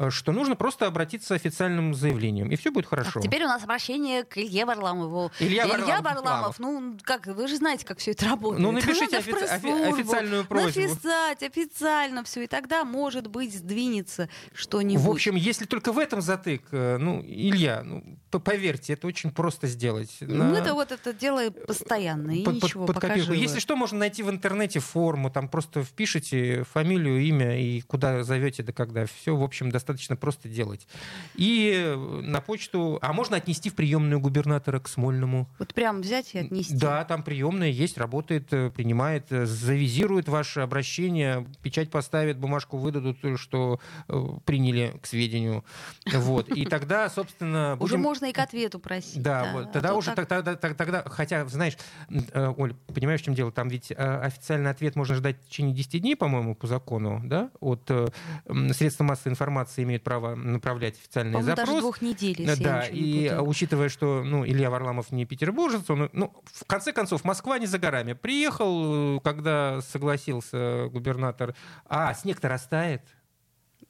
что 0.09 0.31
нужно 0.31 0.55
просто 0.55 0.87
обратиться 0.87 1.35
официальным 1.35 1.93
заявлением, 1.93 2.49
и 2.49 2.55
все 2.55 2.71
будет 2.71 2.87
хорошо. 2.87 3.11
Так, 3.13 3.23
теперь 3.23 3.43
у 3.43 3.47
нас 3.47 3.63
обращение 3.63 4.23
к 4.23 4.37
Илье 4.37 4.65
Варламову. 4.65 5.31
Илья, 5.39 5.65
Илья 5.65 6.01
Варламов, 6.01 6.03
Варламов, 6.23 6.59
ну, 6.59 6.97
как, 7.03 7.27
вы 7.27 7.47
же 7.47 7.57
знаете, 7.57 7.85
как 7.85 7.99
все 7.99 8.11
это 8.11 8.25
работает. 8.25 8.61
Ну, 8.61 8.71
напишите 8.71 9.17
офи- 9.17 9.31
офи- 9.33 9.93
официальную 9.93 10.45
просьбу. 10.45 10.81
Написать 10.81 11.43
официально 11.43 12.23
все, 12.23 12.43
и 12.43 12.47
тогда, 12.47 12.83
может 12.83 13.27
быть, 13.27 13.53
сдвинется 13.55 14.29
что-нибудь. 14.53 15.03
В 15.05 15.09
общем, 15.11 15.35
если 15.35 15.65
только 15.65 15.93
в 15.93 15.99
этом 15.99 16.21
затык, 16.21 16.63
э, 16.71 16.97
ну, 16.97 17.21
Илья, 17.23 17.83
ну, 17.83 18.17
поверьте, 18.31 18.93
это 18.93 19.05
очень 19.05 19.29
просто 19.29 19.67
сделать. 19.67 20.17
Ну, 20.21 20.43
На- 20.45 20.57
это 20.57 20.73
вот 20.73 20.91
это 20.91 21.13
дело 21.13 21.51
постоянно, 21.51 22.31
и 22.31 22.43
под, 22.43 22.55
под- 22.55 22.63
ничего, 22.63 22.85
под 22.87 22.95
пока 22.95 23.07
копирку. 23.09 23.33
живы. 23.33 23.43
Если 23.43 23.59
что, 23.59 23.75
можно 23.75 23.99
найти 23.99 24.23
в 24.23 24.29
интернете 24.31 24.79
форму, 24.79 25.29
там 25.29 25.47
просто 25.47 25.83
впишите 25.83 26.63
фамилию, 26.63 27.21
имя 27.21 27.61
и 27.61 27.81
куда 27.81 28.23
зовете, 28.23 28.63
да 28.63 28.73
когда. 28.73 29.05
Все, 29.05 29.35
в 29.35 29.43
общем, 29.43 29.69
достаточно 29.69 29.82
просто 30.19 30.49
делать. 30.49 30.87
И 31.35 31.93
на 32.23 32.41
почту, 32.41 32.99
а 33.01 33.13
можно 33.13 33.37
отнести 33.37 33.69
в 33.69 33.75
приемную 33.75 34.19
губернатора 34.19 34.79
к 34.79 34.87
Смольному. 34.87 35.49
Вот 35.59 35.73
прям 35.73 36.01
взять 36.01 36.33
и 36.35 36.39
отнести. 36.39 36.75
Да, 36.75 37.03
там 37.05 37.23
приемная 37.23 37.69
есть, 37.69 37.97
работает, 37.97 38.51
э, 38.53 38.69
принимает, 38.69 39.31
э, 39.31 39.45
завизирует 39.45 40.27
ваше 40.27 40.61
обращение, 40.61 41.47
печать 41.61 41.89
поставит, 41.89 42.37
бумажку 42.37 42.77
выдадут, 42.77 43.23
э, 43.23 43.37
что 43.37 43.79
э, 44.07 44.23
приняли 44.45 44.97
к 45.01 45.05
сведению. 45.05 45.63
Вот. 46.05 46.49
И 46.49 46.65
тогда, 46.65 47.09
собственно, 47.09 47.73
Уже 47.79 47.95
будем... 47.95 48.01
можно 48.01 48.25
и 48.25 48.31
к 48.31 48.39
ответу 48.39 48.79
просить. 48.79 49.21
Да, 49.21 49.51
вот, 49.53 49.67
А 49.67 49.71
тогда 49.71 49.89
то 49.89 49.95
уже 49.95 50.11
так- 50.13 50.27
тогда, 50.27 50.55
тогда, 50.55 51.03
хотя, 51.07 51.45
знаешь, 51.47 51.77
э, 52.09 52.53
Оль, 52.57 52.73
понимаешь, 52.93 53.21
в 53.21 53.25
чем 53.25 53.33
дело? 53.33 53.51
Там 53.51 53.69
ведь 53.69 53.91
э, 53.91 53.95
официальный 53.95 54.69
ответ 54.69 54.95
можно 54.95 55.15
ждать 55.15 55.37
в 55.41 55.49
течение 55.49 55.75
10 55.75 56.01
дней, 56.01 56.15
по-моему, 56.15 56.55
по 56.55 56.67
закону, 56.67 57.21
да? 57.23 57.49
От 57.59 57.89
э, 57.89 58.07
средства 58.73 59.03
массовой 59.03 59.31
информации 59.31 59.72
имеют 59.81 60.03
право 60.03 60.35
направлять 60.35 60.95
официальный 60.95 61.33
По-моему, 61.33 61.49
запрос. 61.55 61.67
даже 61.69 61.79
двух 61.81 62.01
недель, 62.01 62.35
если 62.37 62.63
я 62.63 62.69
Да, 62.69 62.89
не 62.89 62.99
и 62.99 63.23
путаю. 63.29 63.47
учитывая, 63.47 63.89
что 63.89 64.23
ну, 64.23 64.45
Илья 64.45 64.69
Варламов 64.69 65.11
не 65.11 65.25
петербуржец, 65.25 65.89
он, 65.89 66.09
ну, 66.13 66.33
в 66.45 66.65
конце 66.65 66.91
концов, 66.93 67.23
Москва 67.23 67.57
не 67.57 67.65
за 67.65 67.79
горами. 67.79 68.13
Приехал, 68.13 69.17
э, 69.17 69.19
когда 69.23 69.81
согласился 69.81 70.89
губернатор, 70.91 71.55
а 71.87 72.13
снег-то 72.13 72.49
растает. 72.49 73.01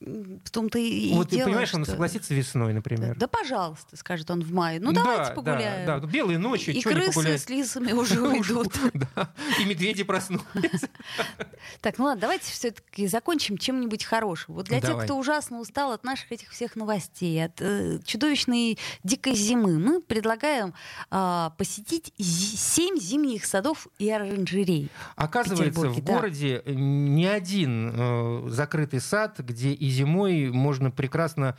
В 0.04 0.49
том-то 0.51 0.80
и 0.80 1.14
вот 1.14 1.30
ты 1.30 1.38
дело, 1.38 1.47
понимаешь, 1.47 1.74
он 1.74 1.84
что- 1.84 1.91
согласится 1.91 2.34
весной, 2.34 2.70
Да, 2.70 2.76
например. 2.76 3.16
да, 3.18 3.28
пожалуйста, 3.28 3.95
скажет 3.95 4.30
он 4.30 4.41
в 4.41 4.51
мае. 4.51 4.80
Ну, 4.82 4.91
Да, 4.91 5.01
давайте 5.01 5.30
да, 5.30 5.36
погуляем. 5.36 5.86
Да, 5.88 5.99
белые 5.99 6.38
ночи, 6.39 6.72
и 6.72 6.82
крысы 6.82 7.14
погулять? 7.14 7.41
с 7.41 7.49
лисами 7.49 7.91
уже 7.93 8.22
уйдут. 8.28 8.74
Да, 9.16 9.34
и 9.60 9.66
медведи 9.66 10.04
проснулись. 10.04 10.43
Так, 11.82 11.97
ну 11.97 12.06
ладно, 12.06 12.22
давайте 12.22 12.51
все-таки 12.51 13.08
закончим 13.08 13.58
чем-нибудь 13.58 14.04
хорошим. 14.04 14.56
Вот 14.56 14.66
для 14.66 14.82
тех, 14.82 15.04
кто 15.04 15.18
ужасно 15.18 15.60
устал 15.60 15.91
от 15.93 16.04
наших 16.04 16.32
этих 16.32 16.49
всех 16.51 16.76
новостей, 16.76 17.43
от 17.43 17.62
э, 17.62 17.99
чудовищной 18.04 18.78
дикой 19.04 19.34
зимы, 19.36 19.80
мы 19.80 20.01
предлагаем 20.01 20.74
а, 21.10 21.51
посетить 21.58 22.14
семь 22.18 22.99
зимних 22.99 23.45
садов 23.45 23.88
и 23.97 24.10
оранжерей. 24.10 24.89
Оказывается, 25.16 25.89
в 25.89 26.04
да. 26.04 26.14
городе 26.14 26.62
не 26.66 27.26
один 27.26 27.91
э, 27.93 28.49
закрытый 28.49 28.99
сад, 28.99 29.39
где 29.39 29.72
и 29.72 29.89
зимой 29.93 30.51
можно 30.51 30.91
прекрасно 30.91 31.55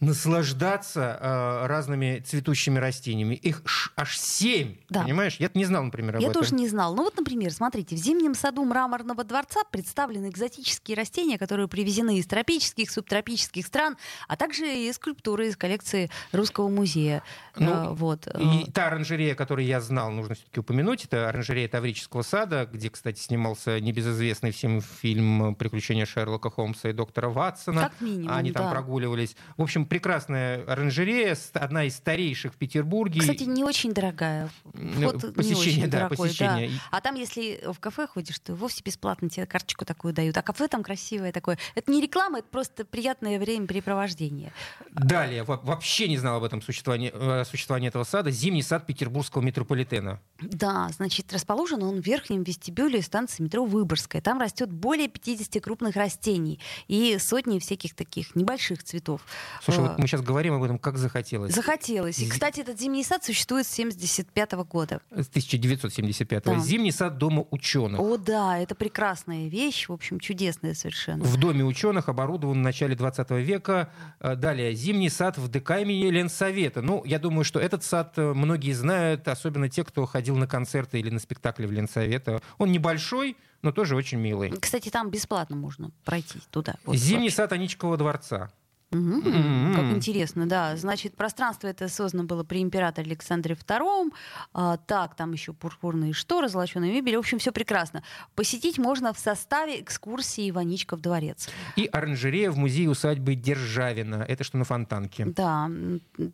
наслаждаться 0.00 1.18
э, 1.20 1.66
разными 1.66 2.20
цветущими 2.24 2.78
растениями. 2.78 3.34
Их 3.34 3.62
аж 3.96 4.16
семь, 4.18 4.76
Да. 4.88 5.02
понимаешь? 5.02 5.36
Я 5.38 5.50
не 5.54 5.64
знал, 5.64 5.82
например, 5.84 6.16
об 6.16 6.22
Я 6.22 6.28
этом. 6.28 6.42
тоже 6.42 6.54
не 6.54 6.68
знал. 6.68 6.94
Ну 6.94 7.02
вот, 7.04 7.16
например, 7.16 7.52
смотрите, 7.52 7.96
в 7.96 7.98
зимнем 7.98 8.34
саду 8.34 8.64
мраморного 8.64 9.24
дворца 9.24 9.60
представлены 9.70 10.28
экзотические 10.28 10.96
растения, 10.96 11.38
которые 11.38 11.68
привезены 11.68 12.18
из 12.18 12.26
тропических, 12.26 12.90
субтропических 12.90 13.66
стран, 13.66 13.96
а 14.28 14.36
также 14.36 14.66
и 14.72 14.92
скульптуры 14.92 15.48
из 15.48 15.56
коллекции 15.56 16.10
Русского 16.32 16.68
музея. 16.68 17.22
Ну, 17.56 17.70
А, 17.72 17.90
вот. 17.92 18.26
И 18.38 18.70
та 18.70 18.86
оранжерея, 18.86 19.34
которую 19.34 19.66
я 19.66 19.80
знал, 19.80 20.10
нужно 20.12 20.34
все-таки 20.36 20.60
упомянуть, 20.60 21.04
это 21.04 21.28
оранжерея 21.28 21.68
Таврического 21.68 22.22
сада, 22.22 22.68
где, 22.72 22.88
кстати, 22.88 23.18
снимался 23.20 23.80
небезызвестный 23.80 24.52
всем 24.52 24.80
фильм 24.80 25.54
«Приключения 25.56 26.06
Шерлока 26.06 26.50
Холмса 26.50 26.90
и 26.90 26.92
доктора 26.92 27.28
Ватсона». 27.30 27.82
Как 27.82 28.00
минимум, 28.00 28.32
Они 28.32 28.52
там 28.52 28.66
да. 28.66 28.70
прогуливались. 28.70 29.36
В 29.56 29.62
общем, 29.62 29.86
прекрасная 29.88 30.64
оранжерея, 30.64 31.36
одна 31.54 31.84
из 31.84 31.96
старейших 31.96 32.54
в 32.54 32.56
Петербурге. 32.56 33.20
Кстати, 33.20 33.44
не 33.44 33.64
очень 33.64 33.92
дорогая. 33.92 34.50
Ну, 34.74 35.08
Вход 35.08 35.22
не 35.24 35.30
посещение, 35.32 35.60
очень 35.60 35.90
да, 35.90 35.98
дорогой, 35.98 36.16
посещение. 36.18 36.68
да. 36.68 36.74
А 36.90 37.00
там, 37.00 37.14
если 37.16 37.60
в 37.72 37.78
кафе 37.80 38.06
ходишь, 38.06 38.38
то 38.38 38.54
вовсе 38.54 38.82
бесплатно 38.84 39.28
тебе 39.28 39.46
карточку 39.46 39.84
такую 39.84 40.12
дают. 40.14 40.36
А 40.36 40.42
кафе 40.42 40.68
там 40.68 40.82
красивое 40.82 41.32
такое. 41.32 41.58
Это 41.74 41.90
не 41.90 42.00
реклама, 42.00 42.38
это 42.40 42.48
просто 42.48 42.84
приятное 42.84 43.38
времяпрепровождение. 43.38 44.52
Далее, 44.90 45.42
во- 45.44 45.58
вообще 45.58 46.08
не 46.08 46.16
знал 46.18 46.36
об 46.36 46.44
этом 46.44 46.62
существовании, 46.62 47.10
э, 47.12 47.44
существовании 47.44 47.88
этого 47.88 48.04
сада, 48.04 48.30
зимний 48.30 48.62
сад 48.62 48.86
Петербургского 48.86 49.42
метрополитена. 49.42 50.20
Да, 50.40 50.88
значит, 50.96 51.32
расположен 51.32 51.82
он 51.82 52.00
в 52.00 52.04
верхнем 52.06 52.42
вестибюле 52.42 53.02
станции 53.02 53.42
метро 53.42 53.64
Выборгская. 53.64 54.20
Там 54.22 54.40
растет 54.40 54.70
более 54.70 55.08
50 55.08 55.60
крупных 55.60 55.96
растений 55.96 56.60
и 56.88 57.16
сотни 57.18 57.58
всяких 57.58 57.94
таких 57.94 58.34
небольших 58.36 58.82
цветов. 58.82 59.20
Слушай, 59.62 59.77
Слушай, 59.78 59.90
вот 59.90 59.98
мы 59.98 60.06
сейчас 60.06 60.22
говорим 60.22 60.54
об 60.54 60.62
этом, 60.62 60.78
как 60.78 60.98
захотелось. 60.98 61.54
Захотелось. 61.54 62.18
И, 62.18 62.28
кстати, 62.28 62.60
этот 62.60 62.78
зимний 62.80 63.04
сад 63.04 63.24
существует 63.24 63.66
с 63.66 63.70
75 63.70 64.52
года. 64.68 65.00
С 65.10 65.28
1975 65.28 66.44
Да. 66.44 66.58
Зимний 66.58 66.92
сад 66.92 67.18
Дома 67.18 67.44
ученых. 67.50 68.00
О, 68.00 68.16
да, 68.16 68.58
это 68.58 68.74
прекрасная 68.74 69.48
вещь, 69.48 69.88
в 69.88 69.92
общем, 69.92 70.20
чудесная 70.20 70.74
совершенно. 70.74 71.24
В 71.24 71.36
Доме 71.36 71.64
ученых 71.64 72.08
оборудован 72.08 72.58
в 72.58 72.62
начале 72.62 72.94
20 72.94 73.30
века. 73.30 73.90
Э, 74.20 74.34
Далее, 74.36 74.74
Зимний 74.74 75.08
сад 75.10 75.38
в 75.38 75.48
ДК 75.48 75.70
имени 75.80 76.10
Ленсовета. 76.10 76.82
Ну, 76.82 77.04
я 77.04 77.18
думаю, 77.18 77.44
что 77.44 77.58
этот 77.60 77.84
сад 77.84 78.14
э, 78.16 78.32
многие 78.34 78.72
знают, 78.72 79.26
особенно 79.28 79.68
те, 79.68 79.84
кто 79.84 80.06
ходил 80.06 80.36
на 80.36 80.46
концерты 80.46 80.98
или 81.00 81.10
на 81.10 81.18
спектакли 81.20 81.66
в 81.66 81.72
Ленсовета. 81.72 82.40
Он 82.58 82.70
небольшой, 82.72 83.36
но 83.62 83.72
тоже 83.72 83.96
очень 83.96 84.18
милый. 84.18 84.52
Кстати, 84.60 84.88
там 84.88 85.10
бесплатно 85.10 85.56
можно 85.56 85.90
пройти 86.04 86.38
туда. 86.50 86.76
Вот 86.84 86.96
Зимний 86.96 87.24
вообще. 87.24 87.36
сад 87.36 87.52
Аничкова 87.52 87.96
дворца. 87.96 88.50
М-м. 88.90 89.74
Как 89.74 89.84
интересно, 89.96 90.48
да. 90.48 90.76
Значит, 90.76 91.14
пространство 91.14 91.68
это 91.68 91.88
создано 91.88 92.24
было 92.24 92.42
при 92.42 92.62
императоре 92.62 93.06
Александре 93.08 93.54
II. 93.54 94.10
А, 94.54 94.76
так, 94.78 95.14
там 95.14 95.32
еще 95.32 95.52
пурпурные 95.52 96.12
шторы, 96.14 96.48
золоченая 96.48 96.90
мебель. 96.90 97.16
В 97.16 97.20
общем, 97.20 97.38
все 97.38 97.52
прекрасно. 97.52 98.02
Посетить 98.34 98.78
можно 98.78 99.12
в 99.12 99.18
составе 99.18 99.80
экскурсии 99.80 100.48
Иваничков 100.48 101.00
дворец. 101.00 101.48
И 101.76 101.86
оранжерея 101.86 102.50
в 102.50 102.56
музее 102.56 102.88
усадьбы 102.88 103.34
Державина. 103.34 104.24
Это 104.26 104.42
что 104.42 104.56
на 104.56 104.64
Фонтанке. 104.64 105.26
Да, 105.26 105.70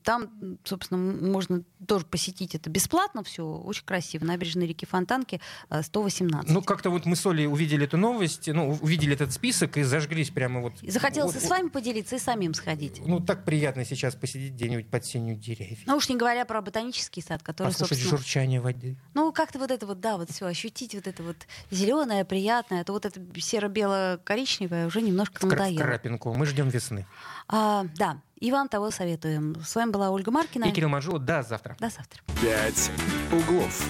там, 0.04 0.30
собственно, 0.62 1.00
можно 1.00 1.62
тоже 1.86 2.06
посетить 2.06 2.54
это 2.54 2.70
бесплатно, 2.70 3.24
все 3.24 3.44
очень 3.44 3.84
красиво. 3.84 4.24
Набережной 4.24 4.66
реки 4.66 4.86
Фонтанки 4.86 5.40
а, 5.68 5.82
118. 5.82 6.50
Ну, 6.50 6.62
как-то 6.62 6.90
вот 6.90 7.04
мы 7.04 7.16
с 7.16 7.26
Олей 7.26 7.46
увидели 7.46 7.84
эту 7.84 7.96
новость, 7.96 8.46
ну, 8.46 8.78
увидели 8.80 9.14
этот 9.14 9.32
список 9.32 9.76
и 9.76 9.82
зажглись 9.82 10.30
прямо 10.30 10.60
вот... 10.60 10.74
Захотелось 10.82 11.34
вот- 11.34 11.42
и 11.42 11.46
с 11.46 11.50
вами 11.50 11.68
поделиться, 11.68 12.16
и 12.16 12.18
самим 12.44 12.54
сходить. 12.54 13.00
Ну, 13.04 13.20
так 13.20 13.44
приятно 13.44 13.84
сейчас 13.84 14.14
посидеть 14.14 14.52
где-нибудь 14.52 14.88
под 14.90 15.04
сенью 15.04 15.36
деревьев. 15.36 15.78
Ну 15.86 15.96
уж 15.96 16.08
не 16.08 16.16
говоря 16.16 16.44
про 16.44 16.60
ботанический 16.60 17.22
сад, 17.22 17.42
который, 17.42 17.68
Послушать 17.68 17.98
собственно... 17.98 18.18
журчание 18.18 18.60
воды. 18.60 18.96
Ну, 19.14 19.32
как-то 19.32 19.58
вот 19.58 19.70
это 19.70 19.86
вот, 19.86 20.00
да, 20.00 20.16
вот 20.16 20.30
все, 20.30 20.46
ощутить 20.46 20.94
вот 20.94 21.06
это 21.06 21.22
вот 21.22 21.36
зеленое, 21.70 22.24
приятное, 22.24 22.82
а 22.82 22.84
то 22.84 22.92
вот 22.92 23.06
это 23.06 23.20
серо-бело-коричневое 23.40 24.86
уже 24.86 25.00
немножко 25.02 25.36
В, 25.36 25.40
кра- 25.40 25.48
в 25.48 25.50
надоело. 25.58 25.78
крапинку. 25.82 26.34
Мы 26.34 26.46
ждем 26.46 26.68
весны. 26.68 27.06
А, 27.48 27.86
да, 27.96 28.20
и 28.38 28.50
вам 28.52 28.68
того 28.68 28.90
советуем. 28.90 29.56
С 29.64 29.74
вами 29.74 29.90
была 29.90 30.10
Ольга 30.10 30.30
Маркина. 30.30 30.64
И 30.66 30.72
Кирилл 30.72 30.88
Манжулов. 30.88 31.24
До 31.24 31.42
завтра. 31.42 31.76
До 31.80 31.88
завтра. 31.88 32.20
«Пять 32.40 32.90
углов». 33.32 33.84